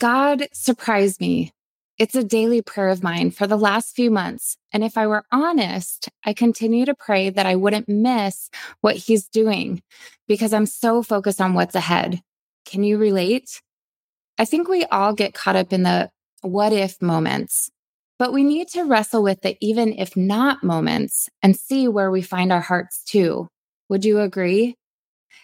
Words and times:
God 0.00 0.48
surprised 0.54 1.20
me. 1.20 1.52
It's 1.98 2.14
a 2.14 2.24
daily 2.24 2.62
prayer 2.62 2.88
of 2.88 3.02
mine 3.02 3.30
for 3.30 3.46
the 3.46 3.58
last 3.58 3.94
few 3.94 4.10
months. 4.10 4.56
And 4.72 4.82
if 4.82 4.96
I 4.96 5.06
were 5.06 5.24
honest, 5.30 6.08
I 6.24 6.32
continue 6.32 6.86
to 6.86 6.94
pray 6.94 7.28
that 7.28 7.44
I 7.44 7.54
wouldn't 7.54 7.86
miss 7.86 8.48
what 8.80 8.96
he's 8.96 9.28
doing 9.28 9.82
because 10.26 10.54
I'm 10.54 10.64
so 10.64 11.02
focused 11.02 11.42
on 11.42 11.52
what's 11.52 11.74
ahead. 11.74 12.22
Can 12.64 12.82
you 12.82 12.96
relate? 12.96 13.60
I 14.38 14.46
think 14.46 14.68
we 14.68 14.86
all 14.86 15.12
get 15.12 15.34
caught 15.34 15.56
up 15.56 15.70
in 15.70 15.82
the 15.82 16.10
what 16.40 16.72
if 16.72 17.02
moments, 17.02 17.70
but 18.18 18.32
we 18.32 18.42
need 18.42 18.68
to 18.68 18.84
wrestle 18.84 19.22
with 19.22 19.42
the 19.42 19.58
even 19.60 19.92
if 19.92 20.16
not 20.16 20.64
moments 20.64 21.28
and 21.42 21.54
see 21.54 21.88
where 21.88 22.10
we 22.10 22.22
find 22.22 22.50
our 22.50 22.62
hearts 22.62 23.04
too. 23.04 23.48
Would 23.90 24.06
you 24.06 24.20
agree? 24.20 24.76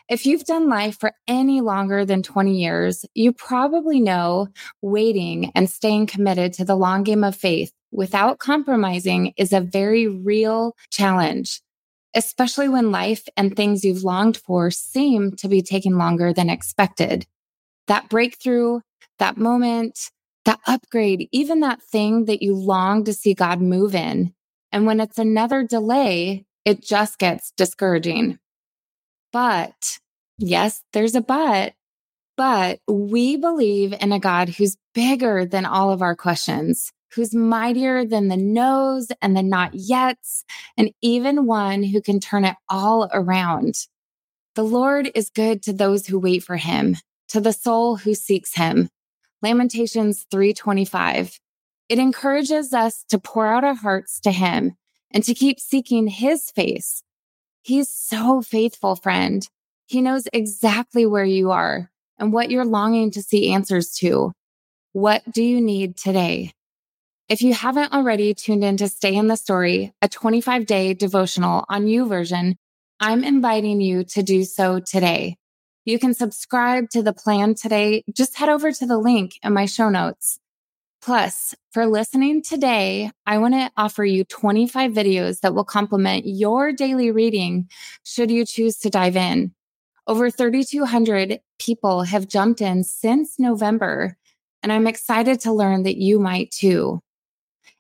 If 0.09 0.25
you've 0.25 0.45
done 0.45 0.69
life 0.69 0.99
for 1.01 1.13
any 1.27 1.61
longer 1.61 2.05
than 2.05 2.23
20 2.23 2.57
years, 2.57 3.05
you 3.15 3.33
probably 3.33 3.99
know 3.99 4.47
waiting 4.81 5.51
and 5.57 5.69
staying 5.69 6.07
committed 6.07 6.53
to 6.55 6.65
the 6.65 6.77
long 6.77 7.03
game 7.03 7.25
of 7.25 7.35
faith 7.35 7.73
without 7.91 8.39
compromising 8.39 9.33
is 9.37 9.53
a 9.53 9.61
very 9.61 10.07
real 10.07 10.77
challenge, 10.91 11.61
especially 12.15 12.69
when 12.69 12.93
life 12.93 13.27
and 13.37 13.57
things 13.57 13.85
you've 13.85 14.05
longed 14.05 14.37
for 14.37 14.71
seem 14.71 15.35
to 15.37 15.49
be 15.49 15.61
taking 15.61 15.99
longer 15.99 16.33
than 16.33 16.51
expected. 16.51 17.27
That 17.89 18.09
breakthrough, 18.09 18.81
that 19.19 19.37
moment, 19.37 20.13
that 20.45 20.61
upgrade, 20.69 21.29
even 21.33 21.61
that 21.61 21.83
thing 21.83 22.27
that 22.27 22.43
you 22.43 22.55
long 22.55 23.03
to 23.05 23.13
see 23.13 23.35
God 23.35 23.61
move 23.61 23.93
in. 23.93 24.33
And 24.71 24.87
when 24.87 25.01
it's 25.01 25.19
another 25.19 25.65
delay, 25.65 26.47
it 26.65 26.81
just 26.81 27.19
gets 27.19 27.51
discouraging. 27.57 28.39
But 29.37 29.99
yes, 30.39 30.83
there's 30.95 31.15
a 31.15 31.21
but, 31.21 31.75
but 32.39 32.81
we 32.89 33.37
believe 33.37 33.93
in 33.93 34.11
a 34.11 34.19
God 34.19 34.49
who's 34.49 34.79
bigger 34.95 35.45
than 35.45 35.67
all 35.67 35.93
of 35.93 36.01
our 36.01 36.17
questions, 36.17 36.91
who's 37.13 37.35
mightier 37.35 38.07
than 38.07 38.29
the 38.29 38.39
no's 38.39 39.09
and 39.21 39.37
the 39.37 39.43
not 39.43 39.75
yets, 39.75 40.45
and 40.79 40.91
even 41.03 41.45
one 41.45 41.83
who 41.83 42.01
can 42.01 42.19
turn 42.19 42.47
it 42.47 42.57
all 42.71 43.11
around. 43.13 43.75
The 44.55 44.65
Lord 44.65 45.11
is 45.15 45.29
good 45.29 45.63
to 45.65 45.75
those 45.75 46.07
who 46.07 46.19
wait 46.19 46.43
for 46.43 46.57
him, 46.57 46.97
to 47.29 47.39
the 47.39 47.53
soul 47.53 47.97
who 47.97 48.15
seeks 48.15 48.55
him. 48.55 48.89
Lamentations 49.43 50.25
325. 50.31 51.39
It 51.91 51.99
encourages 51.99 52.73
us 52.73 53.05
to 53.11 53.19
pour 53.19 53.47
out 53.47 53.65
our 53.65 53.75
hearts 53.75 54.19
to 54.21 54.33
him 54.33 54.79
and 55.11 55.23
to 55.25 55.35
keep 55.35 55.61
seeking 55.61 56.07
his 56.07 56.51
face 56.51 57.03
He's 57.67 57.89
so 57.89 58.43
faithful, 58.43 58.95
friend. 58.95 59.45
He 59.87 60.01
knows 60.01 60.29
exactly 60.33 61.05
where 61.05 61.25
you 61.25 61.51
are 61.51 61.91
and 62.17 62.33
what 62.33 62.49
you're 62.49 62.65
longing 62.65 63.11
to 63.11 63.23
see 63.23 63.53
answers 63.53 63.91
to. 63.97 64.31
What 64.93 65.25
do 65.33 65.43
you 65.43 65.61
need 65.61 65.97
today? 65.97 66.53
If 67.29 67.43
you 67.43 67.55
haven't 67.55 67.93
already 67.93 68.35
tuned 68.35 68.63
in 68.63 68.77
to 68.77 68.89
Stay 68.89 69.17
in 69.17 69.27
the 69.27 69.35
Story, 69.35 69.93
a 70.01 70.07
25 70.07 70.65
day 70.65 70.95
devotional 70.95 71.65
on 71.69 71.87
YouVersion, 71.87 72.55
I'm 73.01 73.25
inviting 73.25 73.81
you 73.81 74.05
to 74.05 74.23
do 74.23 74.45
so 74.45 74.79
today. 74.79 75.35
You 75.85 75.99
can 75.99 76.15
subscribe 76.15 76.89
to 76.91 77.03
the 77.03 77.13
plan 77.13 77.57
today. 77.57 78.05
Just 78.15 78.37
head 78.37 78.49
over 78.49 78.71
to 78.71 78.87
the 78.87 78.97
link 78.97 79.41
in 79.43 79.53
my 79.53 79.67
show 79.67 79.89
notes. 79.89 80.39
Plus, 81.03 81.55
for 81.71 81.87
listening 81.87 82.43
today, 82.43 83.11
I 83.27 83.39
want 83.39 83.55
to 83.55 83.71
offer 83.77 84.05
you 84.05 84.25
25 84.25 84.93
videos 84.93 85.41
that 85.41 85.55
will 85.55 85.65
complement 85.65 86.27
your 86.27 86.73
daily 86.73 87.11
reading 87.11 87.69
should 88.03 88.31
you 88.31 88.45
choose 88.45 88.79
to 88.79 88.91
dive 88.91 89.17
in. 89.17 89.55
Over 90.09 90.31
3,200 90.31 91.41
people 91.59 92.03
have 92.03 92.29
jumped 92.29 92.61
in 92.61 92.83
since 92.85 93.39
November, 93.39 94.17
and 94.63 94.73
I'm 94.73 94.87
excited 94.87 95.41
to 95.41 95.53
learn 95.53 95.85
that 95.85 95.97
you 95.97 96.19
might 96.19 96.51
too. 96.51 97.01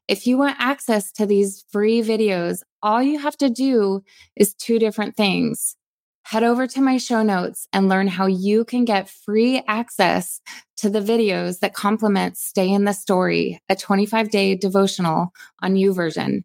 If 0.08 0.26
you 0.26 0.38
want 0.38 0.56
access 0.60 1.10
to 1.12 1.26
these 1.26 1.64
free 1.68 2.02
videos, 2.02 2.62
all 2.82 3.02
you 3.02 3.18
have 3.18 3.36
to 3.38 3.50
do 3.50 4.04
is 4.36 4.54
two 4.54 4.78
different 4.78 5.16
things 5.16 5.76
head 6.26 6.42
over 6.42 6.66
to 6.66 6.80
my 6.80 6.98
show 6.98 7.22
notes 7.22 7.68
and 7.72 7.88
learn 7.88 8.08
how 8.08 8.26
you 8.26 8.64
can 8.64 8.84
get 8.84 9.08
free 9.08 9.62
access 9.68 10.40
to 10.76 10.90
the 10.90 11.00
videos 11.00 11.60
that 11.60 11.72
complement 11.72 12.36
Stay 12.36 12.68
in 12.68 12.82
the 12.82 12.92
Story, 12.92 13.62
a 13.68 13.76
25 13.76 14.28
day 14.28 14.56
devotional 14.56 15.32
on 15.62 15.74
YouVersion. 15.74 16.42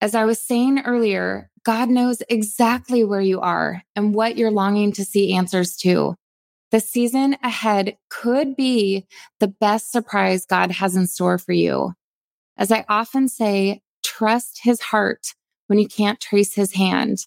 As 0.00 0.16
I 0.16 0.24
was 0.24 0.40
saying 0.40 0.80
earlier, 0.80 1.48
God 1.64 1.90
knows 1.90 2.22
exactly 2.28 3.04
where 3.04 3.20
you 3.20 3.40
are 3.40 3.84
and 3.94 4.16
what 4.16 4.36
you're 4.36 4.50
longing 4.50 4.90
to 4.94 5.04
see 5.04 5.32
answers 5.32 5.76
to. 5.76 6.16
The 6.72 6.80
season 6.80 7.36
ahead 7.40 7.96
could 8.10 8.56
be 8.56 9.06
the 9.38 9.46
best 9.46 9.92
surprise 9.92 10.44
God 10.44 10.72
has 10.72 10.96
in 10.96 11.06
store 11.06 11.38
for 11.38 11.52
you. 11.52 11.92
As 12.56 12.72
I 12.72 12.84
often 12.88 13.28
say, 13.28 13.80
trust 14.02 14.62
his 14.64 14.80
heart 14.80 15.34
when 15.68 15.78
you 15.78 15.86
can't 15.86 16.18
trace 16.18 16.54
his 16.54 16.74
hand. 16.74 17.26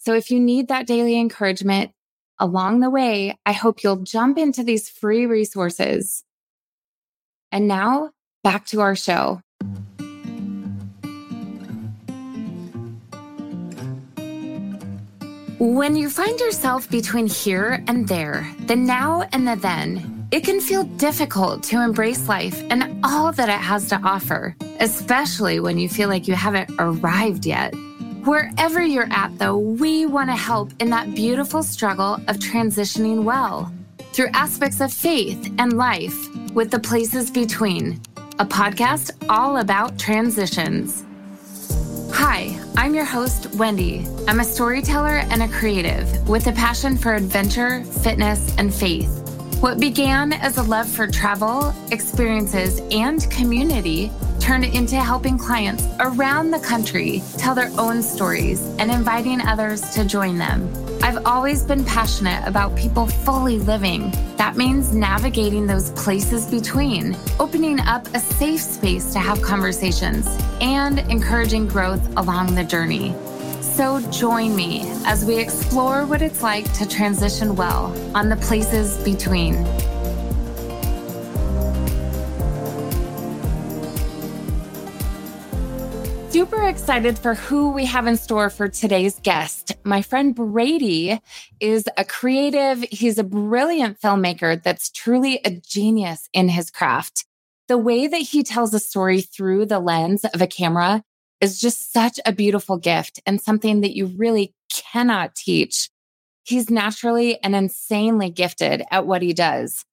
So 0.00 0.14
if 0.14 0.30
you 0.30 0.40
need 0.40 0.68
that 0.68 0.86
daily 0.86 1.20
encouragement 1.20 1.92
along 2.38 2.80
the 2.80 2.88
way, 2.88 3.36
I 3.44 3.52
hope 3.52 3.82
you'll 3.82 3.96
jump 3.96 4.38
into 4.38 4.64
these 4.64 4.88
free 4.88 5.26
resources. 5.26 6.24
And 7.52 7.68
now 7.68 8.10
back 8.42 8.64
to 8.68 8.80
our 8.80 8.96
show. 8.96 9.42
When 15.58 15.94
you 15.94 16.08
find 16.08 16.40
yourself 16.40 16.90
between 16.90 17.26
here 17.26 17.84
and 17.86 18.08
there, 18.08 18.50
the 18.60 18.76
now 18.76 19.28
and 19.34 19.46
the 19.46 19.56
then, 19.56 20.26
it 20.30 20.44
can 20.44 20.62
feel 20.62 20.84
difficult 20.84 21.62
to 21.64 21.82
embrace 21.82 22.26
life 22.26 22.62
and 22.70 23.04
all 23.04 23.32
that 23.32 23.50
it 23.50 23.60
has 23.60 23.86
to 23.90 24.00
offer, 24.02 24.56
especially 24.78 25.60
when 25.60 25.76
you 25.76 25.90
feel 25.90 26.08
like 26.08 26.26
you 26.26 26.34
haven't 26.34 26.70
arrived 26.78 27.44
yet. 27.44 27.74
Wherever 28.24 28.82
you're 28.82 29.10
at, 29.10 29.38
though, 29.38 29.56
we 29.56 30.04
want 30.04 30.28
to 30.28 30.36
help 30.36 30.72
in 30.78 30.90
that 30.90 31.14
beautiful 31.14 31.62
struggle 31.62 32.16
of 32.28 32.36
transitioning 32.36 33.24
well 33.24 33.72
through 34.12 34.28
aspects 34.34 34.82
of 34.82 34.92
faith 34.92 35.50
and 35.58 35.78
life 35.78 36.14
with 36.52 36.70
the 36.70 36.78
places 36.78 37.30
between, 37.30 37.98
a 38.38 38.44
podcast 38.44 39.12
all 39.30 39.56
about 39.56 39.98
transitions. 39.98 41.02
Hi, 42.12 42.60
I'm 42.76 42.94
your 42.94 43.06
host, 43.06 43.54
Wendy. 43.54 44.06
I'm 44.28 44.40
a 44.40 44.44
storyteller 44.44 45.24
and 45.30 45.42
a 45.42 45.48
creative 45.48 46.28
with 46.28 46.46
a 46.46 46.52
passion 46.52 46.98
for 46.98 47.14
adventure, 47.14 47.82
fitness, 47.84 48.54
and 48.58 48.74
faith. 48.74 49.08
What 49.60 49.80
began 49.80 50.34
as 50.34 50.58
a 50.58 50.62
love 50.62 50.90
for 50.90 51.06
travel, 51.06 51.72
experiences, 51.90 52.82
and 52.90 53.30
community 53.30 54.10
turned 54.40 54.64
into 54.64 54.96
helping 54.96 55.38
clients 55.38 55.84
around 56.00 56.50
the 56.50 56.58
country 56.58 57.22
tell 57.36 57.54
their 57.54 57.70
own 57.78 58.02
stories 58.02 58.60
and 58.78 58.90
inviting 58.90 59.40
others 59.42 59.82
to 59.90 60.04
join 60.04 60.38
them. 60.38 60.68
I've 61.02 61.24
always 61.26 61.62
been 61.62 61.84
passionate 61.84 62.42
about 62.46 62.76
people 62.76 63.06
fully 63.06 63.58
living. 63.58 64.10
That 64.36 64.56
means 64.56 64.94
navigating 64.94 65.66
those 65.66 65.90
places 65.90 66.46
between, 66.46 67.16
opening 67.38 67.80
up 67.80 68.06
a 68.14 68.18
safe 68.18 68.60
space 68.60 69.12
to 69.12 69.18
have 69.18 69.40
conversations, 69.42 70.26
and 70.60 70.98
encouraging 71.10 71.66
growth 71.66 72.06
along 72.16 72.54
the 72.54 72.64
journey. 72.64 73.14
So 73.60 74.00
join 74.10 74.56
me 74.56 74.82
as 75.04 75.24
we 75.24 75.38
explore 75.38 76.06
what 76.06 76.22
it's 76.22 76.42
like 76.42 76.70
to 76.74 76.88
transition 76.88 77.56
well 77.56 77.94
on 78.16 78.28
the 78.28 78.36
places 78.36 78.96
between. 79.04 79.54
Super 86.30 86.68
excited 86.68 87.18
for 87.18 87.34
who 87.34 87.72
we 87.72 87.84
have 87.84 88.06
in 88.06 88.16
store 88.16 88.50
for 88.50 88.68
today's 88.68 89.18
guest. 89.24 89.72
My 89.82 90.00
friend 90.00 90.32
Brady 90.32 91.20
is 91.58 91.88
a 91.96 92.04
creative, 92.04 92.82
he's 92.92 93.18
a 93.18 93.24
brilliant 93.24 94.00
filmmaker 94.00 94.62
that's 94.62 94.90
truly 94.90 95.40
a 95.44 95.50
genius 95.50 96.28
in 96.32 96.48
his 96.48 96.70
craft. 96.70 97.26
The 97.66 97.78
way 97.78 98.06
that 98.06 98.20
he 98.20 98.44
tells 98.44 98.72
a 98.72 98.78
story 98.78 99.22
through 99.22 99.66
the 99.66 99.80
lens 99.80 100.24
of 100.24 100.40
a 100.40 100.46
camera 100.46 101.02
is 101.40 101.60
just 101.60 101.92
such 101.92 102.20
a 102.24 102.32
beautiful 102.32 102.76
gift 102.76 103.18
and 103.26 103.40
something 103.40 103.80
that 103.80 103.96
you 103.96 104.06
really 104.06 104.54
cannot 104.72 105.34
teach. 105.34 105.90
He's 106.44 106.70
naturally 106.70 107.42
and 107.42 107.56
insanely 107.56 108.30
gifted 108.30 108.84
at 108.92 109.04
what 109.04 109.22
he 109.22 109.32
does. 109.32 109.84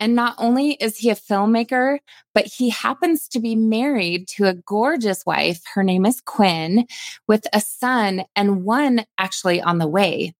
And 0.00 0.14
not 0.14 0.34
only 0.38 0.72
is 0.74 0.96
he 0.98 1.10
a 1.10 1.16
filmmaker, 1.16 1.98
but 2.34 2.46
he 2.46 2.70
happens 2.70 3.28
to 3.28 3.40
be 3.40 3.56
married 3.56 4.28
to 4.28 4.44
a 4.44 4.54
gorgeous 4.54 5.26
wife. 5.26 5.60
Her 5.74 5.82
name 5.82 6.06
is 6.06 6.20
Quinn 6.20 6.86
with 7.26 7.46
a 7.52 7.60
son 7.60 8.24
and 8.36 8.64
one 8.64 9.04
actually 9.18 9.60
on 9.60 9.78
the 9.78 9.88
way. 9.88 10.34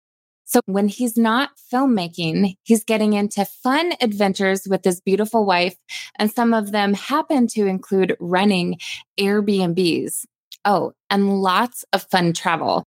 So 0.45 0.61
when 0.65 0.89
he's 0.89 1.19
not 1.19 1.51
filmmaking, 1.71 2.55
he's 2.63 2.83
getting 2.83 3.13
into 3.13 3.45
fun 3.45 3.93
adventures 4.01 4.67
with 4.67 4.83
his 4.83 5.01
beautiful 5.01 5.45
wife. 5.45 5.77
And 6.19 6.33
some 6.33 6.55
of 6.55 6.73
them 6.73 6.95
happen 6.95 7.49
to 7.49 7.67
include 7.67 8.17
running 8.19 8.79
Airbnbs. 9.21 10.25
Oh, 10.65 10.93
and 11.11 11.43
lots 11.43 11.85
of 11.93 12.03
fun 12.11 12.33
travel. 12.33 12.85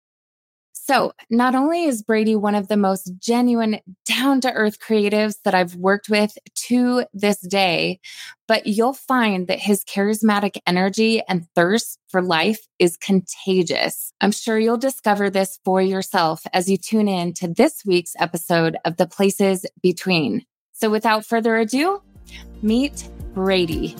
So, 0.83 1.13
not 1.29 1.53
only 1.53 1.83
is 1.83 2.01
Brady 2.01 2.35
one 2.35 2.55
of 2.55 2.67
the 2.67 2.75
most 2.75 3.11
genuine, 3.19 3.81
down 4.05 4.41
to 4.41 4.51
earth 4.51 4.79
creatives 4.79 5.35
that 5.45 5.53
I've 5.53 5.75
worked 5.75 6.09
with 6.09 6.35
to 6.67 7.05
this 7.13 7.39
day, 7.39 7.99
but 8.47 8.65
you'll 8.65 8.93
find 8.93 9.47
that 9.47 9.59
his 9.59 9.83
charismatic 9.83 10.57
energy 10.65 11.21
and 11.29 11.45
thirst 11.53 11.99
for 12.07 12.23
life 12.23 12.67
is 12.79 12.97
contagious. 12.97 14.11
I'm 14.21 14.31
sure 14.31 14.57
you'll 14.57 14.77
discover 14.77 15.29
this 15.29 15.59
for 15.63 15.83
yourself 15.83 16.41
as 16.51 16.67
you 16.67 16.77
tune 16.77 17.07
in 17.07 17.33
to 17.33 17.47
this 17.47 17.83
week's 17.85 18.15
episode 18.19 18.75
of 18.83 18.97
The 18.97 19.05
Places 19.05 19.67
Between. 19.83 20.47
So, 20.73 20.89
without 20.89 21.27
further 21.27 21.57
ado, 21.57 22.01
meet 22.63 23.07
Brady. 23.35 23.95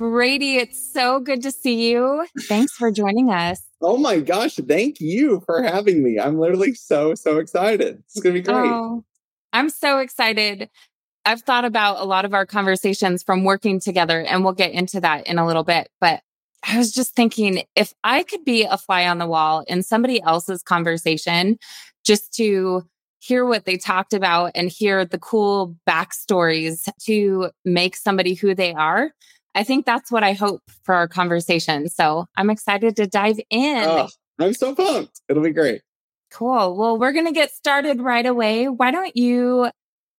Brady, 0.00 0.56
it's 0.56 0.82
so 0.94 1.20
good 1.20 1.42
to 1.42 1.50
see 1.50 1.90
you. 1.90 2.26
Thanks 2.48 2.72
for 2.72 2.90
joining 2.90 3.30
us. 3.30 3.60
Oh 3.82 3.98
my 3.98 4.20
gosh, 4.20 4.54
thank 4.54 4.98
you 4.98 5.42
for 5.44 5.62
having 5.62 6.02
me. 6.02 6.18
I'm 6.18 6.38
literally 6.38 6.72
so, 6.72 7.14
so 7.14 7.36
excited. 7.36 8.02
It's 8.06 8.18
going 8.18 8.34
to 8.34 8.40
be 8.40 8.42
great. 8.42 8.70
Oh, 8.70 9.04
I'm 9.52 9.68
so 9.68 9.98
excited. 9.98 10.70
I've 11.26 11.42
thought 11.42 11.66
about 11.66 12.00
a 12.00 12.04
lot 12.04 12.24
of 12.24 12.32
our 12.32 12.46
conversations 12.46 13.22
from 13.22 13.44
working 13.44 13.78
together, 13.78 14.22
and 14.22 14.42
we'll 14.42 14.54
get 14.54 14.72
into 14.72 15.02
that 15.02 15.26
in 15.26 15.38
a 15.38 15.46
little 15.46 15.64
bit. 15.64 15.90
But 16.00 16.22
I 16.66 16.78
was 16.78 16.94
just 16.94 17.14
thinking 17.14 17.64
if 17.76 17.92
I 18.02 18.22
could 18.22 18.42
be 18.42 18.62
a 18.64 18.78
fly 18.78 19.06
on 19.06 19.18
the 19.18 19.26
wall 19.26 19.64
in 19.68 19.82
somebody 19.82 20.22
else's 20.22 20.62
conversation 20.62 21.58
just 22.06 22.32
to 22.36 22.88
hear 23.18 23.44
what 23.44 23.66
they 23.66 23.76
talked 23.76 24.14
about 24.14 24.52
and 24.54 24.70
hear 24.70 25.04
the 25.04 25.18
cool 25.18 25.76
backstories 25.86 26.88
to 27.02 27.50
make 27.66 27.96
somebody 27.96 28.32
who 28.32 28.54
they 28.54 28.72
are, 28.72 29.12
I 29.54 29.64
think 29.64 29.86
that's 29.86 30.10
what 30.10 30.22
I 30.22 30.32
hope 30.32 30.62
for 30.82 30.94
our 30.94 31.08
conversation. 31.08 31.88
So 31.88 32.26
I'm 32.36 32.50
excited 32.50 32.96
to 32.96 33.06
dive 33.06 33.40
in. 33.50 33.84
Oh, 33.84 34.08
I'm 34.38 34.54
so 34.54 34.74
pumped. 34.74 35.20
It'll 35.28 35.42
be 35.42 35.52
great. 35.52 35.82
Cool. 36.30 36.76
Well, 36.76 36.98
we're 36.98 37.12
going 37.12 37.26
to 37.26 37.32
get 37.32 37.50
started 37.50 38.00
right 38.00 38.24
away. 38.24 38.68
Why 38.68 38.92
don't 38.92 39.16
you 39.16 39.70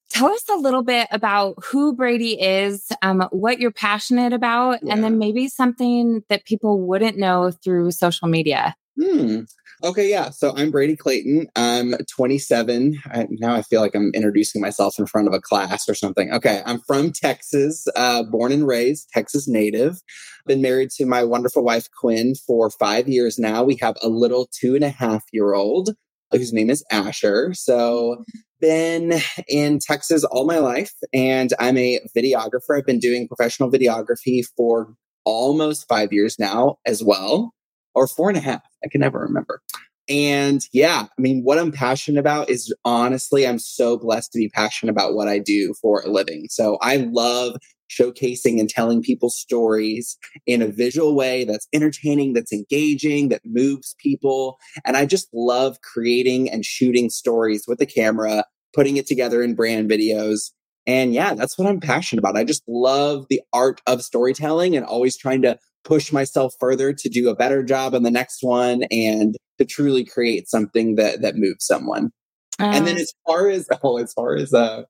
tell 0.09 0.29
us 0.29 0.43
a 0.49 0.57
little 0.57 0.83
bit 0.83 1.07
about 1.11 1.55
who 1.63 1.95
Brady 1.95 2.39
is, 2.41 2.91
um, 3.01 3.21
what 3.31 3.59
you're 3.59 3.71
passionate 3.71 4.33
about, 4.33 4.79
yeah. 4.83 4.93
and 4.93 5.03
then 5.03 5.17
maybe 5.17 5.47
something 5.47 6.23
that 6.27 6.45
people 6.45 6.81
wouldn't 6.81 7.17
know 7.17 7.51
through 7.51 7.91
social 7.91 8.27
media? 8.27 8.75
Hmm. 9.01 9.41
Okay, 9.83 10.11
yeah. 10.11 10.29
So 10.29 10.53
I'm 10.55 10.69
Brady 10.69 10.95
Clayton. 10.95 11.47
I'm 11.55 11.95
27. 12.07 13.01
I, 13.05 13.25
now 13.31 13.55
I 13.55 13.63
feel 13.63 13.81
like 13.81 13.95
I'm 13.95 14.11
introducing 14.13 14.61
myself 14.61 14.99
in 14.99 15.07
front 15.07 15.27
of 15.27 15.33
a 15.33 15.41
class 15.41 15.89
or 15.89 15.95
something. 15.95 16.31
Okay, 16.31 16.61
I'm 16.67 16.79
from 16.81 17.11
Texas, 17.11 17.87
uh, 17.95 18.21
born 18.21 18.51
and 18.51 18.67
raised, 18.67 19.09
Texas 19.09 19.47
native. 19.47 20.01
Been 20.45 20.61
married 20.61 20.91
to 20.97 21.07
my 21.07 21.23
wonderful 21.23 21.63
wife 21.63 21.87
Quinn 21.99 22.35
for 22.35 22.69
five 22.69 23.07
years 23.07 23.39
now. 23.39 23.63
We 23.63 23.77
have 23.81 23.95
a 24.03 24.07
little 24.07 24.47
two 24.53 24.75
and 24.75 24.83
a 24.83 24.89
half 24.89 25.23
year 25.31 25.53
old 25.53 25.95
whose 26.31 26.53
name 26.53 26.69
is 26.69 26.83
Asher. 26.91 27.53
So 27.55 28.23
been 28.59 29.13
in 29.47 29.79
Texas 29.79 30.23
all 30.23 30.45
my 30.45 30.59
life, 30.59 30.93
and 31.11 31.53
I'm 31.59 31.77
a 31.77 31.99
videographer. 32.15 32.77
I've 32.77 32.85
been 32.85 32.99
doing 32.99 33.27
professional 33.27 33.71
videography 33.71 34.43
for 34.55 34.93
almost 35.25 35.87
five 35.87 36.13
years 36.13 36.37
now 36.37 36.77
as 36.85 37.03
well 37.03 37.55
or 37.93 38.07
four 38.07 38.29
and 38.29 38.37
a 38.37 38.41
half. 38.41 38.61
I 38.83 38.89
can 38.89 39.01
never 39.01 39.19
remember. 39.19 39.61
And 40.09 40.61
yeah, 40.73 41.05
I 41.17 41.21
mean, 41.21 41.41
what 41.43 41.57
I'm 41.57 41.71
passionate 41.71 42.19
about 42.19 42.49
is 42.49 42.73
honestly, 42.83 43.47
I'm 43.47 43.59
so 43.59 43.97
blessed 43.97 44.31
to 44.33 44.39
be 44.39 44.49
passionate 44.49 44.91
about 44.91 45.13
what 45.13 45.27
I 45.27 45.39
do 45.39 45.73
for 45.81 46.01
a 46.01 46.09
living. 46.09 46.47
So 46.49 46.77
I 46.81 46.97
love 46.97 47.55
showcasing 47.89 48.59
and 48.59 48.69
telling 48.69 49.01
people 49.01 49.29
stories 49.29 50.17
in 50.45 50.61
a 50.61 50.67
visual 50.67 51.15
way 51.15 51.43
that's 51.43 51.67
entertaining, 51.73 52.33
that's 52.33 52.53
engaging, 52.53 53.29
that 53.29 53.41
moves 53.45 53.95
people. 53.99 54.57
And 54.85 54.97
I 54.97 55.05
just 55.05 55.27
love 55.33 55.77
creating 55.81 56.49
and 56.49 56.65
shooting 56.65 57.09
stories 57.09 57.65
with 57.67 57.79
the 57.79 57.85
camera, 57.85 58.45
putting 58.73 58.97
it 58.97 59.07
together 59.07 59.41
in 59.41 59.55
brand 59.55 59.89
videos. 59.89 60.51
And 60.87 61.13
yeah, 61.13 61.35
that's 61.35 61.57
what 61.57 61.67
I'm 61.67 61.79
passionate 61.79 62.19
about. 62.19 62.37
I 62.37 62.43
just 62.43 62.63
love 62.67 63.27
the 63.29 63.41
art 63.53 63.81
of 63.85 64.03
storytelling 64.03 64.75
and 64.75 64.85
always 64.85 65.15
trying 65.15 65.41
to 65.43 65.57
push 65.83 66.11
myself 66.11 66.53
further 66.59 66.93
to 66.93 67.09
do 67.09 67.29
a 67.29 67.35
better 67.35 67.63
job 67.63 67.95
on 67.95 68.03
the 68.03 68.11
next 68.11 68.43
one 68.43 68.83
and 68.91 69.35
to 69.57 69.65
truly 69.65 70.05
create 70.05 70.49
something 70.49 70.95
that 70.95 71.21
that 71.21 71.35
moves 71.35 71.65
someone. 71.65 72.11
and 72.59 72.87
then 72.87 72.97
uh. 72.97 73.01
as 73.01 73.13
far 73.25 73.49
as 73.49 73.67
oh, 73.83 73.97
as 73.97 74.13
far 74.13 74.35
as 74.35 74.53
uh 74.53 74.83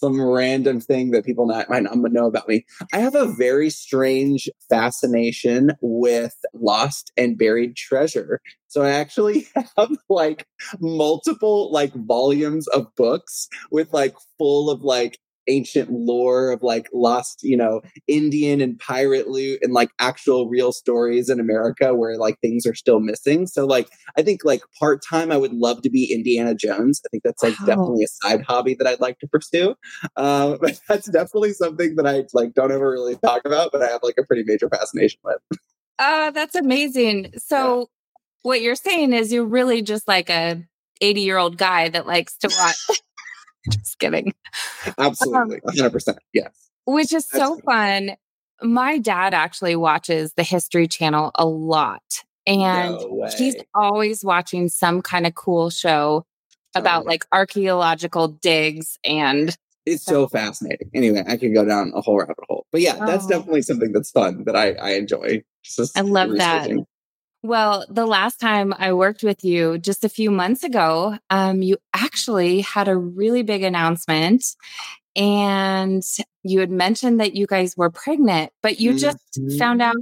some 0.00 0.20
random 0.20 0.80
thing 0.80 1.10
that 1.10 1.24
people 1.24 1.46
not, 1.46 1.68
might 1.68 1.82
not 1.82 1.96
know 1.98 2.26
about 2.26 2.48
me. 2.48 2.64
I 2.92 2.98
have 2.98 3.14
a 3.14 3.32
very 3.32 3.70
strange 3.70 4.48
fascination 4.68 5.72
with 5.82 6.34
lost 6.54 7.12
and 7.16 7.38
buried 7.38 7.76
treasure. 7.76 8.40
So 8.68 8.82
I 8.82 8.90
actually 8.90 9.46
have 9.76 9.90
like 10.08 10.46
multiple 10.80 11.70
like 11.70 11.92
volumes 11.94 12.66
of 12.68 12.86
books 12.96 13.48
with 13.70 13.92
like 13.92 14.14
full 14.38 14.70
of 14.70 14.82
like 14.82 15.18
ancient 15.50 15.90
lore 15.90 16.52
of 16.52 16.62
like 16.62 16.88
lost, 16.94 17.40
you 17.42 17.56
know, 17.56 17.80
Indian 18.06 18.60
and 18.60 18.78
pirate 18.78 19.28
loot 19.28 19.58
and 19.62 19.72
like 19.72 19.90
actual 19.98 20.48
real 20.48 20.72
stories 20.72 21.28
in 21.28 21.40
America 21.40 21.94
where 21.94 22.16
like 22.16 22.38
things 22.40 22.64
are 22.64 22.74
still 22.74 23.00
missing. 23.00 23.46
So 23.46 23.66
like 23.66 23.88
I 24.16 24.22
think 24.22 24.44
like 24.44 24.62
part 24.78 25.00
time 25.08 25.32
I 25.32 25.36
would 25.36 25.52
love 25.52 25.82
to 25.82 25.90
be 25.90 26.12
Indiana 26.12 26.54
Jones. 26.54 27.00
I 27.04 27.08
think 27.10 27.24
that's 27.24 27.42
like 27.42 27.58
wow. 27.60 27.66
definitely 27.66 28.04
a 28.04 28.08
side 28.08 28.42
hobby 28.42 28.74
that 28.74 28.86
I'd 28.86 29.00
like 29.00 29.18
to 29.18 29.26
pursue. 29.26 29.74
Uh, 30.16 30.56
but 30.60 30.80
that's 30.88 31.10
definitely 31.10 31.52
something 31.52 31.96
that 31.96 32.06
I 32.06 32.24
like 32.32 32.54
don't 32.54 32.72
ever 32.72 32.90
really 32.90 33.16
talk 33.16 33.42
about, 33.44 33.72
but 33.72 33.82
I 33.82 33.88
have 33.88 34.00
like 34.02 34.16
a 34.18 34.24
pretty 34.24 34.44
major 34.46 34.68
fascination 34.68 35.20
with. 35.24 35.58
Uh 35.98 36.30
that's 36.30 36.54
amazing. 36.54 37.32
So 37.36 37.78
yeah. 37.78 37.84
what 38.42 38.60
you're 38.62 38.74
saying 38.76 39.12
is 39.12 39.32
you're 39.32 39.44
really 39.44 39.82
just 39.82 40.06
like 40.06 40.30
a 40.30 40.62
80 41.00 41.20
year 41.20 41.38
old 41.38 41.56
guy 41.56 41.88
that 41.88 42.06
likes 42.06 42.36
to 42.38 42.48
watch 42.48 43.00
Just 43.70 43.98
kidding. 43.98 44.34
Absolutely. 44.98 45.60
Um, 45.66 45.74
100%. 45.74 46.16
Yes. 46.32 46.70
Which 46.86 47.12
is 47.12 47.26
so 47.28 47.58
fun. 47.58 48.12
My 48.62 48.98
dad 48.98 49.34
actually 49.34 49.76
watches 49.76 50.32
the 50.34 50.42
History 50.42 50.86
Channel 50.86 51.30
a 51.34 51.46
lot. 51.46 52.02
And 52.46 52.92
no 52.92 53.28
he's 53.36 53.56
always 53.74 54.24
watching 54.24 54.68
some 54.68 55.02
kind 55.02 55.26
of 55.26 55.34
cool 55.34 55.70
show 55.70 56.24
about 56.74 57.04
like 57.04 57.24
archaeological 57.32 58.28
digs 58.28 58.98
and 59.04 59.56
it's 59.86 60.04
so 60.04 60.28
fascinating. 60.28 60.90
Anyway, 60.94 61.24
I 61.26 61.36
could 61.36 61.54
go 61.54 61.64
down 61.64 61.92
a 61.94 62.00
whole 62.00 62.18
rabbit 62.18 62.36
hole. 62.48 62.66
But 62.70 62.82
yeah, 62.82 63.04
that's 63.06 63.24
oh. 63.24 63.28
definitely 63.28 63.62
something 63.62 63.92
that's 63.92 64.10
fun 64.10 64.44
that 64.44 64.54
I, 64.54 64.72
I 64.72 64.90
enjoy. 64.92 65.42
I 65.96 66.00
love 66.02 66.36
that. 66.36 66.70
Well, 67.42 67.86
the 67.88 68.06
last 68.06 68.38
time 68.38 68.74
I 68.78 68.92
worked 68.92 69.22
with 69.22 69.44
you 69.44 69.78
just 69.78 70.04
a 70.04 70.10
few 70.10 70.30
months 70.30 70.62
ago, 70.62 71.16
um, 71.30 71.62
you 71.62 71.78
actually 71.94 72.60
had 72.60 72.86
a 72.86 72.96
really 72.96 73.42
big 73.42 73.62
announcement 73.62 74.44
and 75.16 76.02
you 76.42 76.60
had 76.60 76.70
mentioned 76.70 77.20
that 77.20 77.34
you 77.34 77.46
guys 77.46 77.76
were 77.76 77.90
pregnant, 77.90 78.52
but 78.62 78.78
you 78.78 78.94
just 78.98 79.18
mm-hmm. 79.38 79.56
found 79.58 79.80
out 79.82 79.96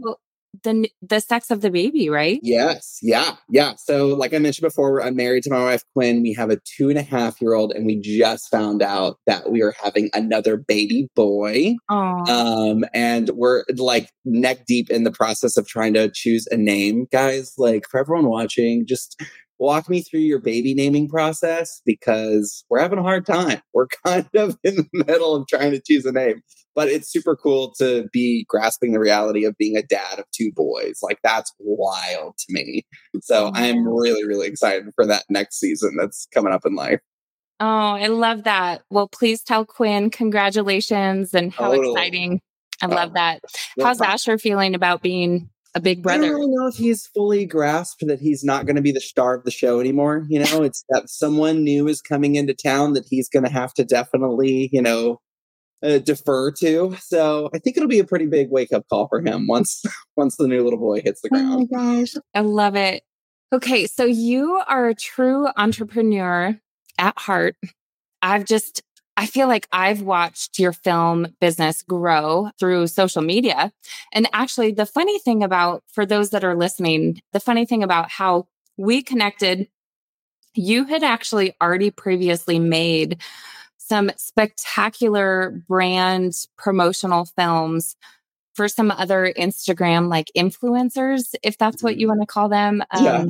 the 0.62 0.88
the 1.02 1.20
sex 1.20 1.50
of 1.50 1.60
the 1.60 1.70
baby, 1.70 2.08
right? 2.08 2.40
Yes, 2.42 2.98
yeah, 3.02 3.36
yeah. 3.48 3.74
So, 3.76 4.08
like 4.08 4.34
I 4.34 4.38
mentioned 4.38 4.66
before, 4.66 5.02
I'm 5.02 5.16
married 5.16 5.44
to 5.44 5.50
my 5.50 5.62
wife 5.62 5.82
Quinn. 5.94 6.22
We 6.22 6.32
have 6.34 6.50
a 6.50 6.58
two 6.64 6.88
and 6.88 6.98
a 6.98 7.02
half 7.02 7.40
year 7.40 7.54
old, 7.54 7.72
and 7.72 7.86
we 7.86 8.00
just 8.00 8.50
found 8.50 8.82
out 8.82 9.18
that 9.26 9.50
we 9.50 9.62
are 9.62 9.74
having 9.82 10.10
another 10.14 10.56
baby 10.56 11.08
boy. 11.14 11.76
Aww. 11.90 12.28
Um, 12.28 12.84
and 12.94 13.30
we're 13.30 13.64
like 13.76 14.10
neck 14.24 14.66
deep 14.66 14.90
in 14.90 15.04
the 15.04 15.12
process 15.12 15.56
of 15.56 15.66
trying 15.66 15.94
to 15.94 16.10
choose 16.12 16.46
a 16.50 16.56
name, 16.56 17.06
guys. 17.12 17.52
Like 17.58 17.84
for 17.90 18.00
everyone 18.00 18.28
watching, 18.28 18.86
just 18.86 19.20
walk 19.58 19.88
me 19.88 20.02
through 20.02 20.20
your 20.20 20.38
baby 20.38 20.74
naming 20.74 21.08
process 21.08 21.80
because 21.84 22.64
we're 22.70 22.80
having 22.80 22.98
a 22.98 23.02
hard 23.02 23.26
time. 23.26 23.60
We're 23.74 23.86
kind 24.04 24.28
of 24.34 24.58
in 24.64 24.76
the 24.76 25.04
middle 25.06 25.36
of 25.36 25.46
trying 25.46 25.70
to 25.70 25.80
choose 25.80 26.04
a 26.04 26.12
name 26.12 26.42
but 26.78 26.86
it's 26.86 27.10
super 27.10 27.34
cool 27.34 27.74
to 27.76 28.08
be 28.12 28.46
grasping 28.48 28.92
the 28.92 29.00
reality 29.00 29.44
of 29.44 29.58
being 29.58 29.76
a 29.76 29.82
dad 29.82 30.20
of 30.20 30.24
two 30.30 30.52
boys. 30.52 31.00
Like 31.02 31.18
that's 31.24 31.52
wild 31.58 32.38
to 32.38 32.46
me. 32.50 32.86
So 33.20 33.50
I'm 33.52 33.84
really, 33.84 34.24
really 34.24 34.46
excited 34.46 34.84
for 34.94 35.04
that 35.06 35.24
next 35.28 35.58
season 35.58 35.96
that's 35.98 36.28
coming 36.32 36.52
up 36.52 36.64
in 36.64 36.76
life. 36.76 37.00
Oh, 37.58 37.66
I 37.66 38.06
love 38.06 38.44
that. 38.44 38.82
Well, 38.90 39.08
please 39.08 39.42
tell 39.42 39.64
Quinn 39.64 40.08
congratulations 40.10 41.34
and 41.34 41.52
how 41.52 41.72
totally. 41.72 41.90
exciting. 41.90 42.40
I 42.80 42.86
oh, 42.86 42.90
love 42.90 43.14
that. 43.14 43.42
How's 43.80 44.00
Asher 44.00 44.38
feeling 44.38 44.76
about 44.76 45.02
being 45.02 45.50
a 45.78 45.82
big 45.82 46.02
brother? 46.02 46.24
I 46.24 46.26
don't 46.26 46.36
really 46.36 46.50
know 46.54 46.66
if 46.66 46.76
he's 46.76 47.06
fully 47.06 47.46
grasped 47.46 48.06
that 48.06 48.20
he's 48.20 48.44
not 48.44 48.66
going 48.66 48.76
to 48.76 48.82
be 48.82 48.92
the 48.92 49.00
star 49.00 49.34
of 49.34 49.44
the 49.44 49.50
show 49.50 49.80
anymore. 49.80 50.26
You 50.28 50.40
know, 50.40 50.62
it's 50.62 50.84
that 50.90 51.08
someone 51.08 51.64
new 51.64 51.88
is 51.88 52.00
coming 52.00 52.34
into 52.34 52.54
town 52.54 52.92
that 52.92 53.06
he's 53.08 53.28
going 53.28 53.44
to 53.44 53.50
have 53.50 53.72
to 53.74 53.84
definitely, 53.84 54.68
you 54.72 54.82
know, 54.82 55.20
uh, 55.82 55.98
defer 55.98 56.50
to. 56.52 56.96
So 57.00 57.48
I 57.54 57.58
think 57.58 57.76
it'll 57.76 57.88
be 57.88 58.00
a 58.00 58.04
pretty 58.04 58.26
big 58.26 58.50
wake 58.50 58.72
up 58.72 58.84
call 58.88 59.08
for 59.08 59.20
him 59.20 59.46
once 59.46 59.82
once 60.16 60.36
the 60.36 60.48
new 60.48 60.62
little 60.62 60.78
boy 60.78 61.00
hits 61.00 61.20
the 61.22 61.28
ground. 61.28 61.68
Oh 61.72 61.76
my 61.76 61.96
gosh, 62.00 62.14
I 62.34 62.40
love 62.40 62.76
it. 62.76 63.02
Okay, 63.52 63.86
so 63.86 64.04
you 64.04 64.60
are 64.68 64.88
a 64.88 64.94
true 64.94 65.48
entrepreneur 65.56 66.58
at 66.98 67.18
heart. 67.18 67.56
I've 68.20 68.44
just 68.44 68.82
I 69.18 69.26
feel 69.26 69.48
like 69.48 69.66
I've 69.72 70.00
watched 70.00 70.60
your 70.60 70.72
film 70.72 71.34
business 71.40 71.82
grow 71.82 72.50
through 72.56 72.86
social 72.86 73.20
media. 73.20 73.72
And 74.12 74.28
actually, 74.32 74.70
the 74.70 74.86
funny 74.86 75.18
thing 75.18 75.42
about, 75.42 75.82
for 75.88 76.06
those 76.06 76.30
that 76.30 76.44
are 76.44 76.54
listening, 76.54 77.20
the 77.32 77.40
funny 77.40 77.66
thing 77.66 77.82
about 77.82 78.10
how 78.10 78.46
we 78.76 79.02
connected, 79.02 79.66
you 80.54 80.84
had 80.84 81.02
actually 81.02 81.52
already 81.60 81.90
previously 81.90 82.60
made 82.60 83.20
some 83.76 84.12
spectacular 84.16 85.64
brand 85.66 86.46
promotional 86.56 87.24
films 87.24 87.96
for 88.54 88.68
some 88.68 88.92
other 88.92 89.34
Instagram 89.36 90.08
like 90.08 90.30
influencers, 90.36 91.34
if 91.42 91.58
that's 91.58 91.82
what 91.82 91.96
you 91.96 92.06
mm-hmm. 92.06 92.18
want 92.18 92.20
to 92.28 92.32
call 92.32 92.48
them. 92.48 92.84
Um, 92.92 93.04
yeah 93.04 93.24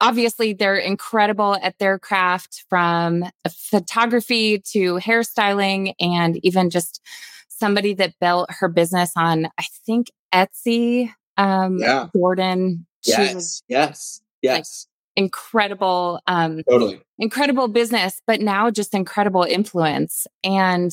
obviously 0.00 0.52
they're 0.52 0.76
incredible 0.76 1.56
at 1.62 1.78
their 1.78 1.98
craft 1.98 2.64
from 2.68 3.24
photography 3.48 4.58
to 4.58 4.94
hairstyling 4.96 5.94
and 6.00 6.38
even 6.44 6.70
just 6.70 7.00
somebody 7.48 7.94
that 7.94 8.14
built 8.20 8.50
her 8.50 8.68
business 8.68 9.12
on 9.16 9.46
i 9.58 9.64
think 9.86 10.10
etsy 10.34 11.10
um 11.36 11.78
yeah. 11.78 12.08
jordan. 12.14 12.86
Yes. 13.04 13.62
yes 13.68 14.20
yes. 14.42 14.56
like, 14.56 15.24
incredible 15.24 16.20
um 16.26 16.62
totally. 16.68 17.00
incredible 17.18 17.68
business 17.68 18.20
but 18.26 18.40
now 18.40 18.70
just 18.70 18.94
incredible 18.94 19.44
influence. 19.44 20.26
And 20.44 20.92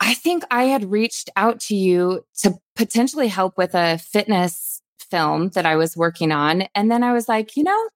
i 0.00 0.14
think 0.14 0.42
i 0.50 0.64
had 0.64 0.90
reached 0.90 1.30
out 1.36 1.60
to 1.60 1.76
you 1.76 2.24
to 2.42 2.58
potentially 2.74 3.28
help 3.28 3.56
with 3.56 3.74
a 3.74 3.98
fitness 3.98 4.82
film 4.98 5.50
that 5.50 5.64
i 5.64 5.76
was 5.76 5.96
working 5.96 6.32
on. 6.32 6.62
And 6.74 6.90
then 6.90 7.04
i 7.04 7.12
was 7.12 7.28
like 7.28 7.56
you 7.56 7.62
know 7.62 7.88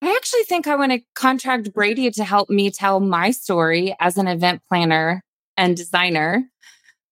I 0.00 0.14
actually 0.14 0.44
think 0.44 0.66
I 0.66 0.76
want 0.76 0.92
to 0.92 1.00
contract 1.14 1.72
Brady 1.72 2.10
to 2.10 2.24
help 2.24 2.50
me 2.50 2.70
tell 2.70 3.00
my 3.00 3.30
story 3.30 3.94
as 3.98 4.16
an 4.16 4.28
event 4.28 4.62
planner 4.68 5.22
and 5.56 5.76
designer. 5.76 6.44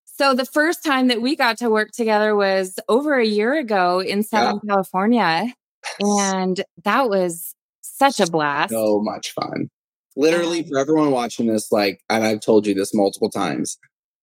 So 0.05 0.35
the 0.35 0.47
first 0.47 0.85
time 0.85 1.09
that 1.09 1.21
we 1.21 1.37
got 1.37 1.59
to 1.59 1.69
work 1.69 1.90
together 1.90 2.35
was 2.35 2.78
over 2.88 3.19
a 3.19 3.26
year 3.26 3.55
ago 3.55 4.00
in 4.00 4.23
Southern 4.23 4.61
yeah. 4.64 4.75
California. 4.75 5.55
And 6.00 6.62
that 6.85 7.11
was 7.11 7.55
such 7.83 8.21
a 8.21 8.26
blast. 8.26 8.71
So 8.71 9.00
much 9.02 9.33
fun. 9.33 9.69
Literally, 10.16 10.62
for 10.62 10.78
everyone 10.78 11.11
watching 11.11 11.47
this, 11.47 11.71
like, 11.71 12.00
and 12.09 12.25
I've 12.25 12.40
told 12.40 12.66
you 12.66 12.75
this 12.75 12.95
multiple 12.95 13.31
times, 13.31 13.76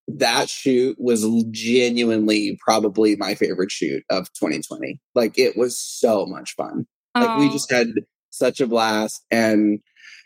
that 0.08 0.50
shoot 0.50 0.98
was 1.00 1.26
genuinely 1.52 2.58
probably 2.66 3.16
my 3.16 3.36
favorite 3.36 3.72
shoot 3.72 4.04
of 4.10 4.32
2020. 4.34 5.00
Like, 5.14 5.38
it 5.38 5.56
was 5.56 5.78
so 5.78 6.26
much 6.26 6.56
fun. 6.56 6.88
Like, 7.16 7.38
we 7.38 7.50
just 7.50 7.72
had 7.72 7.90
such 8.34 8.60
a 8.60 8.68
blast. 8.68 9.26
And 9.32 9.80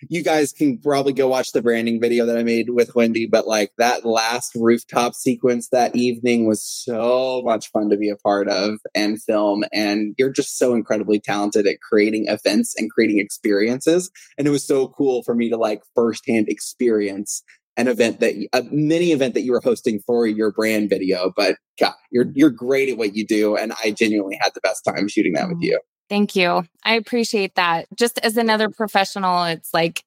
you 0.09 0.23
guys 0.23 0.53
can 0.53 0.77
probably 0.79 1.13
go 1.13 1.27
watch 1.27 1.51
the 1.51 1.61
branding 1.61 1.99
video 1.99 2.25
that 2.25 2.37
I 2.37 2.43
made 2.43 2.69
with 2.69 2.95
Wendy, 2.95 3.27
but 3.27 3.47
like 3.47 3.71
that 3.77 4.05
last 4.05 4.51
rooftop 4.55 5.15
sequence 5.15 5.69
that 5.69 5.95
evening 5.95 6.47
was 6.47 6.63
so 6.63 7.41
much 7.43 7.69
fun 7.71 7.89
to 7.89 7.97
be 7.97 8.09
a 8.09 8.15
part 8.15 8.47
of 8.47 8.79
and 8.93 9.21
film. 9.21 9.63
And 9.73 10.13
you're 10.17 10.31
just 10.31 10.57
so 10.57 10.73
incredibly 10.73 11.19
talented 11.19 11.67
at 11.67 11.81
creating 11.81 12.27
events 12.27 12.75
and 12.77 12.91
creating 12.91 13.19
experiences. 13.19 14.11
And 14.37 14.47
it 14.47 14.51
was 14.51 14.65
so 14.65 14.87
cool 14.89 15.23
for 15.23 15.35
me 15.35 15.49
to 15.49 15.57
like 15.57 15.81
firsthand 15.95 16.47
experience 16.49 17.43
an 17.77 17.87
event 17.87 18.19
that 18.19 18.33
a 18.53 18.63
mini 18.71 19.11
event 19.11 19.35
that 19.35 19.41
you 19.41 19.51
were 19.51 19.61
hosting 19.63 19.99
for 20.05 20.25
your 20.25 20.51
brand 20.51 20.89
video. 20.89 21.31
But 21.35 21.57
God, 21.79 21.93
you're 22.11 22.25
you're 22.33 22.49
great 22.49 22.89
at 22.89 22.97
what 22.97 23.15
you 23.15 23.25
do, 23.25 23.55
and 23.55 23.71
I 23.83 23.91
genuinely 23.91 24.37
had 24.41 24.53
the 24.55 24.61
best 24.61 24.83
time 24.83 25.07
shooting 25.07 25.33
that 25.33 25.47
with 25.47 25.59
you. 25.61 25.79
Thank 26.09 26.35
you. 26.35 26.65
I 26.83 26.95
appreciate 26.95 27.55
that. 27.55 27.87
Just 27.95 28.17
as 28.19 28.37
another 28.37 28.69
professional, 28.69 29.43
it's 29.43 29.73
like, 29.73 30.03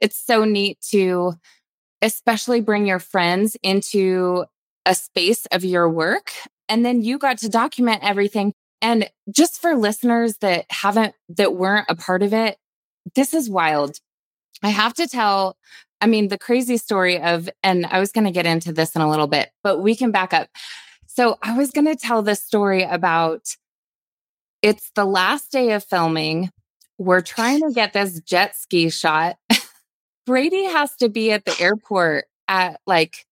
it's 0.00 0.16
so 0.16 0.44
neat 0.44 0.80
to 0.90 1.34
especially 2.02 2.60
bring 2.60 2.86
your 2.86 2.98
friends 2.98 3.56
into 3.62 4.44
a 4.84 4.94
space 4.94 5.46
of 5.46 5.64
your 5.64 5.88
work. 5.88 6.32
And 6.68 6.84
then 6.84 7.02
you 7.02 7.18
got 7.18 7.38
to 7.38 7.48
document 7.48 8.00
everything. 8.02 8.52
And 8.82 9.08
just 9.34 9.62
for 9.62 9.76
listeners 9.76 10.38
that 10.38 10.66
haven't, 10.70 11.14
that 11.30 11.54
weren't 11.54 11.86
a 11.88 11.94
part 11.94 12.22
of 12.22 12.34
it, 12.34 12.58
this 13.14 13.32
is 13.32 13.48
wild. 13.48 13.98
I 14.62 14.68
have 14.70 14.94
to 14.94 15.06
tell, 15.06 15.56
I 16.00 16.06
mean, 16.06 16.28
the 16.28 16.38
crazy 16.38 16.76
story 16.76 17.20
of, 17.20 17.48
and 17.62 17.86
I 17.86 18.00
was 18.00 18.12
going 18.12 18.24
to 18.24 18.30
get 18.30 18.46
into 18.46 18.72
this 18.72 18.94
in 18.96 19.02
a 19.02 19.08
little 19.08 19.26
bit, 19.26 19.50
but 19.62 19.78
we 19.78 19.94
can 19.94 20.10
back 20.10 20.34
up. 20.34 20.48
So 21.06 21.38
I 21.42 21.56
was 21.56 21.70
going 21.70 21.86
to 21.86 21.96
tell 21.96 22.22
this 22.22 22.42
story 22.42 22.82
about 22.82 23.56
it's 24.64 24.90
the 24.94 25.04
last 25.04 25.52
day 25.52 25.72
of 25.72 25.84
filming. 25.84 26.50
We're 26.96 27.20
trying 27.20 27.60
to 27.60 27.70
get 27.70 27.92
this 27.92 28.18
jet 28.20 28.56
ski 28.56 28.88
shot. 28.88 29.36
Brady 30.26 30.64
has 30.64 30.96
to 30.96 31.10
be 31.10 31.32
at 31.32 31.44
the 31.44 31.54
airport 31.60 32.24
at 32.48 32.80
like 32.86 33.26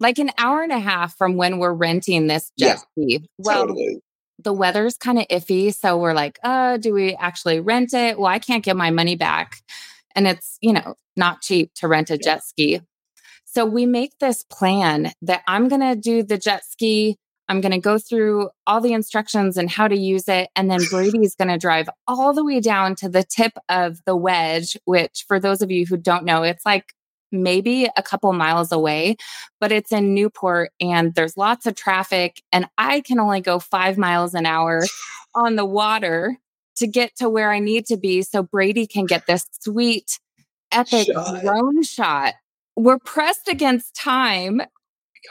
like 0.00 0.18
an 0.18 0.30
hour 0.38 0.62
and 0.62 0.72
a 0.72 0.78
half 0.78 1.14
from 1.14 1.36
when 1.36 1.58
we're 1.58 1.74
renting 1.74 2.26
this 2.26 2.50
jet 2.58 2.78
yeah, 2.96 3.16
ski. 3.16 3.28
Well, 3.36 3.66
totally. 3.66 4.00
the 4.38 4.54
weather's 4.54 4.96
kind 4.96 5.18
of 5.18 5.28
iffy, 5.28 5.74
so 5.74 5.98
we're 5.98 6.14
like, 6.14 6.38
"Uh, 6.42 6.78
do 6.78 6.94
we 6.94 7.14
actually 7.16 7.60
rent 7.60 7.92
it? 7.92 8.18
Well, 8.18 8.32
I 8.32 8.38
can't 8.38 8.64
get 8.64 8.76
my 8.76 8.90
money 8.90 9.14
back." 9.14 9.60
And 10.14 10.26
it's, 10.26 10.56
you 10.62 10.72
know, 10.72 10.94
not 11.16 11.42
cheap 11.42 11.74
to 11.74 11.88
rent 11.88 12.08
a 12.08 12.16
jet 12.16 12.44
ski. 12.44 12.80
So 13.44 13.66
we 13.66 13.84
make 13.84 14.18
this 14.20 14.42
plan 14.42 15.12
that 15.20 15.42
I'm 15.46 15.68
going 15.68 15.82
to 15.82 15.96
do 15.96 16.22
the 16.22 16.38
jet 16.38 16.64
ski 16.64 17.18
I'm 17.48 17.60
going 17.60 17.72
to 17.72 17.78
go 17.78 17.98
through 17.98 18.50
all 18.66 18.80
the 18.80 18.92
instructions 18.92 19.56
and 19.56 19.70
how 19.70 19.88
to 19.88 19.96
use 19.96 20.28
it. 20.28 20.50
And 20.54 20.70
then 20.70 20.80
Brady's 20.90 21.34
going 21.34 21.48
to 21.48 21.58
drive 21.58 21.88
all 22.06 22.32
the 22.32 22.44
way 22.44 22.60
down 22.60 22.94
to 22.96 23.08
the 23.08 23.24
tip 23.24 23.52
of 23.68 24.00
the 24.04 24.16
wedge, 24.16 24.76
which 24.84 25.24
for 25.26 25.40
those 25.40 25.62
of 25.62 25.70
you 25.70 25.86
who 25.86 25.96
don't 25.96 26.24
know, 26.24 26.42
it's 26.42 26.66
like 26.66 26.94
maybe 27.30 27.88
a 27.96 28.02
couple 28.02 28.32
miles 28.32 28.72
away, 28.72 29.16
but 29.60 29.72
it's 29.72 29.92
in 29.92 30.14
Newport 30.14 30.70
and 30.80 31.14
there's 31.14 31.36
lots 31.36 31.66
of 31.66 31.74
traffic. 31.74 32.42
And 32.52 32.66
I 32.78 33.00
can 33.00 33.18
only 33.18 33.40
go 33.40 33.58
five 33.58 33.98
miles 33.98 34.34
an 34.34 34.46
hour 34.46 34.84
on 35.34 35.56
the 35.56 35.64
water 35.64 36.38
to 36.76 36.86
get 36.86 37.16
to 37.16 37.28
where 37.28 37.50
I 37.50 37.58
need 37.58 37.86
to 37.86 37.96
be 37.96 38.22
so 38.22 38.42
Brady 38.42 38.86
can 38.86 39.04
get 39.04 39.26
this 39.26 39.46
sweet, 39.60 40.20
epic 40.70 41.06
shot. 41.06 41.42
drone 41.42 41.82
shot. 41.82 42.34
We're 42.76 42.98
pressed 42.98 43.48
against 43.48 43.94
time. 43.94 44.60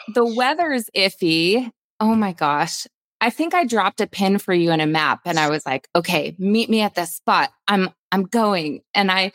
Oh 0.09 0.13
the 0.13 0.25
weather's 0.25 0.89
iffy 0.95 1.71
Oh 1.99 2.15
my 2.15 2.33
gosh. 2.33 2.87
I 3.19 3.29
think 3.29 3.55
I 3.55 3.65
dropped 3.65 3.99
a 3.99 4.07
pin 4.07 4.37
for 4.37 4.53
you 4.53 4.71
in 4.71 4.79
a 4.79 4.85
map 4.85 5.21
and 5.25 5.39
I 5.39 5.49
was 5.49 5.65
like, 5.65 5.87
okay, 5.95 6.35
meet 6.37 6.69
me 6.69 6.81
at 6.81 6.95
this 6.95 7.15
spot. 7.15 7.51
I'm 7.67 7.89
I'm 8.11 8.23
going. 8.23 8.81
And 8.93 9.11
I 9.11 9.31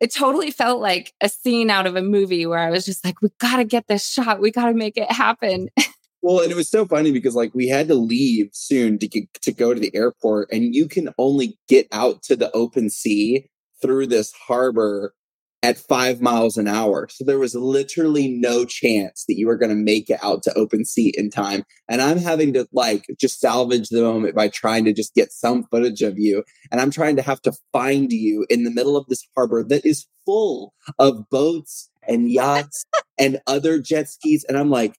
it 0.00 0.14
totally 0.14 0.50
felt 0.50 0.80
like 0.80 1.12
a 1.20 1.28
scene 1.28 1.70
out 1.70 1.86
of 1.86 1.96
a 1.96 2.02
movie 2.02 2.46
where 2.46 2.58
I 2.58 2.70
was 2.70 2.84
just 2.84 3.04
like, 3.04 3.20
we 3.22 3.30
gotta 3.38 3.64
get 3.64 3.86
this 3.88 4.08
shot. 4.08 4.40
We 4.40 4.50
gotta 4.50 4.74
make 4.74 4.96
it 4.96 5.10
happen. 5.10 5.68
Well, 6.20 6.40
and 6.40 6.50
it 6.50 6.56
was 6.56 6.68
so 6.68 6.84
funny 6.84 7.12
because 7.12 7.34
like 7.34 7.54
we 7.54 7.68
had 7.68 7.88
to 7.88 7.94
leave 7.94 8.50
soon 8.52 8.98
to 8.98 9.08
get, 9.08 9.32
to 9.42 9.52
go 9.52 9.72
to 9.72 9.80
the 9.80 9.94
airport, 9.94 10.48
and 10.52 10.74
you 10.74 10.88
can 10.88 11.10
only 11.16 11.56
get 11.68 11.86
out 11.92 12.22
to 12.24 12.36
the 12.36 12.50
open 12.52 12.90
sea 12.90 13.48
through 13.80 14.08
this 14.08 14.32
harbor 14.32 15.14
at 15.62 15.76
five 15.76 16.20
miles 16.20 16.56
an 16.56 16.68
hour. 16.68 17.08
So 17.10 17.24
there 17.24 17.38
was 17.38 17.54
literally 17.54 18.28
no 18.28 18.64
chance 18.64 19.24
that 19.26 19.36
you 19.36 19.46
were 19.46 19.56
going 19.56 19.70
to 19.70 19.76
make 19.76 20.08
it 20.08 20.20
out 20.22 20.42
to 20.44 20.54
open 20.54 20.84
seat 20.84 21.16
in 21.18 21.30
time. 21.30 21.64
And 21.88 22.00
I'm 22.00 22.18
having 22.18 22.52
to 22.54 22.68
like 22.72 23.06
just 23.18 23.40
salvage 23.40 23.88
the 23.88 24.02
moment 24.02 24.36
by 24.36 24.48
trying 24.48 24.84
to 24.84 24.92
just 24.92 25.14
get 25.14 25.32
some 25.32 25.64
footage 25.64 26.02
of 26.02 26.18
you. 26.18 26.44
And 26.70 26.80
I'm 26.80 26.90
trying 26.90 27.16
to 27.16 27.22
have 27.22 27.42
to 27.42 27.52
find 27.72 28.12
you 28.12 28.46
in 28.48 28.64
the 28.64 28.70
middle 28.70 28.96
of 28.96 29.06
this 29.08 29.26
harbor 29.34 29.64
that 29.64 29.84
is 29.84 30.06
full 30.24 30.74
of 30.98 31.28
boats 31.28 31.90
and 32.06 32.30
yachts 32.30 32.84
and 33.18 33.40
other 33.46 33.80
jet 33.80 34.08
skis. 34.08 34.44
And 34.48 34.56
I'm 34.56 34.70
like, 34.70 34.94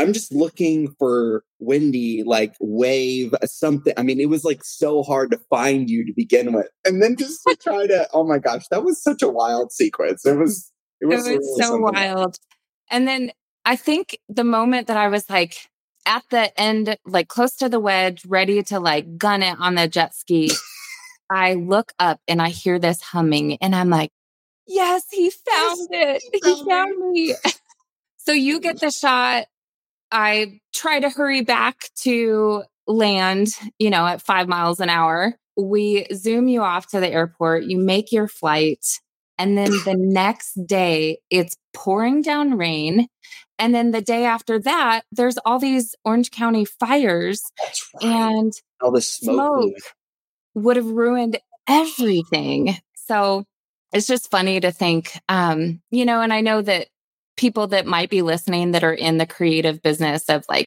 I'm 0.00 0.14
just 0.14 0.32
looking 0.32 0.94
for 0.98 1.44
Wendy, 1.58 2.22
like 2.24 2.54
wave 2.58 3.34
uh, 3.34 3.44
something. 3.44 3.92
I 3.98 4.02
mean, 4.02 4.18
it 4.18 4.30
was 4.30 4.44
like 4.44 4.64
so 4.64 5.02
hard 5.02 5.30
to 5.30 5.38
find 5.50 5.90
you 5.90 6.06
to 6.06 6.12
begin 6.16 6.54
with. 6.54 6.68
And 6.86 7.02
then 7.02 7.16
just 7.16 7.42
to 7.46 7.54
try 7.62 7.86
to, 7.86 8.08
oh 8.14 8.26
my 8.26 8.38
gosh, 8.38 8.66
that 8.70 8.82
was 8.82 9.02
such 9.02 9.20
a 9.20 9.28
wild 9.28 9.72
sequence. 9.72 10.24
It 10.24 10.38
was, 10.38 10.72
it 11.02 11.06
was, 11.06 11.26
it 11.26 11.36
was 11.36 11.58
so 11.60 11.76
wild. 11.76 12.38
And 12.90 13.06
then 13.06 13.32
I 13.66 13.76
think 13.76 14.18
the 14.26 14.42
moment 14.42 14.86
that 14.86 14.96
I 14.96 15.08
was 15.08 15.28
like 15.28 15.68
at 16.06 16.24
the 16.30 16.58
end, 16.58 16.96
like 17.04 17.28
close 17.28 17.54
to 17.56 17.68
the 17.68 17.78
wedge, 17.78 18.24
ready 18.24 18.62
to 18.64 18.80
like 18.80 19.18
gun 19.18 19.42
it 19.42 19.56
on 19.60 19.74
the 19.74 19.86
jet 19.86 20.14
ski, 20.14 20.50
I 21.30 21.54
look 21.54 21.92
up 21.98 22.20
and 22.26 22.40
I 22.40 22.48
hear 22.48 22.78
this 22.78 23.02
humming 23.02 23.58
and 23.60 23.76
I'm 23.76 23.90
like, 23.90 24.12
yes, 24.66 25.04
he 25.10 25.28
found 25.28 25.78
yes, 25.90 26.22
it. 26.22 26.22
He 26.32 26.40
found, 26.40 26.58
he 26.58 26.64
found 26.64 27.12
me. 27.12 27.34
so 28.16 28.32
you 28.32 28.60
get 28.60 28.80
the 28.80 28.90
shot 28.90 29.44
I 30.12 30.60
try 30.72 31.00
to 31.00 31.10
hurry 31.10 31.42
back 31.42 31.76
to 32.02 32.64
land, 32.86 33.48
you 33.78 33.90
know, 33.90 34.06
at 34.06 34.22
five 34.22 34.48
miles 34.48 34.80
an 34.80 34.88
hour. 34.88 35.34
We 35.56 36.06
zoom 36.12 36.48
you 36.48 36.62
off 36.62 36.88
to 36.88 37.00
the 37.00 37.10
airport, 37.10 37.64
you 37.64 37.78
make 37.78 38.12
your 38.12 38.28
flight. 38.28 38.84
And 39.38 39.56
then 39.56 39.70
the 39.84 39.94
next 39.98 40.54
day, 40.66 41.18
it's 41.30 41.56
pouring 41.74 42.22
down 42.22 42.56
rain. 42.56 43.06
And 43.58 43.74
then 43.74 43.90
the 43.90 44.00
day 44.00 44.24
after 44.24 44.58
that, 44.60 45.02
there's 45.12 45.38
all 45.44 45.58
these 45.58 45.94
Orange 46.04 46.30
County 46.30 46.64
fires. 46.64 47.42
Right. 48.02 48.10
And 48.10 48.52
all 48.80 48.90
the 48.90 49.02
smoke, 49.02 49.36
smoke 49.36 49.94
would 50.54 50.76
have 50.76 50.86
ruined 50.86 51.38
everything. 51.68 52.76
So 52.94 53.44
it's 53.92 54.06
just 54.06 54.30
funny 54.30 54.60
to 54.60 54.72
think, 54.72 55.18
um, 55.28 55.82
you 55.90 56.04
know, 56.04 56.22
and 56.22 56.32
I 56.32 56.40
know 56.40 56.62
that 56.62 56.88
people 57.40 57.66
that 57.68 57.86
might 57.86 58.10
be 58.10 58.20
listening 58.20 58.72
that 58.72 58.84
are 58.84 58.92
in 58.92 59.16
the 59.16 59.24
creative 59.24 59.80
business 59.80 60.28
of 60.28 60.44
like 60.46 60.66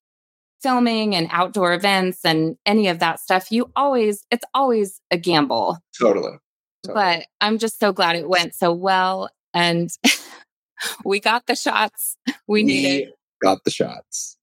filming 0.60 1.15
and 1.15 1.27
outdoor 1.30 1.72
events 1.72 2.25
and 2.25 2.58
any 2.65 2.88
of 2.88 2.98
that 2.98 3.20
stuff, 3.20 3.51
you 3.51 3.70
always, 3.75 4.25
it's 4.32 4.46
always 4.56 5.00
a 5.12 5.18
gamble. 5.18 5.77
Totally. 6.00 6.39
totally. 6.84 6.94
But 6.96 7.25
I'm 7.42 7.60
just 7.60 7.80
so 7.80 7.94
glad 7.94 8.15
it 8.15 8.27
went 8.27 8.56
so 8.56 8.74
well. 8.74 9.30
And 9.53 9.92
we 11.06 11.20
got 11.20 11.46
the 11.46 11.56
shots 11.56 12.18
we, 12.25 12.34
we 12.48 12.63
needed. 12.63 13.13
Got 13.39 13.63
the 13.65 13.72
shots. 13.72 14.36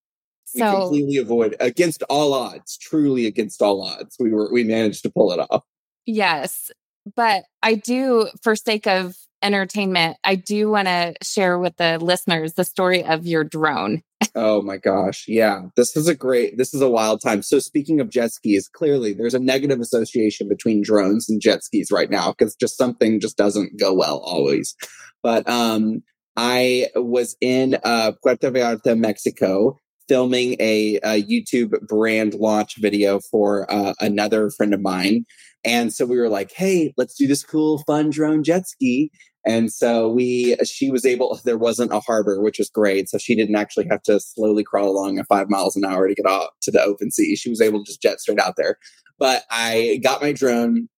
So, 0.44 0.64
we 0.64 0.80
completely 0.82 1.16
avoid 1.16 1.56
against 1.58 2.04
all 2.04 2.32
odds, 2.32 2.78
truly 2.78 3.26
against 3.26 3.60
all 3.60 3.82
odds. 3.82 4.16
We 4.20 4.30
were 4.32 4.52
we 4.52 4.62
managed 4.62 5.02
to 5.02 5.10
pull 5.10 5.32
it 5.32 5.40
off. 5.50 5.64
Yes. 6.06 6.70
But 7.16 7.44
I 7.62 7.74
do, 7.74 8.28
for 8.42 8.54
sake 8.54 8.86
of 8.86 9.16
entertainment, 9.42 10.16
I 10.24 10.34
do 10.34 10.70
want 10.70 10.88
to 10.88 11.14
share 11.22 11.58
with 11.58 11.76
the 11.76 11.98
listeners 11.98 12.54
the 12.54 12.64
story 12.64 13.04
of 13.04 13.26
your 13.26 13.44
drone. 13.44 14.02
oh 14.34 14.62
my 14.62 14.76
gosh. 14.76 15.24
Yeah. 15.26 15.62
This 15.76 15.96
is 15.96 16.08
a 16.08 16.14
great, 16.14 16.58
this 16.58 16.74
is 16.74 16.80
a 16.80 16.90
wild 16.90 17.20
time. 17.22 17.42
So, 17.42 17.58
speaking 17.58 18.00
of 18.00 18.10
jet 18.10 18.32
skis, 18.32 18.68
clearly 18.68 19.12
there's 19.12 19.34
a 19.34 19.38
negative 19.38 19.80
association 19.80 20.48
between 20.48 20.82
drones 20.82 21.28
and 21.28 21.40
jet 21.40 21.64
skis 21.64 21.90
right 21.90 22.10
now 22.10 22.32
because 22.32 22.54
just 22.54 22.76
something 22.76 23.20
just 23.20 23.36
doesn't 23.36 23.78
go 23.78 23.94
well 23.94 24.18
always. 24.18 24.74
But 25.22 25.48
um, 25.48 26.02
I 26.36 26.88
was 26.94 27.36
in 27.40 27.78
uh, 27.82 28.12
Puerto 28.22 28.50
Vallarta, 28.50 28.98
Mexico, 28.98 29.78
filming 30.10 30.56
a, 30.58 30.96
a, 31.04 31.22
YouTube 31.22 31.70
brand 31.86 32.34
launch 32.34 32.74
video 32.78 33.20
for 33.20 33.72
uh, 33.72 33.94
another 34.00 34.50
friend 34.50 34.74
of 34.74 34.80
mine. 34.80 35.24
And 35.64 35.92
so 35.92 36.04
we 36.04 36.18
were 36.18 36.28
like, 36.28 36.50
hey, 36.50 36.92
let's 36.96 37.14
do 37.14 37.28
this 37.28 37.44
cool, 37.44 37.84
fun 37.86 38.10
drone 38.10 38.42
jet 38.42 38.66
ski. 38.66 39.12
And 39.46 39.72
so 39.72 40.08
we, 40.08 40.56
she 40.64 40.90
was 40.90 41.06
able, 41.06 41.38
there 41.44 41.56
wasn't 41.56 41.92
a 41.92 42.00
harbor, 42.00 42.42
which 42.42 42.58
was 42.58 42.68
great. 42.68 43.08
So 43.08 43.18
she 43.18 43.36
didn't 43.36 43.54
actually 43.54 43.86
have 43.88 44.02
to 44.02 44.18
slowly 44.18 44.64
crawl 44.64 44.88
along 44.88 45.20
at 45.20 45.28
five 45.28 45.48
miles 45.48 45.76
an 45.76 45.84
hour 45.84 46.08
to 46.08 46.14
get 46.14 46.26
out 46.26 46.50
to 46.62 46.72
the 46.72 46.82
open 46.82 47.12
sea. 47.12 47.36
She 47.36 47.48
was 47.48 47.60
able 47.60 47.78
to 47.78 47.88
just 47.88 48.02
jet 48.02 48.18
straight 48.18 48.40
out 48.40 48.54
there. 48.56 48.78
But 49.16 49.44
I 49.48 50.00
got 50.02 50.22
my 50.22 50.32
drone. 50.32 50.88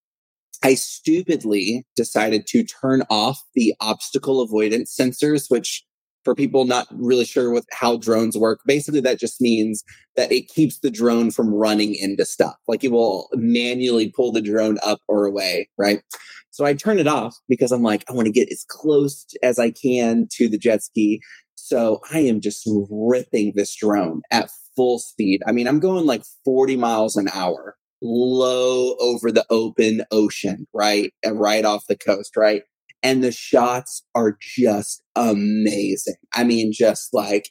I 0.65 0.75
stupidly 0.75 1.85
decided 1.97 2.47
to 2.47 2.65
turn 2.65 3.03
off 3.11 3.43
the 3.55 3.75
obstacle 3.79 4.41
avoidance 4.41 4.97
sensors, 4.99 5.51
which 5.51 5.85
for 6.25 6.35
people 6.35 6.65
not 6.65 6.87
really 6.93 7.25
sure 7.25 7.51
with 7.51 7.67
how 7.73 7.97
drones 7.97 8.37
work, 8.37 8.61
basically 8.67 9.01
that 9.01 9.19
just 9.19 9.41
means 9.41 9.83
that 10.17 10.31
it 10.31 10.49
keeps 10.49 10.79
the 10.79 10.91
drone 10.91 11.31
from 11.31 11.53
running 11.53 11.95
into 11.95 12.25
stuff. 12.25 12.55
Like 12.69 12.85
it 12.85 12.93
will 12.93 13.29
manually 13.35 14.13
pull 14.15 14.33
the 14.33 14.43
drone 14.43 14.79
up 14.85 15.01
or 15.09 15.27
away, 15.27 15.69
right? 15.79 16.03
So 16.51 16.65
I 16.67 16.75
turn 16.75 16.99
it 16.99 17.07
off 17.07 17.37
because 17.49 17.73
I'm 17.73 17.83
like, 17.83 18.05
I 18.09 18.13
want 18.13 18.27
to 18.27 18.33
get 18.33 18.53
as 18.53 18.65
close 18.69 19.27
as 19.43 19.59
I 19.59 19.71
can 19.71 20.29
to 20.33 20.49
the 20.49 20.59
jet 20.59 20.83
ski. 20.83 21.21
So 21.55 22.01
I 22.13 22.19
am 22.21 22.41
just 22.41 22.69
ripping 22.91 23.53
this 23.55 23.75
drone 23.75 24.21
at 24.31 24.51
full 24.77 24.99
speed. 24.99 25.41
I 25.47 25.53
mean, 25.53 25.67
I'm 25.67 25.81
going 25.81 26.07
like 26.07 26.23
40 26.45 26.77
miles 26.77 27.17
an 27.17 27.29
hour, 27.33 27.77
low 28.03 28.97
over 29.01 29.33
the 29.33 29.47
open 29.49 30.03
ocean, 30.11 30.67
right? 30.75 31.13
And 31.23 31.41
right 31.41 31.65
off 31.65 31.87
the 31.89 31.97
coast, 31.97 32.37
right? 32.37 32.63
And 33.03 33.23
the 33.23 33.33
shots 33.33 34.03
are 34.15 34.37
just 34.41 35.03
amazing. 35.17 36.17
I 36.35 36.45
mean, 36.45 36.73
just 36.73 37.13
like, 37.13 37.51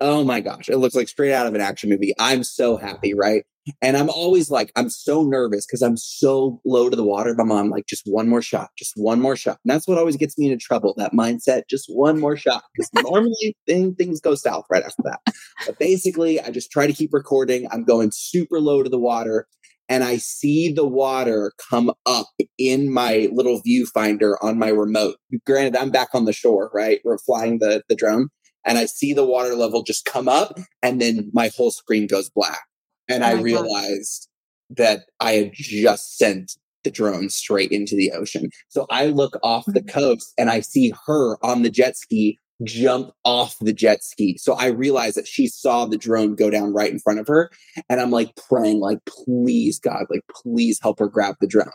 oh 0.00 0.24
my 0.24 0.40
gosh, 0.40 0.68
it 0.68 0.78
looks 0.78 0.94
like 0.94 1.08
straight 1.08 1.32
out 1.32 1.46
of 1.46 1.54
an 1.54 1.60
action 1.60 1.90
movie. 1.90 2.14
I'm 2.18 2.44
so 2.44 2.76
happy, 2.76 3.14
right? 3.14 3.44
And 3.82 3.96
I'm 3.96 4.08
always 4.08 4.50
like, 4.50 4.72
I'm 4.76 4.88
so 4.88 5.22
nervous 5.24 5.66
because 5.66 5.82
I'm 5.82 5.96
so 5.96 6.60
low 6.64 6.88
to 6.88 6.96
the 6.96 7.04
water. 7.04 7.34
But 7.34 7.52
I'm 7.52 7.68
like, 7.68 7.86
just 7.86 8.04
one 8.06 8.28
more 8.28 8.40
shot, 8.40 8.70
just 8.78 8.92
one 8.96 9.20
more 9.20 9.36
shot. 9.36 9.58
And 9.64 9.70
that's 9.70 9.86
what 9.86 9.98
always 9.98 10.16
gets 10.16 10.38
me 10.38 10.50
into 10.50 10.64
trouble. 10.64 10.94
That 10.96 11.12
mindset, 11.12 11.62
just 11.68 11.86
one 11.88 12.18
more 12.18 12.36
shot. 12.36 12.62
Because 12.74 12.90
normally 12.94 13.56
thing, 13.66 13.94
things 13.94 14.20
go 14.20 14.34
south 14.34 14.64
right 14.70 14.82
after 14.82 15.02
that. 15.04 15.20
But 15.66 15.78
basically, 15.78 16.40
I 16.40 16.50
just 16.50 16.70
try 16.70 16.86
to 16.86 16.94
keep 16.94 17.12
recording. 17.12 17.68
I'm 17.70 17.84
going 17.84 18.10
super 18.12 18.60
low 18.60 18.82
to 18.82 18.88
the 18.88 18.98
water 18.98 19.46
and 19.88 20.04
I 20.04 20.18
see 20.18 20.72
the 20.72 20.86
water 20.86 21.52
come 21.70 21.92
up 22.06 22.28
in 22.58 22.92
my 22.92 23.28
little 23.32 23.62
viewfinder 23.62 24.34
on 24.42 24.58
my 24.58 24.68
remote. 24.68 25.16
Granted, 25.46 25.76
I'm 25.76 25.90
back 25.90 26.08
on 26.14 26.24
the 26.24 26.32
shore, 26.32 26.70
right? 26.74 27.00
We're 27.04 27.18
flying 27.18 27.58
the, 27.58 27.82
the 27.88 27.94
drone 27.94 28.28
and 28.64 28.76
I 28.78 28.84
see 28.84 29.12
the 29.12 29.24
water 29.24 29.54
level 29.54 29.82
just 29.82 30.04
come 30.04 30.28
up 30.28 30.58
and 30.82 31.00
then 31.00 31.30
my 31.32 31.50
whole 31.56 31.70
screen 31.70 32.06
goes 32.06 32.28
black. 32.28 32.60
And 33.08 33.22
oh 33.22 33.28
I 33.28 33.32
realized 33.32 34.28
God. 34.76 34.84
that 34.84 35.00
I 35.20 35.32
had 35.32 35.50
just 35.54 36.18
sent 36.18 36.52
the 36.84 36.90
drone 36.90 37.30
straight 37.30 37.72
into 37.72 37.96
the 37.96 38.12
ocean. 38.12 38.50
So 38.68 38.86
I 38.90 39.06
look 39.06 39.38
off 39.42 39.64
the 39.66 39.80
mm-hmm. 39.80 39.88
coast 39.88 40.32
and 40.36 40.50
I 40.50 40.60
see 40.60 40.92
her 41.06 41.42
on 41.44 41.62
the 41.62 41.70
jet 41.70 41.96
ski 41.96 42.38
jump 42.64 43.12
off 43.24 43.56
the 43.60 43.72
jet 43.72 44.02
ski. 44.02 44.36
So 44.38 44.54
I 44.54 44.66
realized 44.66 45.16
that 45.16 45.28
she 45.28 45.46
saw 45.46 45.86
the 45.86 45.98
drone 45.98 46.34
go 46.34 46.50
down 46.50 46.72
right 46.72 46.90
in 46.90 46.98
front 46.98 47.20
of 47.20 47.28
her. 47.28 47.50
And 47.88 48.00
I'm 48.00 48.10
like 48.10 48.34
praying, 48.48 48.80
like, 48.80 48.98
please, 49.06 49.78
God, 49.78 50.06
like, 50.10 50.22
please 50.42 50.78
help 50.82 50.98
her 50.98 51.08
grab 51.08 51.36
the 51.40 51.46
drone. 51.46 51.70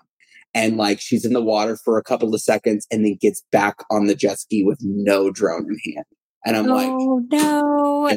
And 0.56 0.78
like 0.78 1.00
she's 1.00 1.26
in 1.26 1.34
the 1.34 1.42
water 1.42 1.78
for 1.84 1.98
a 1.98 2.04
couple 2.04 2.34
of 2.34 2.42
seconds 2.42 2.86
and 2.92 3.04
then 3.04 3.18
gets 3.20 3.44
back 3.52 3.78
on 3.90 4.06
the 4.06 4.14
jet 4.14 4.40
ski 4.40 4.64
with 4.64 4.78
no 4.82 5.32
drone 5.32 5.66
in 5.68 5.94
hand. 5.94 6.06
And 6.46 6.58
I'm 6.58 6.70
oh, 6.70 6.76
like, 6.76 6.90
oh 6.90 7.24
no. 7.32 8.08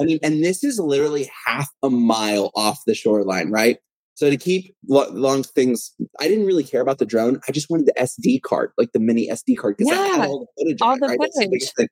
I 0.00 0.04
mean, 0.04 0.18
and 0.22 0.44
this 0.44 0.62
is 0.62 0.78
literally 0.78 1.30
half 1.46 1.68
a 1.82 1.90
mile 1.90 2.52
off 2.54 2.80
the 2.86 2.94
shoreline, 2.94 3.50
right? 3.50 3.78
So 4.14 4.30
to 4.30 4.36
keep 4.36 4.74
long 4.86 5.42
things, 5.42 5.92
I 6.20 6.28
didn't 6.28 6.46
really 6.46 6.62
care 6.62 6.80
about 6.80 6.98
the 6.98 7.06
drone. 7.06 7.40
I 7.48 7.52
just 7.52 7.68
wanted 7.68 7.86
the 7.86 7.94
SD 7.94 8.42
card, 8.42 8.70
like 8.78 8.92
the 8.92 9.00
mini 9.00 9.28
SD 9.28 9.56
card, 9.56 9.76
because 9.76 9.92
yeah, 9.92 10.00
I 10.00 10.06
had 10.06 10.28
all 10.28 10.40
the 10.40 10.62
footage. 10.62 10.78
All 10.80 10.98
the 10.98 11.06
right? 11.08 11.30
footage. 11.34 11.88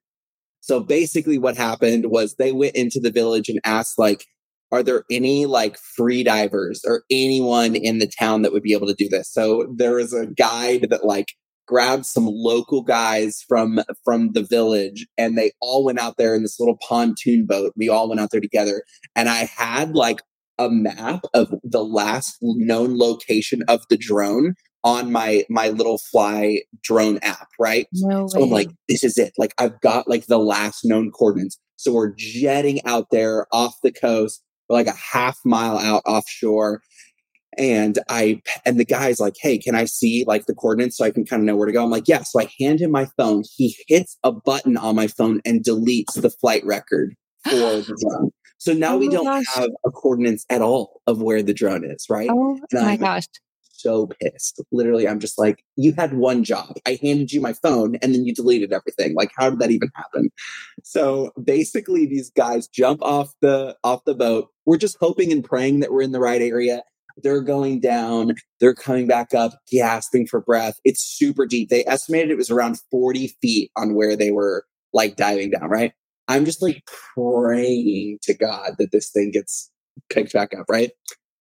So 0.61 0.79
basically, 0.79 1.39
what 1.39 1.57
happened 1.57 2.07
was 2.07 2.37
they 2.37 2.53
went 2.53 2.77
into 2.77 3.01
the 3.01 3.11
village 3.11 3.49
and 3.49 3.59
asked, 3.65 3.99
like, 3.99 4.25
are 4.71 4.85
there 4.85 5.03
any 5.11 5.47
like 5.47 5.77
free 5.77 6.23
divers 6.23 6.83
or 6.87 7.03
anyone 7.11 7.75
in 7.75 7.99
the 7.99 8.11
town 8.19 8.43
that 8.43 8.53
would 8.53 8.63
be 8.63 8.73
able 8.73 8.87
to 8.87 8.95
do 8.95 9.09
this? 9.09 9.31
So 9.31 9.67
there 9.77 9.95
was 9.95 10.13
a 10.15 10.27
guide 10.27 10.87
that 10.91 11.05
like 11.05 11.27
grabbed 11.67 12.07
some 12.07 12.27
local 12.27 12.83
guys 12.83 13.45
from 13.49 13.81
from 14.05 14.33
the 14.33 14.43
village 14.43 15.07
and 15.17 15.37
they 15.37 15.53
all 15.61 15.85
went 15.85 15.99
out 15.99 16.17
there 16.17 16.35
in 16.35 16.43
this 16.43 16.59
little 16.59 16.77
pontoon 16.87 17.47
boat 17.47 17.73
we 17.77 17.89
all 17.89 18.09
went 18.09 18.21
out 18.21 18.31
there 18.33 18.41
together 18.41 18.83
and 19.15 19.29
i 19.29 19.45
had 19.45 19.95
like 19.95 20.21
a 20.59 20.71
map 20.71 21.23
of 21.35 21.55
the 21.63 21.85
last 21.85 22.37
known 22.43 22.99
location 22.99 23.63
of 23.69 23.83
the 23.89 23.97
drone 23.97 24.55
on 24.85 25.13
my 25.13 25.45
my 25.49 25.69
little 25.69 25.99
fly 26.11 26.61
drone 26.83 27.19
app, 27.23 27.49
right? 27.59 27.87
No 27.93 28.27
so 28.29 28.43
I'm 28.43 28.51
like, 28.51 28.69
this 28.89 29.05
is 29.05 29.17
it. 29.17 29.33
Like 29.39 29.55
I've 29.59 29.81
got 29.81 30.09
like 30.09 30.27
the 30.27 30.39
last 30.39 30.81
known 30.85 31.11
coordinates. 31.11 31.59
So 31.77 31.93
we're 31.93 32.15
jetting 32.17 32.85
out 32.85 33.09
there 33.11 33.47
off 33.53 33.75
the 33.83 33.93
coast, 33.93 34.43
like 34.69 34.87
a 34.87 34.93
half 34.93 35.39
mile 35.45 35.79
out 35.79 36.03
offshore. 36.07 36.81
And 37.59 37.99
I 38.09 38.41
and 38.65 38.81
the 38.81 38.85
guy's 38.85 39.21
like, 39.21 39.35
hey, 39.41 39.59
can 39.59 39.75
I 39.75 39.85
see 39.85 40.25
like 40.27 40.47
the 40.47 40.55
coordinates 40.55 40.97
so 40.97 41.05
I 41.05 41.11
can 41.11 41.27
kind 41.27 41.43
of 41.43 41.47
know 41.47 41.57
where 41.57 41.67
to 41.67 41.73
go? 41.73 41.85
I'm 41.85 41.91
like, 41.91 42.09
yeah. 42.09 42.23
So 42.23 42.41
I 42.41 42.51
hand 42.59 42.81
him 42.81 42.91
my 42.91 43.07
phone. 43.17 43.45
He 43.57 43.77
hits 43.89 44.17
a 44.25 44.33
button 44.33 44.77
on 44.77 44.97
my 44.97 45.07
phone 45.07 45.41
and 45.45 45.63
deletes 45.63 46.21
the 46.21 46.31
flight 46.31 46.65
record 46.65 47.15
for 47.45 47.51
the 47.51 47.97
drone. 48.01 48.31
So 48.59 48.73
now 48.73 48.95
oh 48.95 48.99
we 48.99 49.09
don't 49.09 49.25
gosh. 49.25 49.45
have 49.55 49.71
a 49.85 49.91
coordinates 49.91 50.47
at 50.49 50.63
all 50.63 51.01
of 51.07 51.21
where 51.21 51.43
the 51.43 51.53
drone 51.55 51.85
is, 51.85 52.07
right? 52.09 52.29
Oh 52.31 52.61
my 52.73 52.97
gosh. 52.97 53.25
So 53.83 54.09
pissed. 54.21 54.63
Literally, 54.71 55.09
I'm 55.09 55.19
just 55.19 55.37
like, 55.37 55.65
you 55.75 55.93
had 55.95 56.15
one 56.15 56.45
job. 56.45 56.77
I 56.87 57.01
handed 57.03 57.33
you 57.33 57.41
my 57.41 57.55
phone 57.55 57.97
and 57.97 58.15
then 58.15 58.25
you 58.25 58.33
deleted 58.33 58.73
everything. 58.73 59.15
Like, 59.17 59.33
how 59.37 59.51
did 59.51 59.59
that 59.59 59.73
even 59.73 59.89
happen? 59.97 60.31
So 60.85 61.33
basically, 61.43 62.07
these 62.07 62.31
guys 62.31 62.69
jump 62.69 63.03
off 63.03 63.35
the 63.41 63.77
off 63.83 64.05
the 64.05 64.15
boat. 64.15 64.51
We're 64.65 64.79
just 64.79 64.97
hoping 65.01 65.33
and 65.33 65.43
praying 65.43 65.81
that 65.81 65.93
we're 65.93 66.03
in 66.03 66.13
the 66.13 66.21
right 66.21 66.41
area. 66.41 66.85
They're 67.17 67.43
going 67.43 67.81
down, 67.81 68.37
they're 68.61 68.75
coming 68.75 69.09
back 69.09 69.35
up, 69.35 69.53
gasping 69.71 70.29
for 70.29 70.41
breath. 70.41 70.79
It's 70.85 71.03
super 71.03 71.47
deep. 71.47 71.69
They 71.69 71.85
estimated 71.85 72.31
it 72.31 72.39
was 72.39 72.51
around 72.51 72.79
40 72.91 73.37
feet 73.43 73.73
on 73.77 73.95
where 73.95 74.17
they 74.17 74.31
were 74.31 74.65
like 74.93 75.17
diving 75.17 75.51
down, 75.51 75.69
right? 75.69 75.93
I'm 76.29 76.45
just 76.45 76.63
like 76.63 76.83
praying 77.15 78.19
to 78.23 78.35
God 78.35 78.75
that 78.79 78.93
this 78.93 79.11
thing 79.11 79.31
gets 79.33 79.71
picked 80.09 80.33
back 80.33 80.51
up, 80.59 80.67
right? 80.69 80.91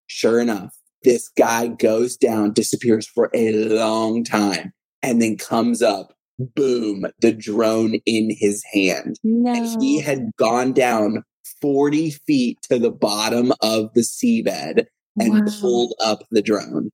Sure 0.08 0.39
enough, 0.39 0.76
this 1.04 1.30
guy 1.38 1.67
goes 1.67 2.17
down, 2.17 2.54
disappears 2.54 3.08
for 3.08 3.30
a 3.34 3.52
long 3.54 4.24
time, 4.24 4.74
and 5.02 5.22
then 5.22 5.38
comes 5.38 5.82
up. 5.82 6.13
Boom, 6.56 7.06
the 7.20 7.32
drone 7.32 7.96
in 8.06 8.36
his 8.36 8.63
hand. 8.74 9.17
No. 9.24 9.54
And 9.54 9.82
he 9.82 10.00
had 10.00 10.32
gone 10.38 10.74
down 10.74 11.24
40 11.62 12.12
feet 12.12 12.58
to 12.63 12.80
the 12.80 12.91
bottom 12.91 13.54
of 13.62 13.94
the 13.94 14.02
seabed 14.02 14.86
and 15.20 15.46
wow. 15.46 15.54
pulled 15.60 15.94
up 16.04 16.24
the 16.32 16.41
drone. 16.41 16.89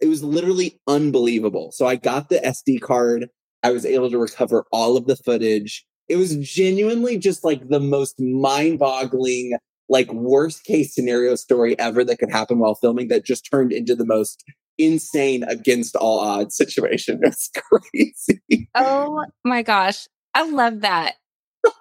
It 0.00 0.08
was 0.08 0.24
literally 0.24 0.80
unbelievable. 0.88 1.70
So 1.72 1.86
I 1.86 1.96
got 1.96 2.28
the 2.28 2.38
SD 2.38 2.80
card. 2.80 3.28
I 3.62 3.70
was 3.70 3.84
able 3.84 4.10
to 4.10 4.18
recover 4.18 4.64
all 4.72 4.96
of 4.96 5.06
the 5.06 5.16
footage 5.16 5.84
it 6.08 6.16
was 6.16 6.36
genuinely 6.36 7.18
just 7.18 7.44
like 7.44 7.68
the 7.68 7.80
most 7.80 8.20
mind 8.20 8.78
boggling, 8.78 9.56
like 9.88 10.12
worst 10.12 10.64
case 10.64 10.94
scenario 10.94 11.34
story 11.34 11.78
ever 11.78 12.04
that 12.04 12.18
could 12.18 12.30
happen 12.30 12.58
while 12.58 12.74
filming 12.74 13.08
that 13.08 13.24
just 13.24 13.48
turned 13.50 13.72
into 13.72 13.94
the 13.94 14.06
most 14.06 14.44
insane 14.78 15.42
against 15.44 15.96
all 15.96 16.20
odds 16.20 16.56
situation. 16.56 17.20
It's 17.24 17.50
crazy. 17.54 18.68
Oh 18.74 19.24
my 19.44 19.62
gosh. 19.62 20.06
I 20.34 20.48
love 20.48 20.80
that. 20.80 21.14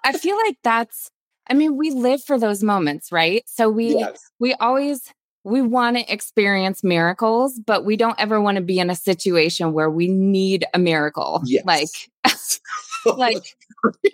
I 0.04 0.13
feel 0.13 0.36
like 0.36 0.58
that's, 0.63 1.12
I 1.50 1.54
mean, 1.54 1.78
we 1.78 1.92
live 1.92 2.24
for 2.24 2.40
those 2.40 2.63
moments, 2.63 3.12
right? 3.12 3.44
So 3.46 3.70
we, 3.70 3.96
yes. 3.96 4.20
we 4.40 4.54
always, 4.56 5.13
we 5.44 5.62
want 5.62 5.98
to 5.98 6.12
experience 6.12 6.84
miracles, 6.84 7.60
but 7.66 7.86
we 7.86 7.96
don't 7.96 8.20
ever 8.20 8.42
want 8.42 8.58
to 8.58 8.63
be 8.63 8.80
in 8.80 8.90
a 8.90 8.96
situation 8.96 9.74
where 9.74 9.90
we 9.90 10.08
need 10.08 10.66
a 10.74 10.80
miracle. 10.80 11.42
Yes. 11.46 11.63
Like, 11.66 11.90
like 13.18 13.56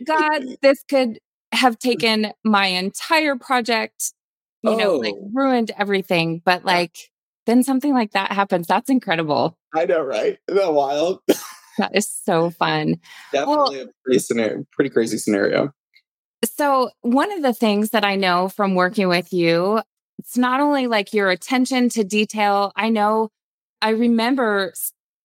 God, 0.06 0.44
this 0.62 0.84
could 0.90 1.20
have 1.52 1.78
mm. 1.78 1.80
taken 1.80 2.34
my 2.44 2.68
entire 2.68 3.36
project, 3.36 4.14
you 4.62 4.72
oh. 4.72 4.78
know, 4.78 4.96
like 4.96 5.16
oh. 5.18 5.30
ruined 5.34 5.72
everything. 5.78 6.42
But 6.44 6.66
like, 6.66 6.98
then 7.46 7.64
something 7.64 7.94
like 7.94 8.12
that 8.12 8.32
happens. 8.32 8.68
That's 8.68 8.90
incredible. 8.90 9.58
I 9.74 9.86
know, 9.86 10.02
right? 10.02 10.38
Isn't 10.48 10.62
that 10.62 10.74
wild? 10.74 11.20
that 11.78 11.96
is 11.96 12.10
so 12.10 12.50
fun. 12.50 12.96
Definitely 13.32 13.78
well, 13.78 13.86
a 13.86 13.92
pretty 14.04 14.20
scenario, 14.20 14.66
pretty 14.72 14.90
crazy 14.90 15.18
scenario. 15.18 15.72
So, 16.46 16.90
one 17.02 17.32
of 17.32 17.42
the 17.42 17.54
things 17.54 17.92
that 17.92 18.04
I 18.04 18.16
know 18.16 18.50
from 18.50 18.76
working 18.76 19.08
with 19.08 19.32
you, 19.32 19.82
it's 20.20 20.38
not 20.38 20.60
only 20.60 20.88
like 20.88 21.14
your 21.14 21.30
attention 21.30 21.90
to 21.90 22.04
detail. 22.04 22.72
I 22.76 22.90
know 22.90 23.30
I 23.82 23.90
remember 23.90 24.74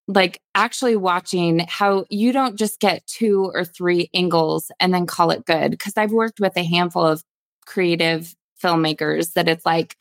like 0.09 0.41
actually 0.55 0.97
watching 0.97 1.67
how 1.69 2.07
you 2.09 2.33
don't 2.33 2.57
just 2.57 2.81
get 2.81 3.07
two 3.07 3.51
or 3.55 3.65
three 3.65 4.09
angles 4.15 4.73
and 4.81 4.93
then 4.93 5.07
call 5.07 5.31
it 5.31 5.45
good. 5.45 5.79
Cause 5.79 5.93
I've 5.97 6.13
worked 6.13 6.41
with 6.41 6.57
a 6.57 6.65
handful 6.65 7.07
of 7.07 7.23
creative 7.67 8.35
filmmakers 8.61 9.35
that 9.35 9.49
it's 9.49 9.67
like 9.67 9.97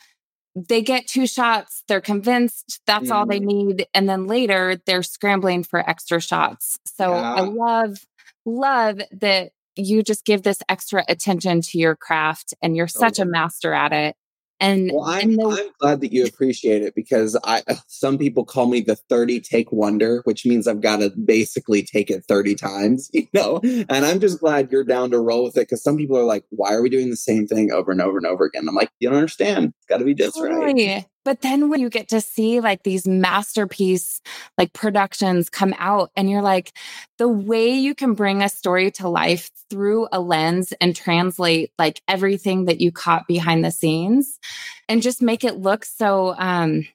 they 0.56 0.82
get 0.82 1.08
two 1.08 1.28
shots, 1.28 1.84
they're 1.88 2.02
convinced 2.02 2.82
that's 2.88 3.10
mm. 3.10 3.12
all 3.12 3.26
they 3.26 3.42
mm. 3.42 3.46
need. 3.46 3.88
And 3.94 4.08
then 4.08 4.26
later 4.26 4.82
they're 4.86 5.04
scrambling 5.04 5.64
for 5.64 5.88
extra 5.88 6.22
shots. 6.22 6.80
So 6.86 7.12
yeah. 7.12 7.36
I 7.36 7.42
love, 7.42 8.00
love 8.46 9.02
that 9.12 9.52
you 9.76 10.02
just 10.02 10.26
give 10.26 10.42
this 10.44 10.60
extra 10.70 11.04
attention 11.08 11.62
to 11.62 11.78
your 11.78 11.96
craft 11.96 12.54
and 12.62 12.76
you're 12.76 12.88
such 12.88 13.20
a 13.20 13.26
master 13.26 13.74
at 13.74 13.92
it. 13.92 14.16
And, 14.60 14.92
well, 14.92 15.06
I'm, 15.06 15.30
and 15.30 15.40
the, 15.40 15.46
I'm 15.46 15.72
glad 15.80 16.02
that 16.02 16.12
you 16.12 16.26
appreciate 16.26 16.82
it 16.82 16.96
because 16.96 17.38
I 17.44 17.62
some 17.88 18.18
people 18.18 18.44
call 18.46 18.68
me 18.68 18.82
the 18.82 18.96
30 18.96 19.40
take 19.42 19.72
wonder, 19.72 20.22
which 20.24 20.46
means 20.46 20.68
I've 20.68 20.82
got 20.82 20.98
to 20.98 21.12
basically 21.12 21.84
take 21.84 22.10
it 22.10 22.26
30 22.28 22.56
times, 22.56 23.10
you 23.14 23.28
know. 23.34 23.62
And 23.64 24.06
I'm 24.06 24.20
just 24.20 24.40
glad 24.40 24.72
you're 24.72 24.84
down 24.84 25.12
to 25.12 25.20
roll 25.20 25.44
with 25.44 25.58
it 25.58 25.62
because 25.62 25.84
some 25.84 25.98
people 25.98 26.18
are 26.18 26.24
like, 26.24 26.44
why 26.50 26.74
are 26.74 26.82
we 26.82 26.90
doing 26.90 27.10
the 27.10 27.18
same 27.18 27.48
thing 27.48 27.72
over 27.72 27.92
and 27.92 28.02
over 28.02 28.18
and 28.18 28.26
over 28.26 28.46
again? 28.46 28.68
I'm 28.68 28.76
like, 28.76 28.92
you 29.00 29.10
don't 29.10 29.18
understand. 29.18 29.74
It's 29.78 29.88
got 29.88 29.98
to 29.98 30.06
be 30.06 30.14
different." 30.14 30.56
right. 30.64 31.06
But 31.28 31.42
then 31.42 31.68
when 31.68 31.82
you 31.82 31.90
get 31.90 32.08
to 32.08 32.22
see 32.22 32.62
like 32.62 32.84
these 32.84 33.06
masterpiece 33.06 34.22
like 34.58 34.72
productions 34.72 35.50
come 35.50 35.76
out 35.78 36.10
and 36.16 36.30
you're 36.30 36.42
like 36.42 36.72
the 37.18 37.28
way 37.28 37.68
you 37.68 37.94
can 37.94 38.14
bring 38.14 38.42
a 38.42 38.48
story 38.48 38.92
to 38.92 39.10
life 39.10 39.52
through 39.70 40.08
a 40.14 40.22
lens 40.22 40.72
and 40.80 40.96
translate 40.96 41.74
like 41.78 42.02
everything 42.08 42.64
that 42.64 42.80
you 42.80 42.94
caught 42.94 43.28
behind 43.28 43.66
the 43.66 43.72
scenes 43.72 44.40
and 44.88 45.02
just 45.02 45.22
make 45.22 45.44
it 45.44 45.58
look 45.58 45.84
so 45.84 46.34
um 46.38 46.88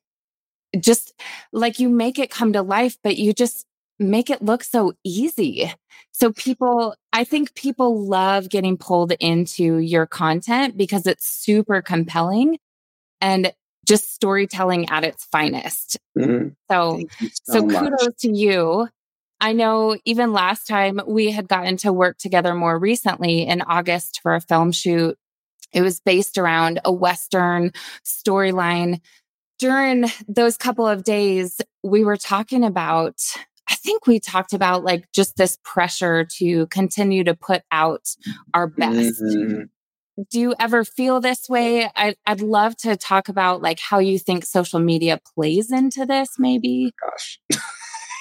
just 0.81 1.13
like 1.53 1.79
you 1.79 1.91
make 1.91 2.19
it 2.19 2.31
come 2.31 2.55
to 2.55 2.63
life 2.63 2.97
but 3.03 3.19
you 3.19 3.35
just 3.35 3.67
make 3.99 4.31
it 4.31 4.41
look 4.41 4.65
so 4.65 4.95
easy. 5.05 5.71
So 6.13 6.33
people, 6.33 6.95
I 7.13 7.25
think 7.25 7.55
people 7.55 8.07
love 8.07 8.49
getting 8.49 8.79
pulled 8.79 9.13
into 9.21 9.77
your 9.77 10.07
content 10.07 10.79
because 10.79 11.07
it's 11.07 11.27
super 11.27 11.83
compelling. 11.83 12.59
And 13.21 13.53
just 13.87 14.15
storytelling 14.15 14.89
at 14.91 15.05
its 15.05 15.25
finest. 15.25 15.99
Mm-hmm. 16.19 16.49
So, 16.71 17.01
so, 17.45 17.69
so 17.69 17.69
kudos 17.69 18.15
to 18.21 18.31
you. 18.31 18.89
I 19.41 19.53
know 19.53 19.99
even 20.05 20.33
last 20.33 20.69
time 20.69 21.01
we 21.07 21.33
had 21.33 21.49
gotten 21.49 21.77
to 21.79 21.93
work 21.93 22.19
together 22.19 22.55
more 22.55 22.79
recently 22.79 23.47
in 23.47 23.61
August 23.63 24.21
for 24.23 24.35
a 24.35 24.41
film 24.41 24.71
shoot. 24.71 25.19
It 25.73 25.83
was 25.83 26.01
based 26.01 26.39
around 26.39 26.81
a 26.85 26.93
Western 26.93 27.73
storyline. 28.05 29.01
During 29.59 30.05
those 30.29 30.57
couple 30.57 30.87
of 30.87 31.03
days, 31.03 31.61
we 31.83 32.05
were 32.05 32.17
talking 32.17 32.63
about, 32.63 33.21
I 33.69 33.75
think 33.75 34.07
we 34.07 34.21
talked 34.21 34.53
about 34.53 34.85
like 34.85 35.11
just 35.13 35.37
this 35.37 35.59
pressure 35.65 36.25
to 36.39 36.67
continue 36.69 37.25
to 37.25 37.35
put 37.35 37.63
out 37.73 38.15
our 38.55 38.69
best. 38.69 39.21
Mm-hmm 39.23 39.63
do 40.31 40.41
you 40.41 40.55
ever 40.61 40.85
feel 40.85 41.21
this 41.21 41.49
way? 41.49 41.91
I, 41.97 42.15
would 42.29 42.43
love 42.43 42.77
to 42.79 42.97
talk 42.97 43.29
about 43.29 43.63
like 43.63 43.81
how 43.81 43.99
you 43.99 44.19
think 44.19 44.45
social 44.45 44.79
media 44.79 45.21
plays 45.35 45.73
into 45.73 46.05
this, 46.07 46.31
maybe. 46.39 46.93
Gosh. 47.01 47.41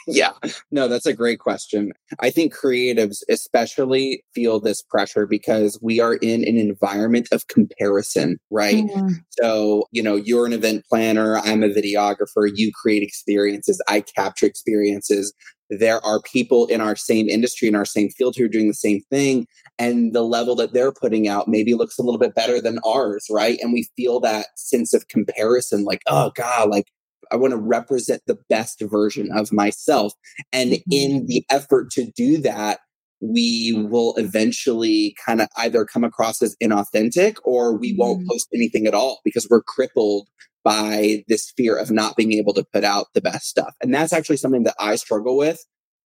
Yeah, 0.08 0.32
no, 0.72 0.88
that's 0.88 1.06
a 1.06 1.14
great 1.14 1.40
question. 1.40 1.92
I 2.20 2.30
think 2.30 2.56
creatives 2.56 3.20
especially 3.30 4.24
feel 4.34 4.60
this 4.60 4.82
pressure 4.82 5.26
because 5.26 5.80
we 5.82 6.00
are 6.00 6.16
in 6.16 6.44
an 6.48 6.58
environment 6.58 7.28
of 7.32 7.48
comparison, 7.48 8.40
right? 8.50 8.86
Mm. 8.86 9.24
So, 9.30 9.88
you 9.92 10.04
know, 10.04 10.16
you're 10.16 10.46
an 10.46 10.54
event 10.54 10.86
planner, 10.90 11.38
I'm 11.38 11.64
a 11.64 11.70
videographer, 11.70 12.50
you 12.54 12.72
create 12.74 13.04
experiences, 13.04 13.82
I 13.88 14.02
capture 14.02 14.46
experiences 14.46 15.34
there 15.72 16.06
are 16.06 16.22
people 16.22 16.68
in 16.68 16.82
our 16.82 16.96
same 16.98 17.30
industry 17.30 17.68
in 17.68 17.76
our 17.76 17.86
same 17.86 18.10
field 18.10 18.36
who 18.38 18.46
are 18.46 18.50
doing 18.50 18.68
the 18.68 18.74
same 18.74 19.02
thing 19.10 19.48
and 19.80 20.14
the 20.14 20.22
level 20.22 20.54
that 20.56 20.74
they're 20.74 20.92
putting 20.92 21.30
out 21.30 21.48
maybe 21.48 21.74
looks 21.74 21.98
a 21.98 22.04
little 22.04 22.20
bit 22.20 22.36
better 22.36 22.62
than 22.62 22.78
ours 22.86 23.26
right 23.32 23.58
and 23.62 23.72
we 23.72 23.88
feel 23.96 24.20
that 24.20 24.48
sense 24.58 24.94
of 24.94 25.08
comparison 25.08 25.86
like 25.86 26.02
oh 26.08 26.32
god 26.36 26.70
like 26.70 26.88
I 27.32 27.36
want 27.36 27.52
to 27.52 27.58
represent 27.58 28.22
the 28.28 28.38
best 28.50 28.82
version 28.82 29.30
of 29.32 29.52
myself. 29.52 30.14
And 30.52 30.72
mm-hmm. 30.72 30.92
in 30.92 31.26
the 31.28 31.46
effort 31.50 31.92
to 31.92 32.12
do 32.16 32.38
that, 32.40 32.80
we 33.22 33.72
will 33.90 34.16
eventually 34.18 35.16
kind 35.24 35.42
of 35.42 35.48
either 35.58 35.86
come 35.86 36.04
across 36.04 36.42
as 36.42 36.56
inauthentic 36.62 37.38
or 37.44 37.78
we 37.78 37.96
won't 37.98 38.20
mm-hmm. 38.20 38.30
post 38.30 38.48
anything 38.54 38.88
at 38.88 38.96
all 38.96 39.20
because 39.24 39.48
we're 39.50 39.62
crippled 39.62 40.28
by 40.64 41.24
this 41.28 41.52
fear 41.56 41.76
of 41.76 41.92
not 41.92 42.16
being 42.16 42.34
able 42.34 42.54
to 42.54 42.66
put 42.74 42.84
out 42.84 43.08
the 43.14 43.22
best 43.22 43.48
stuff. 43.48 43.74
And 43.82 43.94
that's 43.94 44.14
actually 44.14 44.38
something 44.38 44.64
that 44.64 44.76
I 44.80 44.96
struggle 44.96 45.38
with 45.38 45.64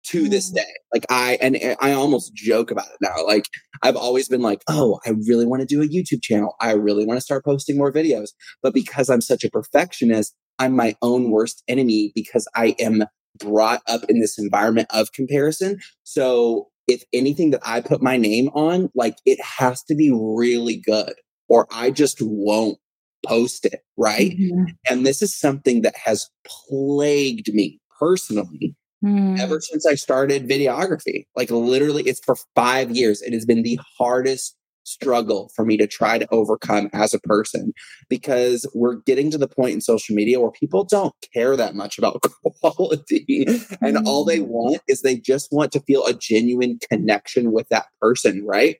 to 0.06 0.28
this 0.28 0.50
mm. 0.50 0.56
day. 0.56 0.72
Like 0.92 1.06
I, 1.10 1.38
and 1.40 1.56
I 1.80 1.92
almost 1.92 2.34
joke 2.34 2.70
about 2.70 2.86
it 2.86 2.98
now. 3.00 3.24
Like 3.26 3.46
I've 3.82 3.96
always 3.96 4.28
been 4.28 4.42
like, 4.42 4.62
oh, 4.68 5.00
I 5.06 5.10
really 5.26 5.46
want 5.46 5.60
to 5.60 5.66
do 5.66 5.82
a 5.82 5.88
YouTube 5.88 6.22
channel. 6.22 6.54
I 6.60 6.72
really 6.72 7.04
want 7.04 7.16
to 7.16 7.24
start 7.24 7.44
posting 7.44 7.76
more 7.76 7.92
videos. 7.92 8.28
But 8.62 8.74
because 8.74 9.10
I'm 9.10 9.20
such 9.20 9.44
a 9.44 9.50
perfectionist, 9.50 10.34
I'm 10.58 10.74
my 10.74 10.96
own 11.02 11.30
worst 11.30 11.62
enemy 11.68 12.12
because 12.14 12.48
I 12.54 12.74
am 12.78 13.04
brought 13.38 13.82
up 13.88 14.04
in 14.04 14.20
this 14.20 14.38
environment 14.38 14.88
of 14.90 15.12
comparison. 15.12 15.80
So 16.04 16.68
if 16.86 17.02
anything 17.12 17.50
that 17.50 17.62
I 17.64 17.80
put 17.80 18.02
my 18.02 18.16
name 18.16 18.48
on, 18.48 18.90
like 18.94 19.16
it 19.24 19.40
has 19.40 19.82
to 19.84 19.94
be 19.94 20.10
really 20.12 20.76
good 20.76 21.14
or 21.48 21.66
I 21.72 21.90
just 21.90 22.18
won't 22.20 22.78
post 23.26 23.64
it, 23.64 23.80
right? 23.96 24.32
Mm-hmm. 24.32 24.64
And 24.88 25.06
this 25.06 25.22
is 25.22 25.38
something 25.38 25.82
that 25.82 25.96
has 25.96 26.28
plagued 26.68 27.52
me 27.54 27.80
personally 27.98 28.76
mm. 29.04 29.38
ever 29.38 29.60
since 29.60 29.86
I 29.86 29.94
started 29.94 30.48
videography. 30.48 31.26
Like 31.34 31.50
literally, 31.50 32.02
it's 32.04 32.20
for 32.20 32.36
five 32.54 32.90
years. 32.90 33.22
It 33.22 33.32
has 33.32 33.44
been 33.44 33.62
the 33.62 33.78
hardest 33.98 34.56
struggle 34.84 35.50
for 35.54 35.64
me 35.64 35.76
to 35.76 35.86
try 35.86 36.18
to 36.18 36.26
overcome 36.30 36.88
as 36.92 37.14
a 37.14 37.20
person 37.20 37.72
because 38.08 38.66
we're 38.74 38.96
getting 39.06 39.30
to 39.30 39.38
the 39.38 39.48
point 39.48 39.72
in 39.72 39.80
social 39.80 40.14
media 40.14 40.40
where 40.40 40.50
people 40.50 40.84
don't 40.84 41.14
care 41.32 41.56
that 41.56 41.74
much 41.74 41.98
about 41.98 42.22
quality 42.60 43.46
and 43.80 43.98
all 44.06 44.24
they 44.24 44.38
mm. 44.38 44.46
want 44.46 44.80
is 44.88 45.02
they 45.02 45.16
just 45.16 45.48
want 45.50 45.72
to 45.72 45.80
feel 45.80 46.04
a 46.06 46.14
genuine 46.14 46.78
connection 46.90 47.52
with 47.52 47.68
that 47.70 47.86
person 48.00 48.44
right 48.46 48.76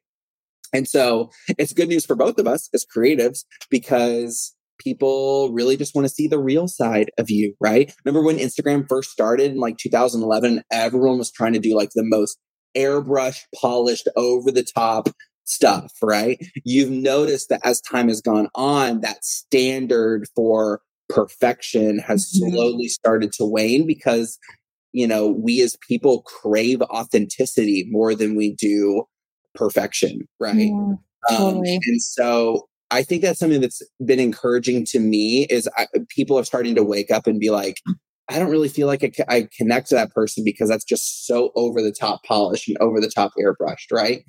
and 0.73 0.89
so 0.89 1.31
it's 1.57 1.73
good 1.73 1.89
news 1.89 2.05
for 2.05 2.17
both 2.17 2.39
of 2.39 2.47
us 2.47 2.69
as 2.75 2.85
creatives 2.85 3.45
because 3.71 4.55
people 4.79 5.53
really 5.53 5.77
just 5.77 5.95
want 5.95 6.05
to 6.05 6.13
see 6.13 6.27
the 6.27 6.39
real 6.39 6.67
side 6.67 7.11
of 7.17 7.31
you, 7.31 7.55
right? 7.61 7.95
Remember 8.05 8.27
when 8.27 8.39
Instagram 8.39 8.85
first 8.89 9.11
started 9.11 9.53
in 9.53 9.59
like 9.59 9.79
2011, 9.79 10.63
everyone 10.73 11.19
was 11.19 11.31
trying 11.31 11.53
to 11.53 11.61
do 11.61 11.77
like 11.77 11.91
the 11.95 12.03
most 12.05 12.39
airbrush 12.77 13.39
polished 13.55 14.09
over 14.17 14.51
the 14.51 14.65
top 14.65 15.09
stuff, 15.45 15.93
right? 16.03 16.39
You've 16.65 16.91
noticed 16.91 17.49
that 17.51 17.61
as 17.65 17.81
time 17.81 18.09
has 18.09 18.21
gone 18.21 18.49
on, 18.55 19.01
that 19.01 19.25
standard 19.25 20.27
for 20.35 20.81
perfection 21.09 21.99
has 21.99 22.25
mm-hmm. 22.27 22.51
slowly 22.51 22.89
started 22.89 23.31
to 23.31 23.45
wane 23.45 23.87
because 23.87 24.39
you 24.93 25.07
know 25.07 25.29
we 25.29 25.61
as 25.61 25.77
people 25.87 26.23
crave 26.23 26.81
authenticity 26.83 27.87
more 27.91 28.15
than 28.15 28.35
we 28.35 28.55
do 28.55 29.05
perfection, 29.55 30.27
right? 30.41 30.57
Yeah, 30.57 30.73
um, 30.73 30.99
totally. 31.31 31.77
um, 31.77 31.81
and 31.87 32.03
so 32.03 32.69
I 32.91 33.03
think 33.03 33.23
that's 33.23 33.39
something 33.39 33.61
that's 33.61 33.83
been 34.05 34.21
encouraging 34.21 34.85
to 34.87 35.01
me 35.01 35.47
is 35.47 35.69
I, 35.77 35.87
people 36.09 36.39
are 36.39 36.45
starting 36.45 36.75
to 36.77 36.83
wake 36.83 37.11
up 37.11 37.27
and 37.27 37.41
be 37.41 37.51
like, 37.51 37.77
I 38.29 38.39
don't 38.39 38.51
really 38.51 38.69
feel 38.69 38.87
like 38.87 39.03
I, 39.05 39.11
I 39.29 39.49
connect 39.57 39.89
to 39.89 39.95
that 39.97 40.13
person 40.13 40.45
because 40.45 40.69
that's 40.69 40.85
just 40.85 41.27
so 41.27 41.51
over 41.57 41.83
the 41.83 41.93
top 41.93 42.23
polished 42.25 42.69
and 42.69 42.79
over 42.79 43.01
the 43.01 43.11
top 43.11 43.33
airbrushed, 43.39 43.93
right? 43.93 44.25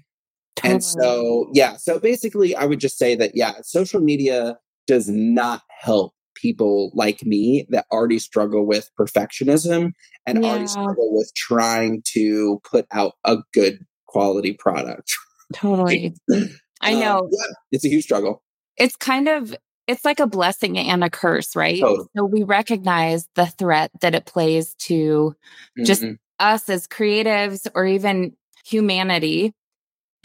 Totally. 0.56 0.74
And 0.76 0.84
so, 0.84 1.50
yeah. 1.54 1.76
So 1.78 2.00
basically, 2.00 2.56
I 2.56 2.66
would 2.66 2.80
just 2.80 2.98
say 2.98 3.16
that, 3.16 3.32
yeah, 3.36 3.54
social 3.62 4.00
media 4.02 4.58
does 4.88 5.10
not 5.10 5.62
help 5.70 6.14
people 6.36 6.92
like 6.94 7.26
me 7.26 7.66
that 7.70 7.86
already 7.92 8.20
struggle 8.20 8.66
with 8.66 8.90
perfectionism 9.00 9.92
and 10.26 10.42
yeah. 10.44 10.50
already 10.50 10.68
struggle 10.68 11.14
with 11.14 11.32
trying 11.36 12.02
to 12.14 12.62
put 12.70 12.86
out 12.92 13.14
a 13.24 13.38
good 13.54 13.80
quality 14.08 14.54
product. 14.54 15.12
Totally. 15.54 16.14
I 16.82 16.94
Um, 16.94 17.00
know. 17.00 17.30
yeah, 17.32 17.54
it's 17.72 17.86
a 17.86 17.90
huge 17.90 18.04
struggle. 18.04 18.44
it's 18.78 18.96
kind 18.96 19.28
of 19.28 19.56
it's 19.88 20.04
like 20.04 20.20
a 20.20 20.26
blessing 20.28 20.78
and 20.80 21.04
a 21.04 21.10
curse, 21.12 21.56
right? 21.56 21.80
Totally. 21.80 22.08
So 22.18 22.26
we 22.26 22.42
recognize 22.44 23.28
the 23.36 23.46
threat 23.46 23.92
that 24.02 24.16
it 24.16 24.26
plays 24.26 24.74
to 24.80 25.36
Just- 25.84 26.02
Mhm. 26.02 26.18
us 26.40 26.68
as 26.70 26.88
creatives 26.88 27.68
or 27.76 27.86
even 27.86 28.36
humanity. 28.66 29.54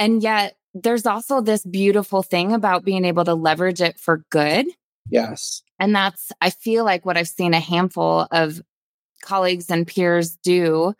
And 0.01 0.23
yet 0.23 0.57
there's 0.75 1.07
also 1.07 1.41
this 1.41 1.65
beautiful 1.65 2.23
thing 2.23 2.53
about 2.53 2.85
being 2.85 3.05
able 3.05 3.25
to 3.27 3.35
leverage 3.35 3.81
it 3.81 3.99
for 3.99 4.25
good. 4.31 4.67
yes. 5.11 5.63
And 5.79 5.95
that's, 5.95 6.33
I 6.41 6.51
feel 6.51 6.85
like 6.85 7.07
what 7.07 7.17
I've 7.17 7.29
seen 7.29 7.55
a 7.55 7.61
handful 7.61 8.27
of 8.31 8.61
colleagues 9.23 9.71
and 9.71 9.87
peers 9.87 10.37
do, 10.43 10.95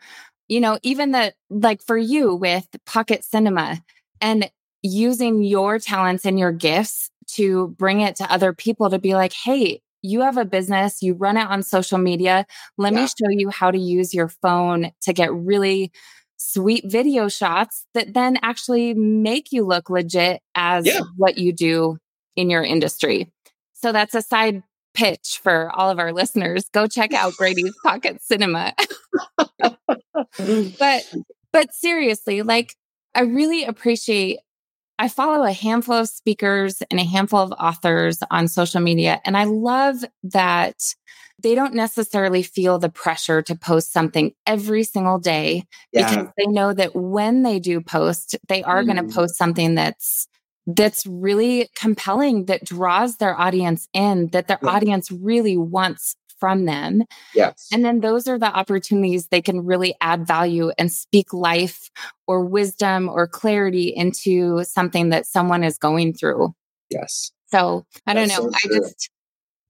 you 0.47 0.59
know, 0.59 0.79
even 0.83 1.11
the, 1.11 1.33
like 1.49 1.81
for 1.81 1.97
you 1.97 2.35
with 2.35 2.67
Pocket 2.85 3.23
Cinema 3.23 3.81
and 4.19 4.49
using 4.81 5.43
your 5.43 5.79
talents 5.79 6.25
and 6.25 6.39
your 6.39 6.51
gifts 6.51 7.09
to 7.27 7.69
bring 7.77 8.01
it 8.01 8.15
to 8.17 8.31
other 8.31 8.53
people 8.53 8.89
to 8.89 8.99
be 8.99 9.13
like, 9.13 9.33
hey, 9.33 9.81
you 10.01 10.21
have 10.21 10.37
a 10.37 10.45
business, 10.45 11.01
you 11.01 11.13
run 11.13 11.37
it 11.37 11.47
on 11.47 11.61
social 11.61 11.99
media. 11.99 12.45
Let 12.77 12.93
me 12.93 13.05
show 13.07 13.29
you 13.29 13.49
how 13.49 13.69
to 13.69 13.77
use 13.77 14.13
your 14.13 14.29
phone 14.29 14.91
to 15.01 15.13
get 15.13 15.31
really 15.31 15.91
sweet 16.43 16.83
video 16.89 17.27
shots 17.29 17.85
that 17.93 18.13
then 18.13 18.37
actually 18.41 18.93
make 18.95 19.51
you 19.51 19.63
look 19.65 19.89
legit 19.89 20.41
as 20.55 20.85
Yeah. 20.85 21.01
what 21.17 21.37
you 21.37 21.53
do 21.53 21.97
in 22.35 22.49
your 22.49 22.63
industry. 22.63 23.31
So 23.73 23.91
that's 23.91 24.15
a 24.15 24.21
side 24.21 24.63
pitch 24.93 25.39
for 25.41 25.71
all 25.73 25.89
of 25.89 25.99
our 25.99 26.11
listeners. 26.11 26.65
Go 26.73 26.87
check 26.87 27.13
out 27.13 27.33
Brady's 27.37 27.73
Pocket 27.83 28.21
Cinema. 28.21 28.73
but 29.37 31.13
but 31.53 31.73
seriously, 31.73 32.41
like 32.41 32.75
I 33.15 33.21
really 33.21 33.63
appreciate 33.63 34.39
I 34.99 35.07
follow 35.07 35.43
a 35.43 35.51
handful 35.51 35.95
of 35.95 36.09
speakers 36.09 36.81
and 36.91 36.99
a 36.99 37.03
handful 37.03 37.39
of 37.39 37.51
authors 37.53 38.19
on 38.29 38.47
social 38.47 38.81
media 38.81 39.19
and 39.25 39.35
I 39.37 39.45
love 39.45 40.03
that 40.23 40.75
they 41.41 41.55
don't 41.55 41.73
necessarily 41.73 42.43
feel 42.43 42.79
the 42.79 42.89
pressure 42.89 43.41
to 43.41 43.55
post 43.55 43.91
something 43.91 44.33
every 44.45 44.83
single 44.83 45.19
day 45.19 45.63
yeah. 45.91 46.09
because 46.09 46.31
they 46.37 46.45
know 46.47 46.73
that 46.73 46.95
when 46.95 47.43
they 47.43 47.59
do 47.59 47.81
post, 47.81 48.35
they 48.47 48.63
are 48.63 48.83
going 48.83 48.97
Mm. 48.97 49.07
to 49.09 49.15
post 49.15 49.35
something 49.37 49.75
that's 49.75 50.27
that's 50.67 51.05
really 51.07 51.69
compelling 51.75 52.45
that 52.45 52.63
draws 52.63 53.17
their 53.17 53.37
audience 53.39 53.87
in 53.93 54.27
that 54.27 54.47
their 54.47 54.59
Yeah. 54.61 54.69
audience 54.69 55.09
really 55.11 55.57
wants 55.57 56.15
from 56.39 56.65
them 56.65 57.03
Yes. 57.35 57.67
and 57.71 57.83
then 57.83 57.99
those 58.01 58.27
are 58.27 58.37
the 58.37 58.45
opportunities 58.55 59.27
they 59.27 59.41
can 59.41 59.65
really 59.65 59.95
add 60.01 60.25
value 60.27 60.71
and 60.77 60.91
speak 60.91 61.33
life 61.33 61.89
or 62.27 62.45
wisdom 62.45 63.09
or 63.09 63.27
clarity 63.27 63.87
into 63.95 64.63
something 64.63 65.09
that 65.09 65.25
someone 65.25 65.63
is 65.63 65.77
going 65.77 66.13
through 66.13 66.53
yes. 66.91 67.31
so 67.51 67.83
i 68.07 68.13
don't 68.13 68.27
know 68.27 68.35
so 68.35 68.51
i 68.53 68.67
just 68.67 69.09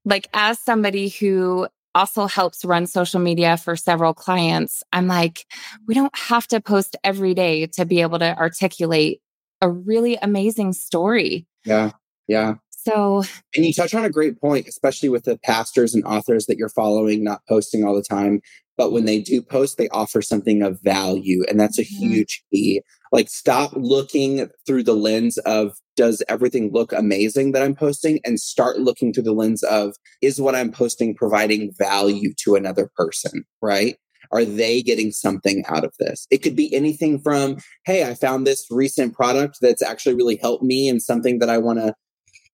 like 0.06 0.28
as 0.34 0.60
somebody 0.60 1.10
who 1.10 1.68
also 1.94 2.26
helps 2.28 2.64
run 2.64 2.88
social 2.88 3.20
media 3.20 3.58
for 3.58 3.76
several 3.76 4.14
clients 4.14 4.82
i'm 4.94 5.08
like 5.08 5.46
we 5.88 5.94
don't 5.94 6.16
have 6.18 6.48
to 6.48 6.62
post 6.62 6.96
every 7.04 7.34
day 7.34 7.68
to 7.68 7.86
be 7.86 8.02
able 8.02 8.18
to 8.20 8.38
articulate 8.38 9.22
a 9.62 9.70
really 9.70 10.18
amazing 10.22 10.72
story 10.74 11.46
Yeah. 11.66 11.92
Yeah. 12.28 12.56
so 12.70 13.24
And 13.56 13.66
you 13.66 13.74
touch 13.74 13.94
on 13.94 14.06
a 14.06 14.10
great 14.10 14.40
point, 14.40 14.68
especially 14.68 15.10
with 15.10 15.26
the 15.26 15.38
pastors 15.38 15.94
and 15.94 16.04
authors 16.06 16.46
that 16.46 16.58
you're 16.58 16.70
following, 16.70 17.24
not 17.24 17.42
posting 17.50 17.84
all 17.84 17.94
the 17.94 18.02
time. 18.04 18.40
But 18.78 18.92
when 18.94 19.04
they 19.06 19.20
do 19.22 19.42
post, 19.42 19.78
they 19.78 19.90
offer 19.90 20.22
something 20.22 20.64
of 20.64 20.80
value. 20.82 21.44
And 21.50 21.60
that's 21.60 21.78
a 21.78 21.84
Mhm. 21.84 21.88
huge 22.00 22.44
key. 22.52 22.82
Like, 23.12 23.30
stop 23.30 23.74
looking 23.76 24.50
through 24.66 24.84
the 24.84 24.96
lens 24.96 25.38
of, 25.40 25.74
does 25.96 26.24
everything 26.30 26.72
look 26.72 26.94
amazing 26.94 27.52
that 27.52 27.64
I'm 27.64 27.76
posting? 27.76 28.20
And 28.24 28.40
start 28.40 28.80
looking 28.80 29.14
through 29.14 29.24
the 29.24 29.34
lens 29.34 29.64
of, 29.64 29.96
is 30.22 30.40
what 30.42 30.56
I'm 30.56 30.72
posting 30.72 31.16
providing 31.16 31.72
value 31.78 32.34
to 32.44 32.56
another 32.56 32.90
person? 32.96 33.44
Right? 33.62 33.98
Are 34.32 34.46
they 34.46 34.82
getting 34.82 35.12
something 35.12 35.64
out 35.68 35.84
of 35.84 35.94
this? 36.00 36.26
It 36.32 36.38
could 36.40 36.56
be 36.56 36.74
anything 36.74 37.20
from, 37.20 37.58
hey, 37.86 38.10
I 38.10 38.14
found 38.14 38.48
this 38.48 38.66
recent 38.72 39.14
product 39.14 39.58
that's 39.62 39.82
actually 39.82 40.16
really 40.16 40.38
helped 40.38 40.64
me 40.64 40.88
and 40.88 41.02
something 41.02 41.40
that 41.40 41.50
I 41.50 41.58
want 41.58 41.80
to 41.80 41.94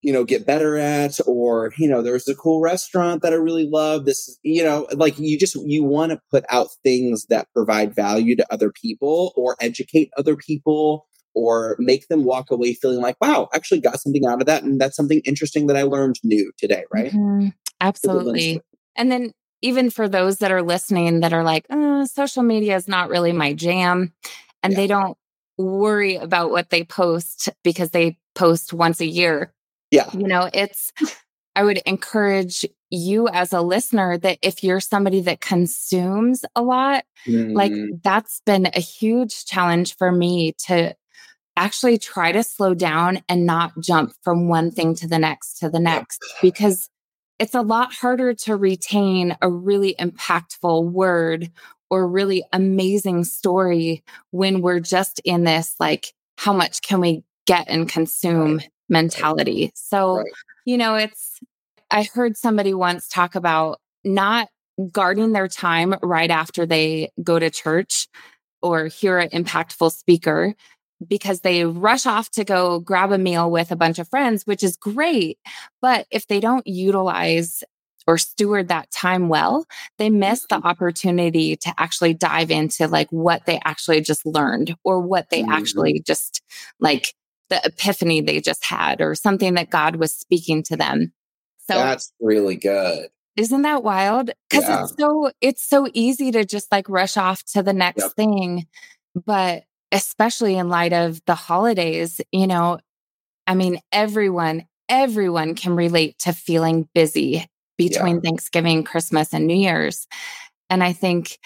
you 0.02 0.13
know 0.13 0.23
get 0.23 0.45
better 0.45 0.78
at 0.78 1.19
or 1.26 1.73
you 1.78 1.89
know 1.89 2.02
there's 2.02 2.28
a 2.28 2.36
cool 2.36 2.62
restaurant 2.62 3.21
that 3.21 3.34
i 3.34 3.36
really 3.36 3.67
love 3.67 4.06
this 4.06 4.28
is- 4.28 4.39
you 4.43 4.63
know 4.63 4.88
like 4.93 5.17
you 5.17 5.38
just 5.38 5.56
you 5.65 5.84
want 5.84 6.12
to 6.12 6.19
put 6.30 6.45
out 6.50 6.67
things 6.84 7.26
that 7.30 7.47
provide 7.54 7.95
value 7.95 8.36
to 8.36 8.45
other 8.54 8.71
people 8.71 9.34
or 9.36 9.56
educate 9.60 10.10
other 10.17 10.36
people 10.36 11.07
or 11.38 11.76
make 11.80 12.08
them 12.08 12.23
walk 12.23 12.52
away 12.52 12.73
feeling 12.73 13.02
like 13.02 13.17
wow 13.21 13.47
I 13.54 13.58
actually 13.58 13.82
got 13.82 14.00
something 14.00 14.26
out 14.26 14.41
of 14.41 14.47
that 14.47 14.63
and 14.63 14.80
that's 14.82 14.95
something 14.95 15.21
interesting 15.26 15.67
that 15.67 15.78
i 15.78 15.84
learned 15.84 16.15
new 16.23 16.52
today 16.58 16.84
right 16.91 17.13
Mhm. 17.13 17.54
absolutely 17.82 18.62
And 18.95 19.12
then 19.12 19.32
even 19.62 19.89
for 19.89 20.08
those 20.08 20.38
that 20.38 20.52
are 20.52 20.62
listening 20.62 21.21
that 21.21 21.34
are 21.34 21.43
like, 21.43 21.65
oh, 21.69 22.06
social 22.06 22.43
media 22.43 22.76
is 22.76 22.88
not 22.88 23.10
really 23.10 23.32
my 23.32 23.54
jam, 23.54 24.13
and 24.63 24.73
Yeah. 24.73 24.78
they 24.78 24.88
don't 24.88 25.17
worry 25.58 26.15
about 26.15 26.52
what 26.52 26.69
they 26.69 26.84
post 26.84 27.50
because 27.63 27.91
they 27.91 28.17
post 28.36 28.73
once 28.73 29.00
a 29.02 29.06
year. 29.06 29.52
yeah 29.91 30.10
You 30.13 30.28
know, 30.28 30.50
it's, 30.54 30.91
I 31.56 31.63
would 31.63 31.78
encourage 31.86 32.65
you 32.89 33.28
as 33.30 33.52
a 33.54 33.62
listener 33.62 34.17
that 34.19 34.39
if 34.41 34.63
you're 34.63 34.80
somebody 34.80 35.21
that 35.21 35.41
consumes 35.41 36.45
a 36.56 36.62
lot, 36.62 37.04
like 37.54 37.73
Mm, 37.73 38.02
that's 38.04 38.41
been 38.45 38.67
a 38.67 38.80
huge 38.80 39.45
challenge 39.45 39.95
for 39.97 40.12
me 40.12 40.54
to 40.67 40.95
actually 41.58 41.98
try 41.98 42.32
to 42.32 42.43
slow 42.43 42.74
down 42.74 43.22
and 43.28 43.46
not 43.46 43.74
jump 43.80 44.13
from 44.22 44.48
one 44.48 44.72
thing 44.72 44.96
to 44.96 45.08
the 45.08 45.20
next 45.20 45.60
to 45.60 45.70
the 45.70 45.80
next 45.80 46.24
because 46.41 46.89
it's 47.39 47.56
a 47.56 47.62
lot 47.62 47.93
harder 47.93 48.34
to 48.34 48.56
retain 48.56 49.36
a 49.41 49.50
really 49.50 49.96
impactful 50.00 50.91
word 50.91 51.52
or 51.89 52.08
really 52.08 52.43
amazing 52.54 53.24
story 53.24 54.04
when 54.32 54.62
we're 54.62 54.80
just 54.80 55.20
in 55.26 55.43
this 55.43 55.76
like 55.80 56.13
how 56.38 56.54
much 56.54 56.82
can 56.82 57.02
we 57.02 57.24
get 57.46 57.65
and 57.67 57.89
consume 57.89 58.62
mentality. 58.89 59.72
So 59.74 60.17
Right. 60.17 60.26
you 60.65 60.78
know 60.78 60.96
it's 60.96 61.39
i 61.91 62.04
heard 62.04 62.38
somebody 62.38 62.74
once 62.74 63.08
talk 63.08 63.36
about 63.36 63.80
not 64.04 64.50
guarding 64.91 65.32
their 65.32 65.48
time 65.48 65.96
right 66.04 66.30
after 66.30 66.65
they 66.65 67.10
go 67.24 67.39
to 67.39 67.50
church 67.50 68.08
or 68.62 68.88
hear 68.88 69.17
an 69.17 69.30
impactful 69.30 69.91
speaker 69.91 70.54
because 71.05 71.41
they 71.41 71.65
rush 71.65 72.05
off 72.05 72.29
to 72.31 72.43
go 72.43 72.79
grab 72.79 73.12
a 73.12 73.17
meal 73.17 73.51
with 73.51 73.71
a 73.71 73.75
bunch 73.75 73.99
of 73.99 74.07
friends, 74.10 74.45
which 74.45 74.63
is 74.63 74.77
great. 74.77 75.38
But 75.81 76.07
if 76.12 76.27
they 76.27 76.39
don't 76.39 76.65
utilize 76.65 77.63
or 78.07 78.17
steward 78.17 78.69
that 78.69 78.89
time 78.91 79.27
well, 79.27 79.65
they 79.97 80.10
miss 80.10 80.45
the 80.49 80.55
opportunity 80.55 81.55
to 81.57 81.73
actually 81.77 82.13
dive 82.13 82.49
into 82.49 82.88
like 82.88 83.10
what 83.12 83.45
they 83.45 83.60
actually 83.65 84.01
just 84.01 84.25
learned 84.25 84.75
or 84.83 85.01
what 85.01 85.29
they 85.29 85.43
Mhm. 85.43 85.51
actually 85.51 86.01
just 86.05 86.41
like 86.79 87.13
the 87.49 87.62
epiphany 87.65 88.21
they 88.21 88.39
just 88.39 88.63
had 88.63 89.01
or 89.01 89.13
something 89.13 89.55
that 89.55 89.69
God 89.69 89.97
was 89.97 90.13
speaking 90.13 90.63
to 90.63 90.77
them. 90.77 91.13
So 91.67 91.75
that's 91.75 92.13
really 92.21 92.55
good 92.55 93.10
isn't 93.38 93.62
that 93.62 93.83
wild? 93.83 94.31
Because 94.49 94.67
Yeah. 94.67 94.83
it's 94.83 94.95
so 94.99 95.31
it's 95.41 95.63
so 95.63 95.88
easy 95.93 96.31
to 96.31 96.43
just 96.43 96.71
like 96.71 96.89
rush 96.89 97.17
off 97.17 97.43
to 97.53 97.62
the 97.62 97.71
next 97.73 98.03
Yep. 98.03 98.12
thing. 98.15 98.65
But 99.25 99.63
especially 99.91 100.58
in 100.58 100.69
light 100.69 100.93
of 100.93 101.21
the 101.26 101.36
holidays, 101.36 102.21
you 102.32 102.47
know, 102.47 102.80
I 103.47 103.56
mean, 103.56 103.80
everyone, 103.91 104.67
everyone 104.89 105.56
can 105.56 105.76
relate 105.76 106.19
to 106.19 106.34
feeling 106.34 106.88
busy 106.93 107.45
between 107.78 108.21
Thanksgiving, 108.21 108.84
Christmas, 108.84 109.34
and 109.34 109.47
New 109.47 109.56
Year's. 109.58 110.08
And 110.69 110.84
I 110.84 110.93
think 110.93 111.39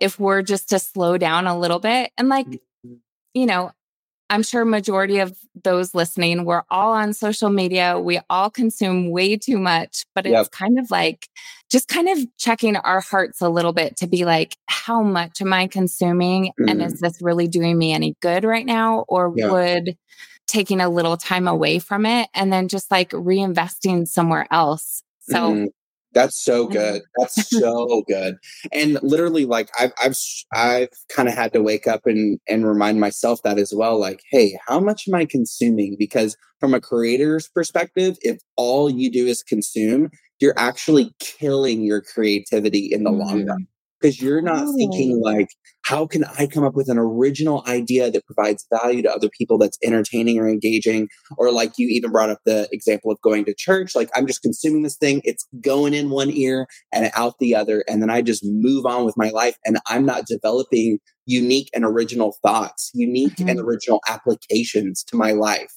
if 0.00 0.18
we're 0.18 0.42
just 0.42 0.70
to 0.70 0.78
slow 0.78 1.18
down 1.18 1.46
a 1.46 1.58
little 1.58 1.80
bit 1.80 2.12
and 2.18 2.28
like, 2.28 2.46
Mhm. 2.46 2.60
you 3.34 3.46
know, 3.46 3.72
I'm 4.30 4.42
sure 4.42 4.64
majority 4.64 5.18
of 5.20 5.34
those 5.64 5.94
listening, 5.94 6.44
we're 6.44 6.62
all 6.70 6.92
on 6.92 7.12
social 7.14 7.50
media. 7.50 7.98
We 7.98 8.20
all 8.28 8.50
consume 8.50 9.10
way 9.10 9.36
too 9.36 9.58
much, 9.58 10.04
but 10.14 10.26
it's 10.26 10.48
Yep. 10.48 10.50
kind 10.50 10.78
of 10.78 10.90
like 10.90 11.28
just 11.70 11.88
kind 11.88 12.08
of 12.08 12.18
checking 12.38 12.76
our 12.76 13.00
hearts 13.00 13.40
a 13.40 13.48
little 13.48 13.72
bit 13.72 13.96
to 13.98 14.06
be 14.06 14.24
like, 14.24 14.56
how 14.68 15.02
much 15.02 15.40
am 15.40 15.52
I 15.52 15.66
consuming? 15.66 16.52
And 16.66 16.82
is 16.82 16.98
this 17.00 17.20
really 17.22 17.48
doing 17.48 17.78
me 17.78 17.92
any 17.92 18.16
good 18.20 18.44
right 18.44 18.66
now? 18.66 19.04
Or 19.08 19.30
Yeah. 19.34 19.48
would 19.50 19.96
taking 20.46 20.80
a 20.80 20.88
little 20.88 21.16
time 21.16 21.48
away 21.48 21.78
from 21.78 22.06
it 22.06 22.28
and 22.34 22.52
then 22.52 22.68
just 22.68 22.90
like 22.90 23.10
reinvesting 23.10 24.06
somewhere 24.08 24.46
else? 24.50 25.02
So 25.20 25.54
Mhm. 25.54 25.68
That's 26.14 26.42
so 26.42 26.66
good. 26.66 27.02
That's 27.18 27.50
so 27.58 28.02
good. 28.08 28.36
And 28.72 28.98
literally, 29.02 29.44
like 29.44 29.68
I've 29.78 29.92
I've 30.02 30.16
I've 30.54 30.88
kind 31.14 31.28
of 31.28 31.34
had 31.34 31.52
to 31.52 31.62
wake 31.62 31.86
up 31.86 32.06
and 32.06 32.38
and 32.48 32.66
remind 32.66 32.98
myself 33.00 33.40
that 33.44 33.58
as 33.58 33.72
well. 33.76 33.98
Like, 34.00 34.20
hey, 34.30 34.58
how 34.66 34.80
much 34.80 35.06
am 35.08 35.14
I 35.14 35.26
consuming? 35.26 35.96
Because 35.98 36.36
from 36.60 36.74
a 36.74 36.80
creator's 36.80 37.48
perspective, 37.48 38.16
if 38.22 38.38
all 38.56 38.90
you 38.90 39.10
do 39.10 39.26
is 39.26 39.42
consume, 39.42 40.10
you're 40.40 40.54
actually 40.56 41.14
killing 41.18 41.82
your 41.82 42.00
creativity 42.00 42.88
in 42.90 43.04
the 43.04 43.12
long 43.12 43.44
Mhm. 43.44 43.48
run. 43.48 43.66
Because 44.00 44.20
you're 44.20 44.42
not 44.42 44.64
oh. 44.66 44.76
thinking 44.76 45.20
like, 45.20 45.48
how 45.84 46.06
can 46.06 46.24
I 46.38 46.46
come 46.46 46.64
up 46.64 46.74
with 46.74 46.88
an 46.88 46.98
original 46.98 47.64
idea 47.66 48.10
that 48.10 48.26
provides 48.26 48.66
value 48.72 49.02
to 49.02 49.10
other 49.10 49.30
people 49.36 49.58
that's 49.58 49.78
entertaining 49.82 50.38
or 50.38 50.48
engaging? 50.48 51.08
Or 51.36 51.50
like 51.50 51.72
you 51.78 51.88
even 51.88 52.10
brought 52.10 52.30
up 52.30 52.40
the 52.44 52.68
example 52.72 53.10
of 53.10 53.20
going 53.22 53.44
to 53.46 53.54
church. 53.54 53.94
Like 53.94 54.10
I'm 54.14 54.26
just 54.26 54.42
consuming 54.42 54.82
this 54.82 54.96
thing, 54.96 55.22
it's 55.24 55.46
going 55.60 55.94
in 55.94 56.10
one 56.10 56.30
ear 56.30 56.66
and 56.92 57.10
out 57.14 57.34
the 57.38 57.54
other. 57.54 57.84
And 57.88 58.02
then 58.02 58.10
I 58.10 58.22
just 58.22 58.44
move 58.44 58.86
on 58.86 59.04
with 59.04 59.16
my 59.16 59.30
life 59.30 59.56
and 59.64 59.78
I'm 59.86 60.04
not 60.04 60.26
developing 60.26 60.98
unique 61.26 61.70
and 61.74 61.84
original 61.84 62.34
thoughts, 62.42 62.90
unique 62.94 63.36
mm-hmm. 63.36 63.48
and 63.48 63.60
original 63.60 64.00
applications 64.08 65.04
to 65.04 65.16
my 65.16 65.32
life. 65.32 65.72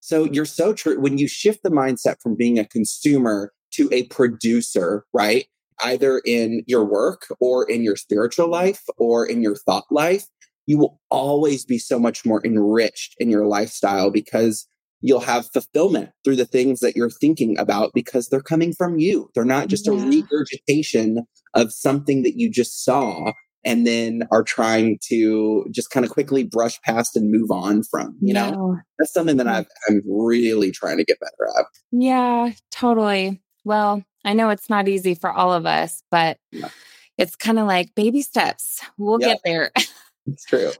So 0.00 0.24
you're 0.24 0.44
so 0.44 0.74
true. 0.74 1.00
When 1.00 1.16
you 1.16 1.26
shift 1.26 1.62
the 1.62 1.70
mindset 1.70 2.16
from 2.22 2.36
being 2.36 2.58
a 2.58 2.66
consumer 2.66 3.52
to 3.72 3.88
a 3.90 4.04
producer, 4.04 5.04
right? 5.14 5.46
Either 5.82 6.20
in 6.24 6.62
your 6.66 6.84
work 6.84 7.26
or 7.40 7.68
in 7.68 7.82
your 7.82 7.96
spiritual 7.96 8.48
life 8.48 8.82
or 8.96 9.26
in 9.26 9.42
your 9.42 9.56
thought 9.56 9.84
life, 9.90 10.24
you 10.66 10.78
will 10.78 11.00
always 11.10 11.64
be 11.64 11.78
so 11.78 11.98
much 11.98 12.24
more 12.24 12.44
enriched 12.44 13.14
in 13.18 13.28
your 13.30 13.46
lifestyle 13.46 14.10
because 14.10 14.66
you'll 15.00 15.20
have 15.20 15.50
fulfillment 15.52 16.10
through 16.24 16.36
the 16.36 16.46
things 16.46 16.80
that 16.80 16.96
you're 16.96 17.10
thinking 17.10 17.58
about 17.58 17.92
because 17.92 18.28
they're 18.28 18.40
coming 18.40 18.72
from 18.72 18.98
you. 18.98 19.28
They're 19.34 19.44
not 19.44 19.68
just 19.68 19.86
yeah. 19.86 19.92
a 19.92 20.06
regurgitation 20.06 21.26
of 21.52 21.72
something 21.72 22.22
that 22.22 22.38
you 22.38 22.50
just 22.50 22.84
saw 22.84 23.32
and 23.66 23.86
then 23.86 24.22
are 24.30 24.42
trying 24.42 24.98
to 25.08 25.66
just 25.70 25.90
kind 25.90 26.04
of 26.04 26.12
quickly 26.12 26.42
brush 26.42 26.80
past 26.82 27.16
and 27.16 27.30
move 27.30 27.50
on 27.50 27.82
from, 27.82 28.16
you 28.20 28.32
know? 28.32 28.78
That's 28.98 29.12
something 29.12 29.36
that 29.38 29.48
i 29.48 29.64
am 29.88 30.02
really 30.06 30.70
trying 30.70 30.98
to 30.98 31.04
get 31.04 31.20
better 31.20 31.50
at. 31.58 31.66
Yeah, 31.92 32.52
totally. 32.70 33.42
Well, 33.64 34.04
I 34.24 34.32
know 34.32 34.50
it's 34.50 34.70
not 34.70 34.88
easy 34.88 35.14
for 35.14 35.30
all 35.30 35.52
of 35.52 35.66
us, 35.66 36.02
but 36.10 36.38
yeah. 36.50 36.68
it's 37.18 37.36
kind 37.36 37.58
of 37.58 37.66
like 37.66 37.94
baby 37.94 38.22
steps. 38.22 38.80
We'll 38.98 39.18
get 39.18 39.40
there. 39.44 39.70
It's 40.26 40.46
true. 40.46 40.70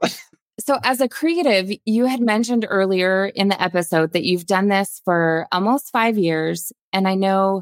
so, 0.59 0.79
as 0.83 1.01
a 1.01 1.07
creative, 1.07 1.69
you 1.85 2.07
had 2.07 2.19
mentioned 2.19 2.65
earlier 2.67 3.27
in 3.27 3.47
the 3.47 3.61
episode 3.61 4.13
that 4.13 4.23
you've 4.23 4.47
done 4.47 4.69
this 4.69 5.03
for 5.05 5.45
almost 5.51 5.91
five 5.91 6.17
years. 6.17 6.73
And 6.91 7.07
I 7.07 7.13
know 7.13 7.61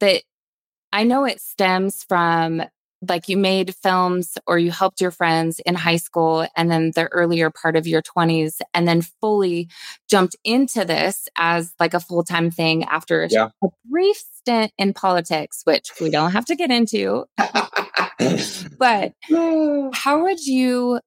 that 0.00 0.24
I 0.92 1.04
know 1.04 1.24
it 1.24 1.40
stems 1.40 2.04
from 2.04 2.62
like 3.08 3.28
you 3.28 3.36
made 3.36 3.74
films 3.74 4.38
or 4.46 4.58
you 4.58 4.70
helped 4.70 5.00
your 5.00 5.10
friends 5.10 5.60
in 5.60 5.74
high 5.74 5.96
school 5.96 6.46
and 6.56 6.70
then 6.70 6.92
the 6.94 7.06
earlier 7.08 7.50
part 7.50 7.76
of 7.76 7.86
your 7.86 8.02
20s 8.02 8.60
and 8.72 8.88
then 8.88 9.02
fully 9.20 9.68
jumped 10.08 10.36
into 10.44 10.84
this 10.84 11.28
as 11.36 11.74
like 11.78 11.94
a 11.94 12.00
full-time 12.00 12.50
thing 12.50 12.84
after 12.84 13.28
yeah. 13.30 13.48
a 13.62 13.68
brief 13.90 14.22
in 14.48 14.92
politics 14.94 15.62
which 15.64 15.90
we 16.00 16.10
don't 16.10 16.32
have 16.32 16.44
to 16.44 16.56
get 16.56 16.70
into 16.70 17.24
but 18.78 19.12
how 19.94 20.22
would 20.22 20.44
you 20.44 21.00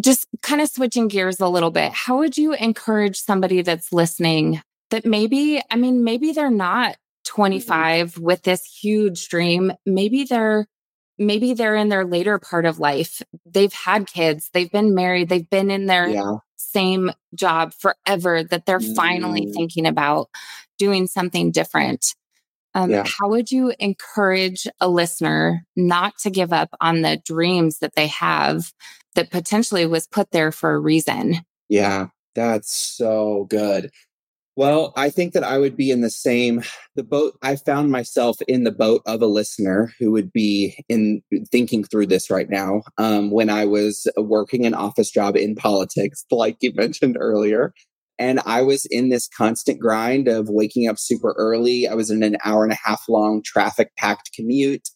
just 0.00 0.26
kind 0.42 0.60
of 0.60 0.68
switching 0.68 1.08
gears 1.08 1.40
a 1.40 1.48
little 1.48 1.70
bit 1.70 1.92
how 1.92 2.18
would 2.18 2.36
you 2.36 2.52
encourage 2.54 3.20
somebody 3.20 3.62
that's 3.62 3.92
listening 3.92 4.62
that 4.90 5.04
maybe 5.04 5.60
i 5.70 5.76
mean 5.76 6.04
maybe 6.04 6.32
they're 6.32 6.50
not 6.50 6.92
mm-hmm. 6.92 6.96
25 7.26 8.18
with 8.18 8.42
this 8.42 8.64
huge 8.64 9.28
dream 9.28 9.72
maybe 9.86 10.24
they're 10.24 10.66
maybe 11.20 11.52
they're 11.52 11.76
in 11.76 11.90
their 11.90 12.04
later 12.04 12.38
part 12.38 12.64
of 12.64 12.80
life. 12.80 13.22
They've 13.44 13.72
had 13.72 14.06
kids, 14.06 14.48
they've 14.52 14.72
been 14.72 14.94
married, 14.94 15.28
they've 15.28 15.48
been 15.48 15.70
in 15.70 15.86
their 15.86 16.08
yeah. 16.08 16.36
same 16.56 17.12
job 17.34 17.74
forever 17.74 18.42
that 18.42 18.64
they're 18.64 18.80
mm. 18.80 18.96
finally 18.96 19.52
thinking 19.52 19.86
about 19.86 20.30
doing 20.78 21.06
something 21.06 21.52
different. 21.52 22.14
Um, 22.74 22.90
yeah. 22.90 23.04
How 23.04 23.28
would 23.28 23.50
you 23.50 23.72
encourage 23.78 24.66
a 24.80 24.88
listener 24.88 25.66
not 25.76 26.14
to 26.22 26.30
give 26.30 26.52
up 26.52 26.70
on 26.80 27.02
the 27.02 27.20
dreams 27.24 27.78
that 27.78 27.94
they 27.96 28.06
have 28.08 28.72
that 29.14 29.30
potentially 29.30 29.86
was 29.86 30.06
put 30.06 30.30
there 30.30 30.52
for 30.52 30.72
a 30.72 30.78
reason? 30.78 31.38
Yeah, 31.68 32.08
that's 32.34 32.74
so 32.74 33.46
good. 33.48 33.90
Well, 34.56 34.92
I 34.96 35.10
think 35.10 35.32
that 35.32 35.44
I 35.44 35.58
would 35.58 35.76
be 35.76 35.90
in 35.90 36.00
the 36.00 36.10
same 36.10 36.62
the 36.96 37.04
boat. 37.04 37.38
I 37.40 37.56
found 37.56 37.90
myself 37.90 38.36
in 38.46 38.64
the 38.64 38.72
boat 38.72 39.00
of 39.06 39.22
a 39.22 39.26
listener 39.26 39.94
who 39.98 40.10
would 40.10 40.32
be 40.32 40.84
in 40.88 41.22
thinking 41.50 41.84
through 41.84 42.06
this 42.06 42.30
right 42.30 42.50
now. 42.50 42.82
Um, 42.98 43.30
when 43.30 43.48
I 43.48 43.64
was 43.64 44.06
working 44.16 44.66
an 44.66 44.74
office 44.74 45.10
job 45.10 45.36
in 45.36 45.54
politics, 45.54 46.24
like 46.30 46.58
you 46.60 46.72
mentioned 46.74 47.16
earlier, 47.18 47.72
and 48.20 48.38
I 48.44 48.60
was 48.60 48.86
in 48.90 49.08
this 49.08 49.26
constant 49.26 49.80
grind 49.80 50.28
of 50.28 50.50
waking 50.50 50.86
up 50.86 50.98
super 50.98 51.34
early. 51.38 51.88
I 51.88 51.94
was 51.94 52.10
in 52.10 52.22
an 52.22 52.36
hour 52.44 52.64
and 52.64 52.72
a 52.72 52.78
half 52.84 53.08
long 53.08 53.42
traffic 53.42 53.96
packed 53.96 54.32
commute, 54.34 54.90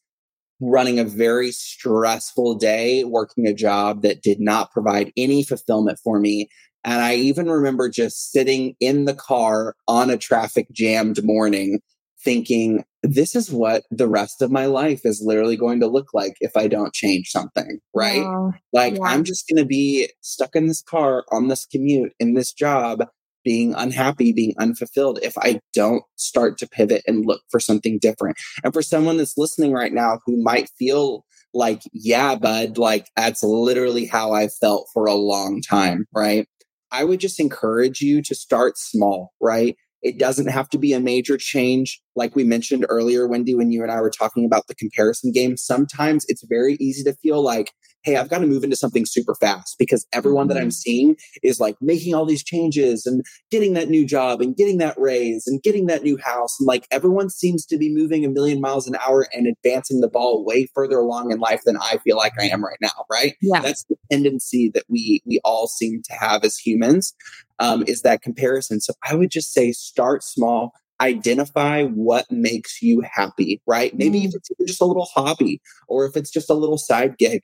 running 0.60 0.98
a 0.98 1.04
very 1.04 1.50
stressful 1.50 2.56
day, 2.56 3.02
working 3.02 3.46
a 3.46 3.54
job 3.54 4.02
that 4.02 4.22
did 4.22 4.40
not 4.40 4.70
provide 4.72 5.10
any 5.16 5.42
fulfillment 5.42 5.98
for 6.04 6.20
me. 6.20 6.50
And 6.84 7.00
I 7.00 7.14
even 7.14 7.50
remember 7.50 7.88
just 7.88 8.30
sitting 8.30 8.76
in 8.78 9.06
the 9.06 9.14
car 9.14 9.74
on 9.88 10.10
a 10.10 10.18
traffic 10.18 10.66
jammed 10.70 11.24
morning 11.24 11.80
thinking, 12.22 12.84
this 13.04 13.36
is 13.36 13.52
what 13.52 13.84
the 13.90 14.08
rest 14.08 14.40
of 14.40 14.50
my 14.50 14.64
life 14.64 15.02
is 15.04 15.22
literally 15.22 15.58
going 15.58 15.78
to 15.80 15.86
look 15.86 16.14
like 16.14 16.36
if 16.40 16.56
I 16.56 16.68
don't 16.68 16.94
change 16.94 17.28
something, 17.28 17.78
right? 17.94 18.22
Yeah. 18.22 18.50
Like, 18.72 18.94
yeah. 18.94 19.04
I'm 19.04 19.24
just 19.24 19.46
going 19.46 19.62
to 19.62 19.66
be 19.66 20.08
stuck 20.22 20.56
in 20.56 20.66
this 20.66 20.80
car 20.80 21.24
on 21.30 21.48
this 21.48 21.66
commute 21.66 22.12
in 22.18 22.32
this 22.32 22.52
job, 22.54 23.04
being 23.44 23.74
unhappy, 23.74 24.32
being 24.32 24.54
unfulfilled 24.58 25.18
if 25.22 25.36
I 25.36 25.60
don't 25.74 26.02
start 26.16 26.56
to 26.58 26.68
pivot 26.68 27.02
and 27.06 27.26
look 27.26 27.42
for 27.50 27.60
something 27.60 27.98
different. 28.00 28.38
And 28.64 28.72
for 28.72 28.80
someone 28.80 29.18
that's 29.18 29.36
listening 29.36 29.72
right 29.72 29.92
now 29.92 30.20
who 30.24 30.42
might 30.42 30.70
feel 30.78 31.26
like, 31.52 31.82
yeah, 31.92 32.36
bud, 32.36 32.78
like 32.78 33.06
that's 33.16 33.42
literally 33.42 34.06
how 34.06 34.32
I 34.32 34.48
felt 34.48 34.88
for 34.94 35.04
a 35.04 35.14
long 35.14 35.60
time, 35.60 36.06
right? 36.14 36.48
I 36.90 37.04
would 37.04 37.20
just 37.20 37.38
encourage 37.38 38.00
you 38.00 38.22
to 38.22 38.34
start 38.34 38.78
small, 38.78 39.32
right? 39.42 39.76
It 40.04 40.18
doesn't 40.18 40.48
have 40.48 40.68
to 40.68 40.78
be 40.78 40.92
a 40.92 41.00
major 41.00 41.38
change. 41.38 42.00
Like 42.14 42.36
we 42.36 42.44
mentioned 42.44 42.84
earlier, 42.90 43.26
Wendy, 43.26 43.54
when 43.54 43.72
you 43.72 43.82
and 43.82 43.90
I 43.90 44.02
were 44.02 44.10
talking 44.10 44.44
about 44.44 44.66
the 44.68 44.74
comparison 44.74 45.32
game, 45.32 45.56
sometimes 45.56 46.26
it's 46.28 46.44
very 46.46 46.74
easy 46.74 47.02
to 47.04 47.14
feel 47.14 47.42
like, 47.42 47.72
hey, 48.02 48.16
I've 48.16 48.28
got 48.28 48.40
to 48.40 48.46
move 48.46 48.62
into 48.64 48.76
something 48.76 49.06
super 49.06 49.34
fast 49.34 49.76
because 49.78 50.06
everyone 50.12 50.48
that 50.48 50.58
I'm 50.58 50.64
mm-hmm. 50.64 50.70
seeing 50.70 51.16
is 51.42 51.58
like 51.58 51.76
making 51.80 52.14
all 52.14 52.26
these 52.26 52.44
changes 52.44 53.06
and 53.06 53.24
getting 53.50 53.72
that 53.72 53.88
new 53.88 54.04
job 54.04 54.42
and 54.42 54.54
getting 54.54 54.76
that 54.78 54.94
raise 54.98 55.46
and 55.46 55.62
getting 55.62 55.86
that 55.86 56.02
new 56.02 56.18
house. 56.18 56.54
And 56.60 56.66
like 56.66 56.86
everyone 56.90 57.30
seems 57.30 57.64
to 57.66 57.78
be 57.78 57.92
moving 57.92 58.26
a 58.26 58.28
million 58.28 58.60
miles 58.60 58.86
an 58.86 58.96
hour 59.06 59.26
and 59.32 59.46
advancing 59.46 60.02
the 60.02 60.08
ball 60.08 60.44
way 60.44 60.68
further 60.74 60.98
along 60.98 61.32
in 61.32 61.38
life 61.38 61.62
than 61.64 61.78
I 61.78 61.96
feel 62.04 62.18
like 62.18 62.34
I 62.38 62.44
am 62.44 62.62
right 62.62 62.76
now. 62.82 63.06
Right. 63.10 63.36
Yeah. 63.40 63.60
That's 63.60 63.84
the 63.84 63.96
tendency 64.12 64.70
that 64.74 64.84
we, 64.86 65.22
we 65.24 65.40
all 65.42 65.66
seem 65.66 66.02
to 66.04 66.12
have 66.12 66.44
as 66.44 66.58
humans 66.58 67.14
um, 67.58 67.84
is 67.86 68.02
that 68.02 68.22
comparison. 68.22 68.80
So 68.80 68.94
I 69.08 69.14
would 69.14 69.30
just 69.30 69.52
say 69.52 69.72
start 69.72 70.22
small 70.22 70.72
identify 71.00 71.84
what 71.84 72.30
makes 72.30 72.80
you 72.80 73.02
happy, 73.02 73.60
right? 73.66 73.94
Maybe 73.94 74.22
mm. 74.22 74.26
if 74.26 74.34
it's 74.34 74.50
just 74.66 74.80
a 74.80 74.86
little 74.86 75.08
hobby 75.12 75.60
or 75.88 76.06
if 76.06 76.16
it's 76.16 76.30
just 76.30 76.50
a 76.50 76.54
little 76.54 76.78
side 76.78 77.18
gig, 77.18 77.42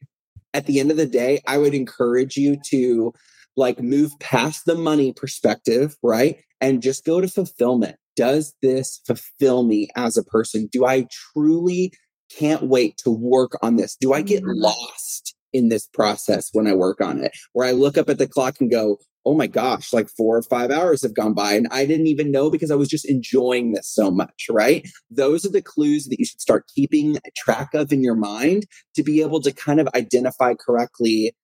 at 0.54 0.66
the 0.66 0.80
end 0.80 0.90
of 0.90 0.96
the 0.96 1.06
day, 1.06 1.40
I 1.46 1.58
would 1.58 1.74
encourage 1.74 2.36
you 2.36 2.56
to 2.70 3.12
like 3.56 3.80
move 3.80 4.12
past 4.20 4.64
the 4.66 4.74
money 4.74 5.12
perspective, 5.12 5.96
right? 6.02 6.38
And 6.60 6.82
just 6.82 7.04
go 7.04 7.20
to 7.20 7.28
fulfillment. 7.28 7.96
Does 8.16 8.54
this 8.62 9.00
fulfill 9.06 9.64
me 9.64 9.88
as 9.96 10.16
a 10.16 10.24
person? 10.24 10.68
Do 10.70 10.84
I 10.84 11.06
truly 11.32 11.92
can't 12.36 12.64
wait 12.64 12.96
to 12.98 13.10
work 13.10 13.52
on 13.62 13.76
this? 13.76 13.96
Do 13.96 14.12
I 14.12 14.22
get 14.22 14.42
mm-hmm. 14.42 14.60
lost 14.60 15.34
in 15.52 15.68
this 15.68 15.86
process 15.86 16.50
when 16.52 16.66
I 16.66 16.74
work 16.74 17.00
on 17.00 17.22
it? 17.22 17.32
Where 17.52 17.66
I 17.66 17.72
look 17.72 17.96
up 17.96 18.08
at 18.08 18.18
the 18.18 18.28
clock 18.28 18.56
and 18.60 18.70
go, 18.70 18.98
oh 19.26 19.34
my 19.34 19.46
gosh, 19.46 19.92
like 19.92 20.08
four 20.08 20.36
or 20.36 20.42
five 20.42 20.70
hours 20.70 21.02
have 21.02 21.14
gone 21.14 21.34
by 21.34 21.52
and 21.52 21.68
I 21.70 21.84
didn't 21.86 22.06
even 22.06 22.30
know 22.30 22.50
because 22.50 22.70
I 22.70 22.76
was 22.76 22.88
just 22.88 23.08
enjoying 23.08 23.72
this 23.72 23.88
so 23.88 24.10
much, 24.10 24.46
right? 24.50 24.88
Those 25.10 25.44
are 25.44 25.50
the 25.50 25.62
clues 25.62 26.06
that 26.06 26.18
you 26.18 26.24
should 26.24 26.40
start 26.40 26.70
keeping 26.74 27.18
track 27.36 27.74
of 27.74 27.92
in 27.92 28.02
your 28.02 28.14
mind 28.14 28.66
to 28.94 29.02
be 29.02 29.20
able 29.20 29.40
to 29.42 29.52
kind 29.52 29.80
of 29.80 29.88
identify 29.94 30.54
correctly 30.54 31.34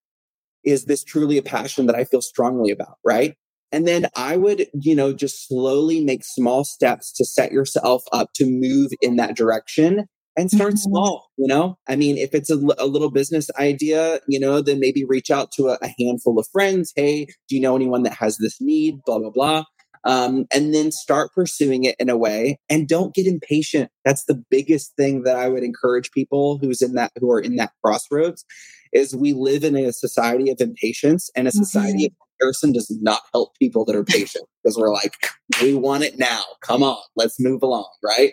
is 0.64 0.86
this 0.86 1.04
truly 1.04 1.38
a 1.38 1.42
passion 1.42 1.86
that 1.86 1.94
I 1.94 2.04
feel 2.04 2.22
strongly 2.22 2.70
about, 2.70 2.96
right? 3.04 3.36
And 3.72 3.86
then 3.86 4.06
I 4.16 4.36
would, 4.36 4.68
you 4.74 4.94
know, 4.94 5.12
just 5.12 5.46
slowly 5.46 6.02
make 6.02 6.24
small 6.24 6.64
steps 6.64 7.12
to 7.12 7.24
set 7.24 7.52
yourself 7.52 8.04
up 8.12 8.30
to 8.34 8.46
move 8.46 8.92
in 9.00 9.16
that 9.16 9.36
direction 9.36 10.06
and 10.36 10.50
start 10.50 10.74
mm-hmm. 10.74 10.90
small 10.90 11.30
you 11.36 11.46
know? 11.46 11.78
I 11.88 11.96
mean 11.96 12.16
if 12.18 12.34
it's 12.34 12.50
a, 12.50 12.56
a, 12.78 12.86
little 12.86 13.10
business 13.10 13.50
idea 13.58 14.20
you 14.28 14.40
know 14.40 14.60
then 14.60 14.80
maybe 14.80 15.04
reach 15.04 15.30
out 15.30 15.52
to 15.52 15.68
a, 15.68 15.78
a, 15.82 15.88
handful 15.98 16.38
of 16.38 16.46
friends. 16.52 16.92
Hey 16.96 17.26
do 17.48 17.56
you 17.56 17.60
know 17.60 17.76
anyone 17.76 18.02
that 18.04 18.14
has 18.14 18.38
this 18.38 18.60
need? 18.60 19.00
Blah 19.04 19.18
blah 19.18 19.30
blah 19.30 19.64
Um, 20.06 20.46
and 20.54 20.72
then 20.72 20.92
start 20.92 21.32
pursuing 21.34 21.82
it 21.82 21.96
in 21.98 22.08
a 22.08 22.16
way 22.16 22.60
and 22.70 22.86
don't 22.86 23.12
get 23.12 23.26
impatient. 23.26 23.90
That's 24.04 24.24
the 24.26 24.40
biggest 24.50 24.94
thing 24.96 25.24
that 25.24 25.36
I 25.36 25.48
would 25.48 25.64
encourage 25.64 26.12
people 26.12 26.58
who's 26.62 26.80
in 26.80 26.94
that 26.94 27.10
who 27.18 27.28
are 27.32 27.40
in 27.40 27.56
that 27.56 27.72
crossroads 27.84 28.44
is 28.92 29.16
we 29.16 29.32
live 29.32 29.64
in 29.64 29.76
a 29.76 29.92
society 29.92 30.50
of 30.50 30.60
impatience 30.60 31.28
and 31.34 31.48
a 31.48 31.50
society 31.52 32.04
mm-hmm. 32.04 32.22
of 32.22 32.26
comparison 32.38 32.72
does 32.72 32.90
not 33.00 33.22
help 33.32 33.56
people 33.58 33.84
that 33.84 33.96
are 33.96 34.04
patient 34.04 34.44
because 34.62 34.76
we're 34.78 34.92
like, 34.92 35.14
we 35.60 35.74
want 35.74 36.04
it 36.04 36.18
now. 36.18 36.42
Come 36.62 36.82
on, 36.82 36.98
let's 37.14 37.40
move 37.40 37.62
along, 37.62 37.88
right? 38.02 38.32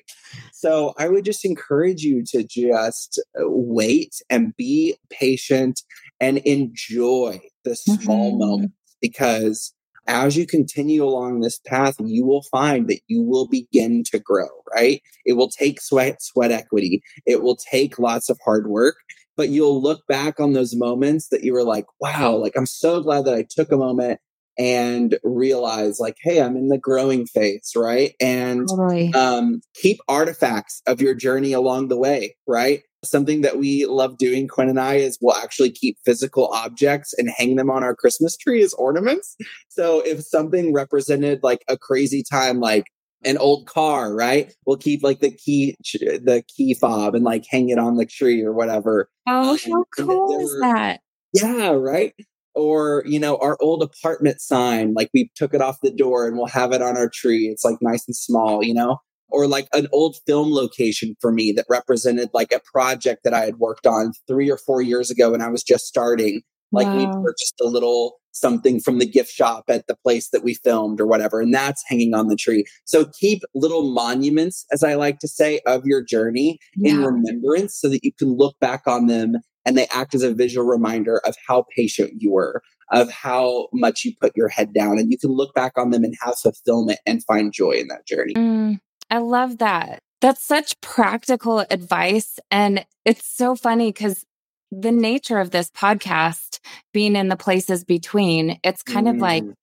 So 0.51 0.93
I 0.97 1.09
would 1.09 1.25
just 1.25 1.45
encourage 1.45 2.01
you 2.01 2.23
to 2.27 2.43
just 2.43 3.21
uh, 3.39 3.43
wait 3.47 4.15
and 4.29 4.55
be 4.55 4.95
patient 5.09 5.81
and 6.19 6.37
enjoy 6.39 7.41
the 7.63 7.75
small 7.75 8.31
mm-hmm. 8.31 8.39
moments 8.39 8.75
because 9.01 9.73
as 10.07 10.35
you 10.35 10.45
continue 10.45 11.03
along 11.03 11.39
this 11.39 11.59
path, 11.59 11.95
you 11.99 12.25
will 12.25 12.43
find 12.43 12.87
that 12.89 12.99
you 13.07 13.21
will 13.21 13.47
begin 13.47 14.03
to 14.11 14.19
grow, 14.19 14.47
right? 14.75 15.01
It 15.25 15.33
will 15.33 15.49
take 15.49 15.81
sweat, 15.81 16.21
sweat 16.21 16.51
equity. 16.51 17.01
It 17.25 17.41
will 17.41 17.55
take 17.55 17.99
lots 17.99 18.29
of 18.29 18.39
hard 18.43 18.67
work, 18.67 18.95
but 19.37 19.49
you'll 19.49 19.81
look 19.81 20.05
back 20.07 20.39
on 20.39 20.53
those 20.53 20.75
moments 20.75 21.29
that 21.29 21.43
you 21.43 21.53
were 21.53 21.63
like, 21.63 21.85
wow, 21.99 22.35
like 22.35 22.53
I'm 22.55 22.65
so 22.65 23.01
glad 23.01 23.25
that 23.25 23.35
I 23.35 23.45
took 23.49 23.71
a 23.71 23.77
moment 23.77 24.19
and 24.57 25.17
realize 25.23 25.99
like 25.99 26.15
hey 26.21 26.39
i'm 26.39 26.55
in 26.55 26.67
the 26.67 26.77
growing 26.77 27.25
phase 27.25 27.71
right 27.75 28.13
and 28.21 28.67
totally. 28.67 29.11
um, 29.13 29.61
keep 29.73 29.99
artifacts 30.07 30.81
of 30.85 31.01
your 31.01 31.15
journey 31.15 31.53
along 31.53 31.87
the 31.87 31.97
way 31.97 32.35
right 32.47 32.83
something 33.03 33.41
that 33.41 33.57
we 33.57 33.85
love 33.85 34.17
doing 34.17 34.47
quinn 34.47 34.69
and 34.69 34.79
i 34.79 34.95
is 34.95 35.17
we'll 35.21 35.35
actually 35.35 35.71
keep 35.71 35.97
physical 36.05 36.47
objects 36.47 37.13
and 37.17 37.29
hang 37.37 37.55
them 37.55 37.69
on 37.69 37.83
our 37.83 37.95
christmas 37.95 38.37
tree 38.37 38.61
as 38.61 38.73
ornaments. 38.73 39.35
So 39.69 40.01
if 40.01 40.21
something 40.21 40.73
represented 40.73 41.39
like 41.43 41.63
a 41.67 41.77
crazy 41.77 42.23
time 42.23 42.59
like 42.59 42.85
an 43.25 43.37
old 43.37 43.67
car 43.67 44.13
right? 44.13 44.53
We'll 44.65 44.77
keep 44.77 45.03
like 45.03 45.21
the 45.21 45.31
key 45.31 45.75
the 45.81 46.43
key 46.47 46.73
fob 46.73 47.15
and 47.15 47.23
like 47.23 47.45
hang 47.49 47.69
it 47.69 47.79
on 47.79 47.95
the 47.95 48.05
tree 48.05 48.43
or 48.43 48.53
whatever. 48.53 49.09
Oh 49.27 49.51
um, 49.51 49.57
how 49.71 49.85
cool 49.97 50.41
is 50.41 50.57
that? 50.61 50.99
Yeah 51.33 51.71
right? 51.71 52.13
Or 52.55 53.03
you 53.07 53.19
know 53.19 53.37
our 53.37 53.57
old 53.61 53.81
apartment 53.81 54.41
sign 54.41 54.93
like 54.93 55.09
we 55.13 55.31
took 55.35 55.53
it 55.53 55.61
off 55.61 55.79
the 55.81 55.91
door 55.91 56.27
and 56.27 56.37
we'll 56.37 56.47
have 56.47 56.73
it 56.73 56.81
on 56.81 56.97
our 56.97 57.09
tree. 57.09 57.47
It's 57.47 57.63
like 57.63 57.77
nice 57.81 58.05
and 58.07 58.15
small 58.15 58.63
you 58.63 58.73
know 58.73 58.99
or 59.33 59.47
like 59.47 59.67
an 59.73 59.87
old 59.91 60.15
film 60.25 60.51
location 60.51 61.15
for 61.19 61.31
me 61.31 61.51
that 61.51 61.65
represented 61.69 62.29
like 62.33 62.51
a 62.51 62.61
project 62.71 63.23
that 63.23 63.33
i 63.33 63.41
had 63.41 63.57
worked 63.57 63.87
on 63.87 64.13
three 64.27 64.49
or 64.49 64.57
four 64.57 64.81
years 64.81 65.09
ago 65.09 65.31
when 65.31 65.41
i 65.41 65.49
was 65.49 65.63
just 65.63 65.85
starting 65.85 66.41
like 66.71 66.87
wow. 66.87 66.97
we 66.97 67.23
purchased 67.23 67.59
a 67.61 67.67
little 67.67 68.19
something 68.31 68.79
from 68.79 68.97
the 68.97 69.05
gift 69.05 69.31
shop 69.31 69.65
at 69.67 69.85
the 69.87 69.95
place 70.03 70.29
that 70.29 70.43
we 70.43 70.55
filmed 70.55 70.99
or 70.99 71.05
whatever 71.05 71.41
and 71.41 71.53
that's 71.53 71.83
hanging 71.87 72.13
on 72.13 72.27
the 72.27 72.35
tree 72.35 72.63
so 72.85 73.05
keep 73.19 73.43
little 73.53 73.93
monuments 73.93 74.65
as 74.71 74.83
i 74.83 74.95
like 74.95 75.19
to 75.19 75.27
say 75.27 75.59
of 75.67 75.85
your 75.85 76.03
journey 76.03 76.57
yeah. 76.75 76.91
in 76.91 77.03
remembrance 77.03 77.75
so 77.75 77.89
that 77.89 78.03
you 78.03 78.11
can 78.11 78.35
look 78.35 78.57
back 78.59 78.83
on 78.87 79.07
them 79.07 79.35
and 79.65 79.77
they 79.77 79.87
act 79.87 80.13
as 80.13 80.23
a 80.23 80.33
visual 80.33 80.65
reminder 80.65 81.21
of 81.25 81.35
how 81.47 81.65
patient 81.75 82.13
you 82.17 82.31
were, 82.31 82.61
of 82.91 83.09
how 83.11 83.67
much 83.73 84.03
you 84.03 84.13
put 84.19 84.35
your 84.35 84.49
head 84.49 84.73
down. 84.73 84.97
And 84.99 85.11
you 85.11 85.17
can 85.17 85.31
look 85.31 85.53
back 85.53 85.73
on 85.77 85.91
them 85.91 86.03
and 86.03 86.15
have 86.21 86.37
fulfillment 86.37 86.99
and 87.05 87.23
find 87.23 87.53
joy 87.53 87.71
in 87.71 87.87
that 87.87 88.05
journey. 88.05 88.33
Mm, 88.33 88.79
I 89.09 89.19
love 89.19 89.59
that. 89.59 89.99
That's 90.21 90.43
such 90.43 90.79
practical 90.81 91.59
advice. 91.59 92.39
And 92.49 92.85
it's 93.05 93.27
so 93.27 93.55
funny 93.55 93.89
because 93.89 94.25
the 94.71 94.91
nature 94.91 95.39
of 95.39 95.51
this 95.51 95.69
podcast 95.71 96.59
being 96.93 97.15
in 97.15 97.27
the 97.27 97.35
places 97.35 97.83
between, 97.83 98.59
it's 98.63 98.83
kind 98.83 99.07
mm. 99.07 99.11
of 99.11 99.17
like 99.17 99.43
mm. 99.43 99.53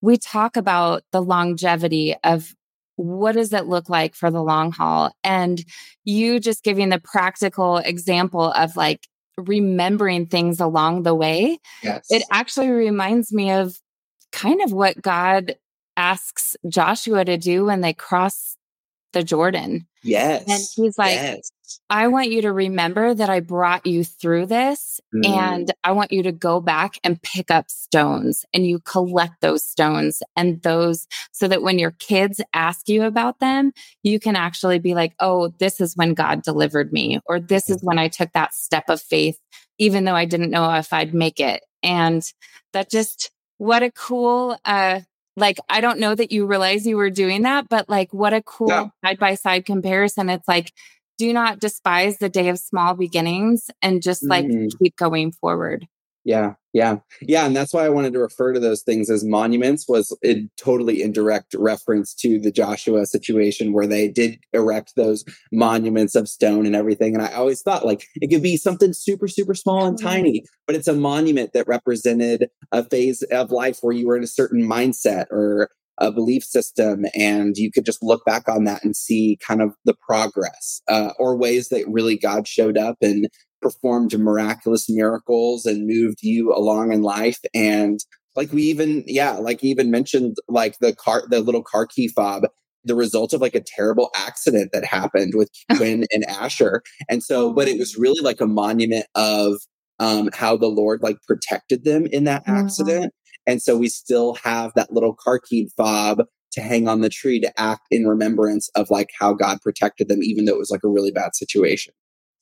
we 0.00 0.16
talk 0.16 0.56
about 0.56 1.02
the 1.12 1.22
longevity 1.22 2.14
of 2.24 2.54
what 2.96 3.32
does 3.32 3.52
it 3.52 3.66
look 3.66 3.88
like 3.88 4.14
for 4.14 4.30
the 4.30 4.42
long 4.42 4.72
haul? 4.72 5.12
And 5.22 5.62
you 6.04 6.40
just 6.40 6.64
giving 6.64 6.88
the 6.88 6.98
practical 6.98 7.76
example 7.76 8.50
of 8.52 8.74
like 8.76 9.06
remembering 9.36 10.26
things 10.26 10.60
along 10.60 11.02
the 11.02 11.14
way, 11.14 11.58
yes. 11.82 12.06
it 12.08 12.22
actually 12.30 12.70
reminds 12.70 13.32
me 13.32 13.50
of 13.50 13.78
kind 14.32 14.62
of 14.62 14.72
what 14.72 15.00
God 15.00 15.56
asks 15.96 16.56
Joshua 16.68 17.24
to 17.24 17.36
do 17.36 17.66
when 17.66 17.80
they 17.80 17.92
cross 17.92 18.55
the 19.16 19.24
Jordan. 19.24 19.86
Yes. 20.02 20.44
And 20.46 20.60
he's 20.74 20.98
like, 20.98 21.14
yes. 21.14 21.50
I 21.88 22.08
want 22.08 22.30
you 22.30 22.42
to 22.42 22.52
remember 22.52 23.14
that 23.14 23.30
I 23.30 23.40
brought 23.40 23.86
you 23.86 24.04
through 24.04 24.44
this 24.44 25.00
mm. 25.14 25.26
and 25.26 25.72
I 25.84 25.92
want 25.92 26.12
you 26.12 26.22
to 26.24 26.32
go 26.32 26.60
back 26.60 26.98
and 27.02 27.20
pick 27.22 27.50
up 27.50 27.70
stones 27.70 28.44
and 28.52 28.66
you 28.66 28.78
collect 28.80 29.40
those 29.40 29.64
stones 29.64 30.22
and 30.36 30.60
those 30.60 31.08
so 31.32 31.48
that 31.48 31.62
when 31.62 31.78
your 31.78 31.92
kids 31.92 32.42
ask 32.52 32.90
you 32.90 33.04
about 33.04 33.40
them, 33.40 33.72
you 34.02 34.20
can 34.20 34.36
actually 34.36 34.78
be 34.78 34.94
like, 34.94 35.14
oh, 35.18 35.48
this 35.58 35.80
is 35.80 35.96
when 35.96 36.12
God 36.12 36.42
delivered 36.42 36.92
me, 36.92 37.18
or 37.24 37.40
this 37.40 37.70
is 37.70 37.82
when 37.82 37.98
I 37.98 38.08
took 38.08 38.30
that 38.34 38.54
step 38.54 38.90
of 38.90 39.00
faith, 39.00 39.40
even 39.78 40.04
though 40.04 40.14
I 40.14 40.26
didn't 40.26 40.50
know 40.50 40.74
if 40.74 40.92
I'd 40.92 41.14
make 41.14 41.40
it. 41.40 41.62
And 41.82 42.22
that 42.74 42.90
just, 42.90 43.30
what 43.56 43.82
a 43.82 43.90
cool, 43.90 44.58
uh, 44.66 45.00
like 45.36 45.58
I 45.68 45.80
don't 45.80 46.00
know 46.00 46.14
that 46.14 46.32
you 46.32 46.46
realize 46.46 46.86
you 46.86 46.96
were 46.96 47.10
doing 47.10 47.42
that, 47.42 47.68
but 47.68 47.88
like 47.88 48.12
what 48.12 48.32
a 48.32 48.42
cool 48.42 48.90
side 49.04 49.18
by 49.18 49.34
side 49.34 49.64
comparison. 49.64 50.30
It's 50.30 50.48
like 50.48 50.72
do 51.18 51.32
not 51.32 51.60
despise 51.60 52.18
the 52.18 52.28
day 52.28 52.48
of 52.48 52.58
small 52.58 52.94
beginnings 52.94 53.70
and 53.80 54.02
just 54.02 54.22
like 54.22 54.44
mm. 54.44 54.70
keep 54.78 54.96
going 54.96 55.32
forward. 55.32 55.86
Yeah, 56.26 56.54
yeah, 56.72 56.96
yeah, 57.22 57.46
and 57.46 57.54
that's 57.54 57.72
why 57.72 57.86
I 57.86 57.88
wanted 57.88 58.12
to 58.14 58.18
refer 58.18 58.52
to 58.52 58.58
those 58.58 58.82
things 58.82 59.08
as 59.10 59.24
monuments. 59.24 59.84
Was 59.88 60.14
a 60.24 60.44
totally 60.56 61.00
indirect 61.00 61.54
reference 61.56 62.12
to 62.14 62.40
the 62.40 62.50
Joshua 62.50 63.06
situation 63.06 63.72
where 63.72 63.86
they 63.86 64.08
did 64.08 64.40
erect 64.52 64.94
those 64.96 65.24
monuments 65.52 66.16
of 66.16 66.28
stone 66.28 66.66
and 66.66 66.74
everything. 66.74 67.14
And 67.14 67.22
I 67.22 67.32
always 67.34 67.62
thought 67.62 67.86
like 67.86 68.08
it 68.16 68.28
could 68.28 68.42
be 68.42 68.56
something 68.56 68.92
super, 68.92 69.28
super 69.28 69.54
small 69.54 69.86
and 69.86 70.02
tiny, 70.02 70.42
but 70.66 70.74
it's 70.74 70.88
a 70.88 70.94
monument 70.94 71.52
that 71.52 71.68
represented 71.68 72.48
a 72.72 72.82
phase 72.82 73.22
of 73.30 73.52
life 73.52 73.78
where 73.82 73.94
you 73.94 74.08
were 74.08 74.16
in 74.16 74.24
a 74.24 74.26
certain 74.26 74.68
mindset 74.68 75.26
or 75.30 75.70
a 75.98 76.12
belief 76.12 76.44
system 76.44 77.06
and 77.14 77.56
you 77.56 77.70
could 77.70 77.86
just 77.86 78.02
look 78.02 78.24
back 78.26 78.48
on 78.48 78.64
that 78.64 78.84
and 78.84 78.96
see 78.96 79.38
kind 79.40 79.62
of 79.62 79.72
the 79.84 79.94
progress 80.06 80.82
uh, 80.88 81.12
or 81.18 81.36
ways 81.36 81.70
that 81.70 81.88
really 81.88 82.18
god 82.18 82.46
showed 82.46 82.76
up 82.76 82.96
and 83.00 83.28
performed 83.60 84.18
miraculous 84.18 84.88
miracles 84.88 85.66
and 85.66 85.86
moved 85.86 86.22
you 86.22 86.52
along 86.52 86.92
in 86.92 87.02
life 87.02 87.38
and 87.54 88.00
like 88.34 88.52
we 88.52 88.62
even 88.62 89.02
yeah 89.06 89.32
like 89.32 89.64
even 89.64 89.90
mentioned 89.90 90.36
like 90.48 90.78
the 90.78 90.94
car 90.94 91.22
the 91.28 91.40
little 91.40 91.62
car 91.62 91.86
key 91.86 92.08
fob 92.08 92.44
the 92.86 92.94
result 92.94 93.32
of 93.32 93.40
like 93.40 93.54
a 93.54 93.60
terrible 93.60 94.10
accident 94.14 94.70
that 94.72 94.84
happened 94.84 95.34
with 95.34 95.50
Quinn 95.76 96.06
and 96.12 96.24
Asher. 96.28 96.82
And 97.08 97.22
so, 97.22 97.52
but 97.52 97.68
it 97.68 97.78
was 97.78 97.98
really 97.98 98.20
like 98.22 98.40
a 98.40 98.46
monument 98.46 99.06
of 99.14 99.56
um, 99.98 100.30
how 100.32 100.56
the 100.56 100.68
Lord 100.68 101.02
like 101.02 101.20
protected 101.26 101.84
them 101.84 102.06
in 102.06 102.24
that 102.24 102.46
mm-hmm. 102.46 102.64
accident. 102.64 103.12
And 103.46 103.60
so 103.60 103.76
we 103.76 103.88
still 103.88 104.34
have 104.44 104.72
that 104.76 104.92
little 104.92 105.14
car 105.14 105.38
key 105.38 105.70
fob 105.76 106.22
to 106.52 106.60
hang 106.60 106.88
on 106.88 107.00
the 107.00 107.08
tree 107.08 107.40
to 107.40 107.60
act 107.60 107.82
in 107.90 108.06
remembrance 108.06 108.70
of 108.74 108.88
like 108.90 109.10
how 109.18 109.34
God 109.34 109.58
protected 109.62 110.08
them, 110.08 110.22
even 110.22 110.44
though 110.44 110.54
it 110.54 110.58
was 110.58 110.70
like 110.70 110.84
a 110.84 110.88
really 110.88 111.10
bad 111.10 111.34
situation. 111.34 111.92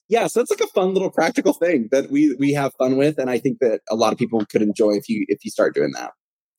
Yeah, 0.08 0.26
so 0.26 0.40
it's 0.40 0.50
like 0.50 0.60
a 0.60 0.66
fun 0.68 0.92
little 0.92 1.10
practical 1.10 1.54
thing 1.54 1.88
that 1.90 2.10
we 2.10 2.34
we 2.38 2.52
have 2.52 2.72
fun 2.78 2.96
with, 2.96 3.18
and 3.18 3.30
I 3.30 3.38
think 3.38 3.58
that 3.60 3.80
a 3.90 3.94
lot 3.94 4.12
of 4.12 4.18
people 4.18 4.44
could 4.46 4.62
enjoy 4.62 4.92
if 4.92 5.08
you 5.08 5.24
if 5.28 5.44
you 5.44 5.50
start 5.50 5.74
doing 5.74 5.92
that. 5.92 6.12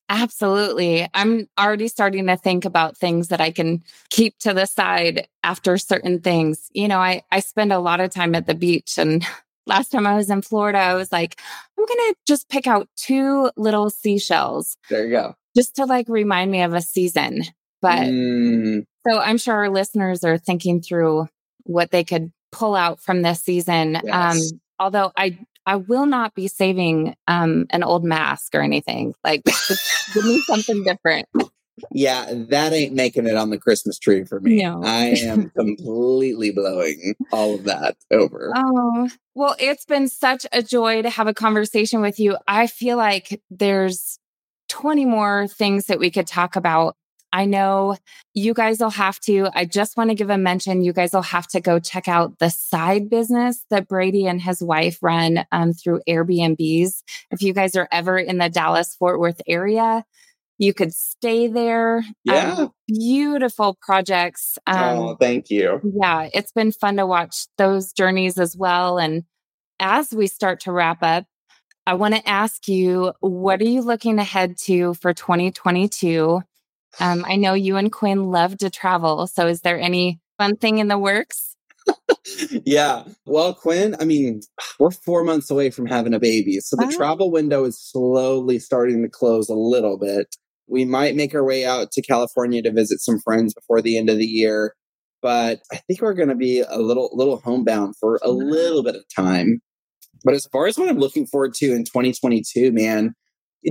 Absolutely. 0.08 1.08
I'm 1.14 1.48
already 1.58 1.88
starting 1.88 2.26
to 2.26 2.36
think 2.36 2.64
about 2.64 2.96
things 2.96 3.28
that 3.28 3.40
I 3.40 3.50
can 3.50 3.82
keep 4.10 4.38
to 4.38 4.54
the 4.54 4.66
side 4.66 5.26
after 5.42 5.76
certain 5.78 6.20
things. 6.20 6.70
You 6.72 6.86
know, 6.86 6.98
I, 6.98 7.22
I 7.32 7.40
spend 7.40 7.72
a 7.72 7.80
lot 7.80 8.00
of 8.00 8.10
time 8.10 8.36
at 8.36 8.46
the 8.46 8.54
beach 8.54 8.98
and 8.98 9.26
last 9.66 9.90
time 9.90 10.06
I 10.06 10.14
was 10.14 10.30
in 10.30 10.42
Florida, 10.42 10.78
I 10.78 10.94
was 10.94 11.10
like, 11.10 11.40
I'm 11.76 11.84
going 11.84 12.12
to 12.12 12.14
just 12.26 12.48
pick 12.48 12.66
out 12.66 12.88
two 12.96 13.50
little 13.56 13.90
seashells. 13.90 14.76
There 14.88 15.04
you 15.04 15.10
go. 15.10 15.34
Just 15.56 15.74
to 15.76 15.86
like 15.86 16.08
remind 16.08 16.50
me 16.50 16.62
of 16.62 16.72
a 16.72 16.82
season. 16.82 17.42
But 17.82 18.02
mm. 18.02 18.84
so 19.08 19.18
I'm 19.18 19.38
sure 19.38 19.54
our 19.56 19.70
listeners 19.70 20.24
are 20.24 20.38
thinking 20.38 20.80
through 20.80 21.28
what 21.64 21.90
they 21.90 22.04
could 22.04 22.32
pull 22.56 22.74
out 22.74 23.00
from 23.00 23.22
this 23.22 23.42
season. 23.42 23.96
Um, 23.96 24.02
yes. 24.04 24.52
Um, 24.52 24.60
although 24.78 25.12
I 25.16 25.38
I 25.66 25.76
will 25.76 26.06
not 26.06 26.34
be 26.34 26.48
saving 26.48 27.16
um, 27.26 27.66
an 27.70 27.82
old 27.82 28.04
mask 28.04 28.54
or 28.54 28.60
anything. 28.60 29.14
Like, 29.24 29.42
give 30.14 30.24
me 30.24 30.40
something 30.42 30.84
different. 30.84 31.28
Yeah, 31.90 32.32
that 32.48 32.72
ain't 32.72 32.94
making 32.94 33.26
it 33.26 33.36
on 33.36 33.50
the 33.50 33.58
Christmas 33.58 33.98
tree 33.98 34.24
for 34.24 34.40
me. 34.40 34.62
No. 34.62 34.80
I 34.82 35.06
am 35.08 35.50
completely 35.56 36.52
blowing 36.52 37.16
all 37.32 37.56
of 37.56 37.64
that 37.64 37.96
over. 38.10 38.52
Oh, 38.56 39.10
well, 39.34 39.56
it's 39.58 39.84
been 39.84 40.08
such 40.08 40.46
a 40.52 40.62
joy 40.62 41.02
to 41.02 41.10
have 41.10 41.26
a 41.26 41.34
conversation 41.34 42.00
with 42.00 42.18
you. 42.18 42.38
I 42.46 42.68
feel 42.68 42.96
like 42.96 43.42
there's 43.50 44.18
20 44.68 45.04
more 45.04 45.48
things 45.48 45.86
that 45.86 45.98
we 45.98 46.10
could 46.10 46.26
talk 46.26 46.56
about. 46.56 46.96
I 47.36 47.44
know 47.44 47.98
you 48.32 48.54
guys 48.54 48.80
will 48.80 48.88
have 48.88 49.20
to, 49.20 49.50
I 49.54 49.66
just 49.66 49.98
want 49.98 50.08
to 50.08 50.14
give 50.14 50.30
a 50.30 50.38
mention. 50.38 50.80
You 50.80 50.94
guys 50.94 51.12
will 51.12 51.20
have 51.20 51.46
to 51.48 51.60
go 51.60 51.78
check 51.78 52.08
out 52.08 52.38
the 52.38 52.48
side 52.48 53.10
business 53.10 53.62
that 53.68 53.88
Brady 53.88 54.26
and 54.26 54.40
his 54.40 54.62
wife 54.62 54.98
run 55.02 55.44
um, 55.52 55.74
through 55.74 56.00
Airbnbs. 56.08 57.02
If 57.30 57.42
you 57.42 57.52
guys 57.52 57.76
are 57.76 57.88
ever 57.92 58.16
in 58.16 58.38
the 58.38 58.48
Dallas 58.48 58.94
Fort 58.94 59.20
Worth 59.20 59.42
area, 59.46 60.02
you 60.56 60.72
could 60.72 60.94
stay 60.94 61.46
there. 61.46 61.98
Um, 61.98 62.14
Yeah. 62.24 62.54
Um, 62.54 62.70
beautiful 62.88 63.76
projects. 63.82 64.56
Um, 64.66 64.98
oh, 64.98 65.16
thank 65.20 65.50
you. 65.50 65.82
yeah, 66.00 66.30
it's 66.32 66.52
been 66.52 66.72
fun 66.72 66.96
to 66.96 67.06
watch 67.06 67.48
those 67.58 67.92
journeys 67.92 68.38
as 68.38 68.56
well. 68.56 68.96
And 68.96 69.24
as 69.78 70.10
we 70.10 70.26
start 70.26 70.60
to 70.60 70.72
wrap 70.72 71.02
up, 71.02 71.26
I 71.86 71.92
want 71.92 72.14
to 72.14 72.26
ask 72.26 72.66
you, 72.66 73.12
what 73.20 73.60
are 73.60 73.68
you 73.68 73.82
looking 73.82 74.18
ahead 74.18 74.56
to 74.60 74.94
for 74.94 75.12
2022? 75.12 76.40
Um, 77.00 77.24
I 77.26 77.36
know 77.36 77.54
you 77.54 77.76
and 77.76 77.90
Quinn 77.92 78.30
love 78.30 78.58
to 78.58 78.70
travel. 78.70 79.26
So 79.26 79.46
is 79.46 79.60
there 79.60 79.78
any 79.78 80.20
fun 80.38 80.56
thing 80.56 80.78
in 80.78 80.88
the 80.88 80.98
works? 80.98 81.56
yeah. 82.64 83.04
Well, 83.24 83.54
Quinn, 83.54 83.96
I 84.00 84.04
mean, 84.04 84.40
we're 84.78 84.90
four 84.90 85.22
months 85.24 85.50
away 85.50 85.70
from 85.70 85.86
having 85.86 86.14
a 86.14 86.18
baby. 86.18 86.58
So 86.60 86.76
the 86.76 86.86
Oh. 86.86 86.96
travel 86.96 87.30
window 87.30 87.64
is 87.64 87.78
slowly 87.80 88.58
starting 88.58 89.02
to 89.02 89.08
close 89.08 89.48
a 89.48 89.54
little 89.54 89.98
bit. 89.98 90.34
We 90.68 90.84
might 90.84 91.14
make 91.14 91.34
our 91.34 91.44
way 91.44 91.64
out 91.64 91.92
to 91.92 92.02
California 92.02 92.62
to 92.62 92.72
visit 92.72 93.00
some 93.00 93.20
friends 93.20 93.54
before 93.54 93.80
the 93.80 93.96
end 93.96 94.10
of 94.10 94.18
the 94.18 94.26
year. 94.26 94.74
But 95.22 95.60
I 95.72 95.76
think 95.86 96.00
we're 96.02 96.14
going 96.14 96.28
to 96.28 96.34
be 96.34 96.60
a 96.60 96.78
little, 96.78 97.10
little 97.12 97.38
homebound 97.38 97.94
for 98.00 98.18
a 98.22 98.30
little 98.30 98.82
bit 98.82 98.96
of 98.96 99.04
time. 99.14 99.60
But 100.24 100.34
as 100.34 100.46
far 100.46 100.66
as 100.66 100.76
what 100.76 100.88
I'm 100.88 100.98
looking 100.98 101.26
forward 101.26 101.54
to 101.54 101.72
in 101.72 101.84
2022, 101.84 102.72
man, 102.72 103.14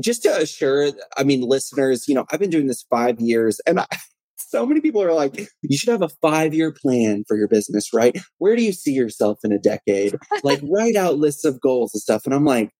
just 0.01 0.23
to 0.23 0.35
assure, 0.37 0.91
I 1.17 1.23
mean, 1.23 1.41
listeners, 1.41 2.07
you 2.07 2.15
know, 2.15 2.25
I've 2.31 2.39
been 2.39 2.49
doing 2.49 2.67
this 2.67 2.85
five 2.89 3.19
years 3.19 3.59
and 3.65 3.79
I, 3.79 3.85
so 4.37 4.65
many 4.65 4.81
people 4.81 5.01
are 5.01 5.13
like, 5.13 5.49
you 5.61 5.77
should 5.77 5.89
have 5.89 6.01
a 6.01 6.09
five 6.21 6.53
year 6.53 6.71
plan 6.71 7.23
for 7.27 7.37
your 7.37 7.47
business, 7.47 7.93
right? 7.93 8.17
Where 8.37 8.55
do 8.55 8.63
you 8.63 8.71
see 8.71 8.93
yourself 8.93 9.39
in 9.43 9.51
a 9.51 9.59
decade? 9.59 10.15
Like, 10.43 10.61
write 10.69 10.95
out 10.95 11.17
lists 11.17 11.45
of 11.45 11.59
goals 11.61 11.93
and 11.93 12.01
stuff. 12.01 12.21
And 12.25 12.33
I'm 12.33 12.45
like, 12.45 12.71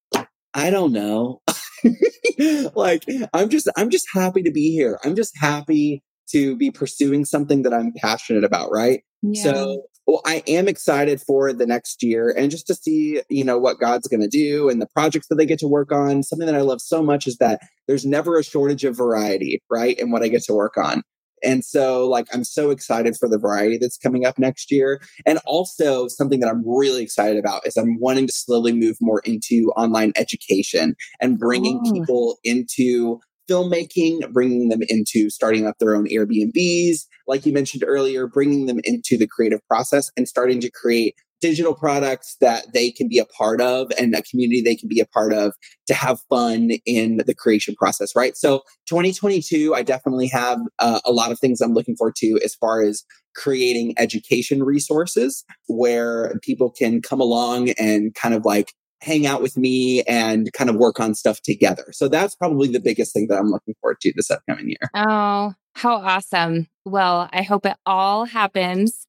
I 0.54 0.70
don't 0.70 0.92
know. 0.92 1.42
like, 2.74 3.04
I'm 3.34 3.48
just, 3.48 3.68
I'm 3.76 3.90
just 3.90 4.06
happy 4.12 4.42
to 4.42 4.50
be 4.50 4.72
here. 4.72 4.98
I'm 5.04 5.16
just 5.16 5.36
happy 5.36 6.02
to 6.30 6.56
be 6.56 6.70
pursuing 6.70 7.24
something 7.24 7.62
that 7.62 7.74
I'm 7.74 7.92
passionate 7.96 8.44
about, 8.44 8.70
right? 8.72 9.02
So, 9.34 9.82
well, 10.06 10.22
I 10.24 10.42
am 10.46 10.68
excited 10.68 11.20
for 11.20 11.52
the 11.52 11.66
next 11.66 12.02
year 12.02 12.30
and 12.30 12.50
just 12.50 12.66
to 12.68 12.74
see, 12.74 13.22
you 13.28 13.44
know, 13.44 13.58
what 13.58 13.80
God's 13.80 14.08
going 14.08 14.20
to 14.22 14.28
do 14.28 14.68
and 14.68 14.80
the 14.80 14.86
projects 14.86 15.26
that 15.28 15.34
they 15.36 15.46
get 15.46 15.58
to 15.60 15.68
work 15.68 15.90
on. 15.92 16.22
Something 16.22 16.46
that 16.46 16.54
I 16.54 16.60
love 16.60 16.80
so 16.80 17.02
much 17.02 17.26
is 17.26 17.36
that 17.38 17.60
there's 17.88 18.06
never 18.06 18.38
a 18.38 18.44
shortage 18.44 18.84
of 18.84 18.96
variety, 18.96 19.62
right? 19.70 19.98
In 19.98 20.10
what 20.10 20.22
I 20.22 20.28
get 20.28 20.42
to 20.44 20.54
work 20.54 20.76
on. 20.76 21.02
And 21.42 21.64
so, 21.64 22.08
like, 22.08 22.26
I'm 22.32 22.44
so 22.44 22.70
excited 22.70 23.14
for 23.18 23.28
the 23.28 23.38
variety 23.38 23.76
that's 23.76 23.98
coming 23.98 24.24
up 24.24 24.38
next 24.38 24.70
year. 24.72 25.02
And 25.26 25.38
also, 25.44 26.08
something 26.08 26.40
that 26.40 26.48
I'm 26.48 26.62
really 26.66 27.02
excited 27.02 27.36
about 27.38 27.66
is 27.66 27.76
I'm 27.76 28.00
wanting 28.00 28.26
to 28.26 28.32
slowly 28.32 28.72
move 28.72 28.96
more 29.02 29.20
into 29.20 29.70
online 29.76 30.12
education 30.16 30.96
and 31.20 31.38
bringing 31.38 31.80
Oh. 31.84 31.92
people 31.92 32.38
into 32.42 33.20
filmmaking, 33.48 34.32
bringing 34.32 34.68
them 34.68 34.80
into 34.88 35.30
starting 35.30 35.66
up 35.66 35.76
their 35.78 35.94
own 35.94 36.06
Airbnbs, 36.08 37.00
like 37.26 37.46
you 37.46 37.52
mentioned 37.52 37.84
earlier, 37.86 38.26
bringing 38.26 38.66
them 38.66 38.80
into 38.84 39.16
the 39.16 39.26
creative 39.26 39.60
process 39.68 40.10
and 40.16 40.28
starting 40.28 40.60
to 40.60 40.70
create 40.70 41.14
digital 41.40 41.74
products 41.74 42.36
that 42.40 42.72
they 42.72 42.90
can 42.90 43.08
be 43.08 43.18
a 43.18 43.24
part 43.26 43.60
of 43.60 43.90
and 43.98 44.14
a 44.14 44.22
community 44.22 44.62
they 44.62 44.74
can 44.74 44.88
be 44.88 45.00
a 45.00 45.06
part 45.06 45.32
of 45.32 45.52
to 45.86 45.94
have 45.94 46.18
fun 46.30 46.70
in 46.86 47.18
the 47.26 47.34
creation 47.34 47.74
process, 47.74 48.16
right? 48.16 48.36
So 48.36 48.62
2022, 48.88 49.74
I 49.74 49.82
definitely 49.82 50.28
have 50.28 50.58
uh, 50.78 51.00
a 51.04 51.12
lot 51.12 51.30
of 51.30 51.38
things 51.38 51.60
I'm 51.60 51.74
looking 51.74 51.96
forward 51.96 52.16
to 52.16 52.40
as 52.44 52.54
far 52.54 52.82
as 52.82 53.04
creating 53.34 53.94
education 53.98 54.62
resources 54.62 55.44
where 55.68 56.38
people 56.42 56.70
can 56.70 57.02
come 57.02 57.20
along 57.20 57.70
and 57.78 58.14
kind 58.14 58.34
of 58.34 58.44
like 58.44 58.72
hang 59.06 59.26
out 59.26 59.40
with 59.40 59.56
me 59.56 60.02
and 60.02 60.52
kind 60.52 60.68
of 60.68 60.76
work 60.76 60.98
on 60.98 61.14
stuff 61.14 61.40
together. 61.42 61.86
So 61.92 62.08
that's 62.08 62.34
probably 62.34 62.68
the 62.68 62.80
biggest 62.80 63.12
thing 63.14 63.28
that 63.28 63.38
I'm 63.38 63.50
looking 63.50 63.74
forward 63.80 64.00
to 64.00 64.12
this 64.14 64.30
upcoming 64.30 64.68
year. 64.68 64.90
Oh, 64.94 65.54
how 65.74 65.96
awesome. 65.96 66.66
Well, 66.84 67.28
I 67.32 67.42
hope 67.42 67.64
it 67.66 67.76
all 67.86 68.24
happens. 68.24 69.06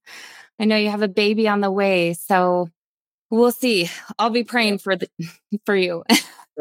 I 0.59 0.65
know 0.65 0.77
you 0.77 0.89
have 0.89 1.01
a 1.01 1.07
baby 1.07 1.47
on 1.47 1.61
the 1.61 1.71
way, 1.71 2.13
so 2.13 2.69
we'll 3.31 3.51
see. 3.51 3.89
I'll 4.19 4.29
be 4.29 4.43
praying 4.43 4.77
for 4.79 4.95
the 4.95 5.09
for 5.65 5.75
you. 5.75 6.03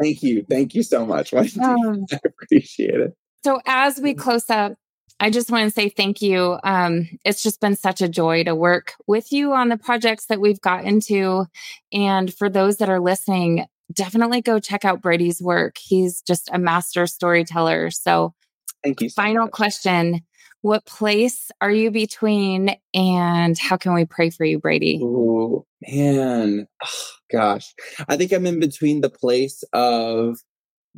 Thank 0.01 0.23
you. 0.23 0.45
Thank 0.49 0.75
you 0.75 0.83
so 0.83 1.05
much. 1.05 1.33
Um, 1.61 2.05
I 2.11 2.19
appreciate 2.25 2.99
it. 2.99 3.13
so 3.43 3.59
as 3.65 3.99
we 3.99 4.13
close 4.13 4.49
up, 4.49 4.73
I 5.19 5.29
just 5.31 5.49
want 5.49 5.65
to 5.65 5.71
say 5.71 5.89
thank 5.89 6.21
you. 6.21 6.59
Um, 6.63 7.09
it's 7.25 7.41
just 7.41 7.59
been 7.59 7.75
such 7.75 8.01
a 8.01 8.07
joy 8.07 8.43
to 8.43 8.53
work 8.53 8.93
with 9.07 9.31
you 9.31 9.53
on 9.53 9.69
the 9.69 9.77
projects 9.77 10.27
that 10.27 10.39
we've 10.39 10.61
gotten 10.61 10.99
to. 11.01 11.45
And 11.91 12.33
for 12.33 12.49
those 12.49 12.77
that 12.77 12.89
are 12.89 12.99
listening, 12.99 13.65
definitely 13.91 14.41
go 14.41 14.59
check 14.59 14.85
out 14.85 15.01
Brady's 15.01 15.41
work. 15.41 15.77
He's 15.79 16.21
just 16.21 16.49
a 16.51 16.59
master 16.59 17.07
storyteller. 17.07 17.89
So 17.89 18.35
Thank 18.83 19.01
you. 19.01 19.09
so 19.09 19.21
final 19.21 19.45
much. 19.45 19.51
question 19.51 20.21
what 20.61 20.85
place 20.85 21.51
are 21.61 21.71
you 21.71 21.91
between 21.91 22.75
and 22.93 23.57
how 23.57 23.77
can 23.77 23.93
we 23.93 24.05
pray 24.05 24.29
for 24.29 24.43
you 24.43 24.59
brady 24.59 24.99
Oh 25.01 25.65
man, 25.87 26.67
oh, 26.83 27.07
gosh, 27.31 27.73
I 28.09 28.17
think 28.17 28.31
I'm 28.31 28.45
in 28.45 28.59
between 28.59 29.01
the 29.01 29.09
place 29.09 29.63
of 29.73 30.39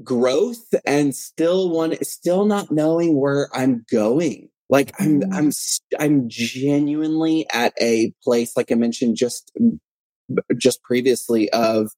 growth 0.03 0.73
and 0.85 1.15
still 1.15 1.69
one, 1.71 1.95
still 2.03 2.45
not 2.45 2.71
knowing 2.71 3.19
where 3.19 3.49
I'm 3.53 3.85
going. 3.91 4.49
Like 4.69 4.93
I'm, 4.99 5.21
Mm. 5.21 5.33
I'm, 5.33 5.51
I'm 5.99 6.29
genuinely 6.29 7.47
at 7.51 7.73
a 7.81 8.13
place, 8.23 8.55
like 8.55 8.71
I 8.71 8.75
mentioned 8.75 9.17
just, 9.17 9.51
just 10.57 10.81
previously, 10.83 11.49
of 11.51 11.91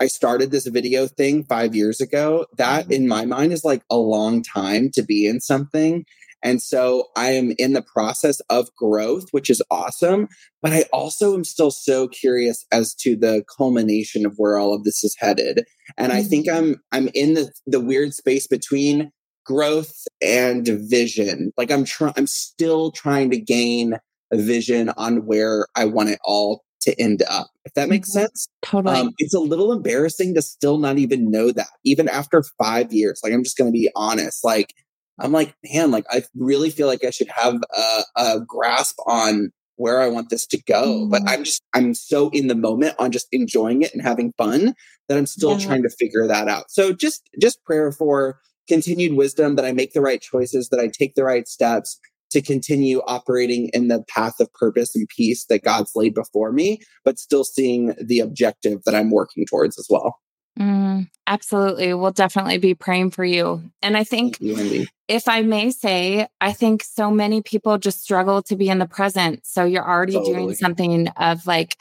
I 0.00 0.08
started 0.08 0.50
this 0.50 0.66
video 0.66 1.06
thing 1.06 1.44
five 1.44 1.74
years 1.74 2.00
ago. 2.00 2.46
That 2.58 2.88
Mhm. 2.88 2.92
in 2.92 3.08
my 3.08 3.24
mind 3.26 3.52
is 3.52 3.64
like 3.64 3.82
a 3.90 3.96
long 3.96 4.42
time 4.42 4.90
to 4.94 5.02
be 5.02 5.26
in 5.26 5.40
something. 5.40 6.04
And 6.42 6.60
so 6.60 7.08
I 7.16 7.30
am 7.30 7.52
in 7.58 7.72
the 7.72 7.82
process 7.82 8.40
of 8.50 8.68
growth, 8.76 9.26
which 9.30 9.48
is 9.48 9.62
awesome. 9.70 10.28
But 10.60 10.72
I 10.72 10.84
also 10.92 11.34
am 11.34 11.44
still 11.44 11.70
so 11.70 12.08
curious 12.08 12.64
as 12.72 12.94
to 12.96 13.16
the 13.16 13.44
culmination 13.56 14.26
of 14.26 14.34
where 14.36 14.58
all 14.58 14.74
of 14.74 14.84
this 14.84 15.04
is 15.04 15.16
headed. 15.18 15.64
And 15.96 16.12
I 16.12 16.22
think 16.22 16.48
I'm 16.48 16.76
I'm 16.92 17.08
in 17.14 17.34
the 17.34 17.52
the 17.66 17.80
weird 17.80 18.14
space 18.14 18.46
between 18.46 19.10
growth 19.44 19.92
and 20.20 20.66
vision. 20.88 21.52
Like 21.56 21.70
I'm 21.70 21.84
trying 21.84 22.14
I'm 22.16 22.26
still 22.26 22.90
trying 22.92 23.30
to 23.30 23.40
gain 23.40 23.98
a 24.32 24.36
vision 24.36 24.90
on 24.96 25.26
where 25.26 25.66
I 25.76 25.84
want 25.84 26.08
it 26.10 26.18
all 26.24 26.64
to 26.82 27.00
end 27.00 27.22
up. 27.28 27.48
If 27.64 27.74
that 27.74 27.88
makes 27.88 28.10
Mhm. 28.10 28.12
sense. 28.14 28.48
totally 28.62 28.96
Um, 28.96 29.10
it's 29.18 29.34
a 29.34 29.38
little 29.38 29.72
embarrassing 29.72 30.34
to 30.34 30.42
still 30.42 30.78
not 30.78 30.98
even 30.98 31.30
know 31.30 31.52
that, 31.52 31.68
even 31.84 32.08
after 32.08 32.42
five 32.62 32.92
years. 32.92 33.20
Like, 33.22 33.32
I'm 33.32 33.44
just 33.44 33.56
going 33.56 33.68
to 33.72 33.76
be 33.76 33.90
honest. 33.94 34.42
Like, 34.42 34.72
I'm 35.20 35.32
like, 35.32 35.54
man, 35.72 35.90
like, 35.90 36.04
I 36.10 36.22
really 36.34 36.70
feel 36.70 36.86
like 36.86 37.04
I 37.04 37.10
should 37.10 37.28
have 37.28 37.60
a, 37.76 38.02
a 38.16 38.40
grasp 38.46 38.96
on 39.06 39.50
where 39.76 40.00
I 40.00 40.08
want 40.08 40.30
this 40.30 40.46
to 40.48 40.62
go. 40.62 41.06
But 41.10 41.22
Mhm. 41.22 41.28
I'm 41.28 41.44
just, 41.44 41.62
I'm 41.74 41.94
so 41.94 42.28
in 42.30 42.46
the 42.48 42.54
moment 42.54 42.94
on 42.98 43.10
just 43.10 43.26
enjoying 43.32 43.82
it 43.82 43.92
and 43.92 44.02
having 44.02 44.32
fun 44.36 44.74
that 45.08 45.18
I'm 45.18 45.26
still 45.26 45.58
Yeah. 45.58 45.66
trying 45.66 45.82
to 45.82 45.90
figure 45.90 46.26
that 46.26 46.48
out. 46.48 46.70
So 46.70 46.92
just, 46.92 47.22
just 47.40 47.62
prayer 47.64 47.90
for 47.92 48.38
continued 48.68 49.14
wisdom 49.14 49.56
that 49.56 49.64
I 49.64 49.72
make 49.72 49.92
the 49.92 50.00
right 50.00 50.20
choices, 50.20 50.68
that 50.68 50.80
I 50.80 50.88
take 50.88 51.14
the 51.14 51.24
right 51.24 51.48
steps 51.48 51.98
to 52.30 52.40
continue 52.40 53.00
operating 53.06 53.68
in 53.74 53.88
the 53.88 54.04
path 54.08 54.40
of 54.40 54.50
purpose 54.54 54.94
and 54.94 55.06
peace 55.14 55.44
that 55.46 55.62
God's 55.62 55.90
laid 55.94 56.14
before 56.14 56.52
me, 56.52 56.80
but 57.04 57.18
still 57.18 57.44
seeing 57.44 57.94
the 58.00 58.20
objective 58.20 58.80
that 58.84 58.94
I'm 58.94 59.10
working 59.10 59.44
towards 59.46 59.78
as 59.78 59.86
well. 59.90 60.16
Mm, 60.58 61.08
absolutely 61.26 61.94
we'll 61.94 62.10
definitely 62.10 62.58
be 62.58 62.74
praying 62.74 63.10
for 63.10 63.24
you 63.24 63.62
and 63.80 63.96
i 63.96 64.04
think 64.04 64.38
you, 64.38 64.86
if 65.08 65.26
i 65.26 65.40
may 65.40 65.70
say 65.70 66.28
i 66.42 66.52
think 66.52 66.82
so 66.82 67.10
many 67.10 67.40
people 67.40 67.78
just 67.78 68.02
struggle 68.02 68.42
to 68.42 68.54
be 68.54 68.68
in 68.68 68.78
the 68.78 68.86
present 68.86 69.46
so 69.46 69.64
you're 69.64 69.88
already 69.88 70.12
Totally. 70.12 70.34
doing 70.34 70.54
something 70.54 71.08
of 71.16 71.46
like 71.46 71.78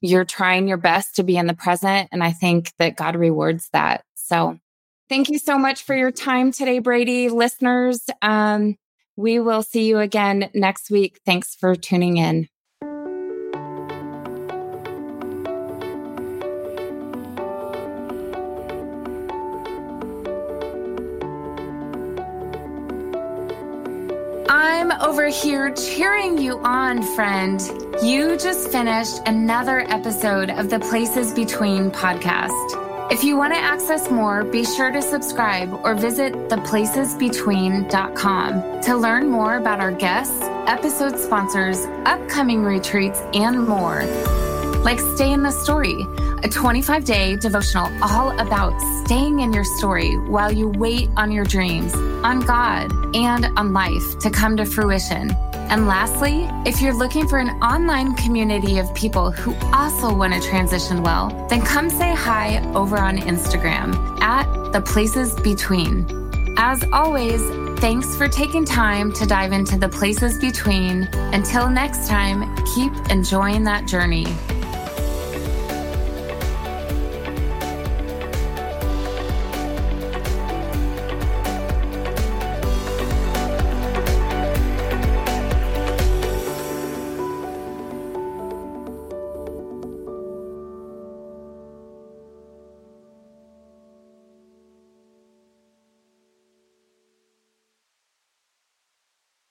you're 0.00 0.24
trying 0.24 0.68
your 0.68 0.76
best 0.76 1.16
to 1.16 1.24
be 1.24 1.36
in 1.36 1.48
the 1.48 1.54
present 1.54 2.08
and 2.12 2.22
i 2.22 2.30
think 2.30 2.72
that 2.78 2.94
god 2.94 3.16
rewards 3.16 3.68
that 3.72 4.04
so 4.14 4.60
thank 5.08 5.28
you 5.28 5.38
so 5.38 5.58
much 5.58 5.82
for 5.82 5.96
your 5.96 6.12
time 6.12 6.52
today 6.52 6.78
brady 6.78 7.28
listeners 7.28 8.00
um, 8.22 8.76
we 9.16 9.40
will 9.40 9.64
see 9.64 9.88
you 9.88 9.98
again 9.98 10.50
next 10.54 10.88
week 10.88 11.18
thanks 11.26 11.56
for 11.56 11.74
tuning 11.74 12.18
in 12.18 12.48
over 25.00 25.28
here 25.28 25.72
cheering 25.74 26.38
you 26.38 26.58
on, 26.60 27.02
friend. 27.14 27.60
You 28.02 28.36
just 28.36 28.70
finished 28.70 29.20
another 29.26 29.80
episode 29.90 30.50
of 30.50 30.70
the 30.70 30.80
Places 30.80 31.32
Between 31.32 31.90
podcast. 31.90 32.50
If 33.10 33.22
you 33.22 33.36
want 33.36 33.52
to 33.54 33.58
access 33.58 34.10
more, 34.10 34.44
be 34.44 34.64
sure 34.64 34.90
to 34.90 35.02
subscribe 35.02 35.72
or 35.84 35.94
visit 35.94 36.32
theplacesbetween.com 36.48 38.80
to 38.82 38.96
learn 38.96 39.28
more 39.28 39.56
about 39.56 39.80
our 39.80 39.92
guests, 39.92 40.40
episode 40.66 41.18
sponsors, 41.18 41.78
upcoming 42.06 42.64
retreats, 42.64 43.20
and 43.34 43.66
more. 43.66 44.04
Like 44.82 45.00
Stay 45.16 45.32
in 45.32 45.42
the 45.42 45.50
Story, 45.50 46.06
a 46.42 46.48
25 46.48 47.04
day 47.04 47.36
devotional 47.36 47.90
all 48.02 48.38
about 48.38 48.78
staying 49.04 49.40
in 49.40 49.52
your 49.52 49.64
story 49.64 50.16
while 50.28 50.52
you 50.52 50.68
wait 50.68 51.10
on 51.16 51.30
your 51.30 51.44
dreams, 51.44 51.94
on 51.94 52.40
God, 52.40 52.90
and 53.14 53.46
on 53.56 53.72
life 53.72 54.18
to 54.18 54.30
come 54.30 54.56
to 54.56 54.64
fruition. 54.64 55.30
And 55.54 55.86
lastly, 55.86 56.48
if 56.66 56.82
you're 56.82 56.94
looking 56.94 57.26
for 57.26 57.38
an 57.38 57.50
online 57.62 58.14
community 58.16 58.78
of 58.78 58.94
people 58.94 59.30
who 59.30 59.54
also 59.72 60.14
want 60.14 60.34
to 60.34 60.40
transition 60.40 61.02
well, 61.02 61.46
then 61.48 61.62
come 61.62 61.88
say 61.88 62.14
hi 62.14 62.62
over 62.74 62.98
on 62.98 63.16
Instagram 63.18 64.20
at 64.20 64.72
the 64.72 64.80
places 64.80 65.34
between. 65.40 66.06
As 66.56 66.84
always, 66.92 67.40
thanks 67.80 68.16
for 68.16 68.28
taking 68.28 68.64
time 68.64 69.12
to 69.14 69.26
dive 69.26 69.52
into 69.52 69.78
the 69.78 69.88
places 69.88 70.38
between. 70.38 71.08
Until 71.32 71.68
next 71.68 72.08
time, 72.08 72.54
keep 72.74 72.92
enjoying 73.10 73.64
that 73.64 73.86
journey. 73.86 74.26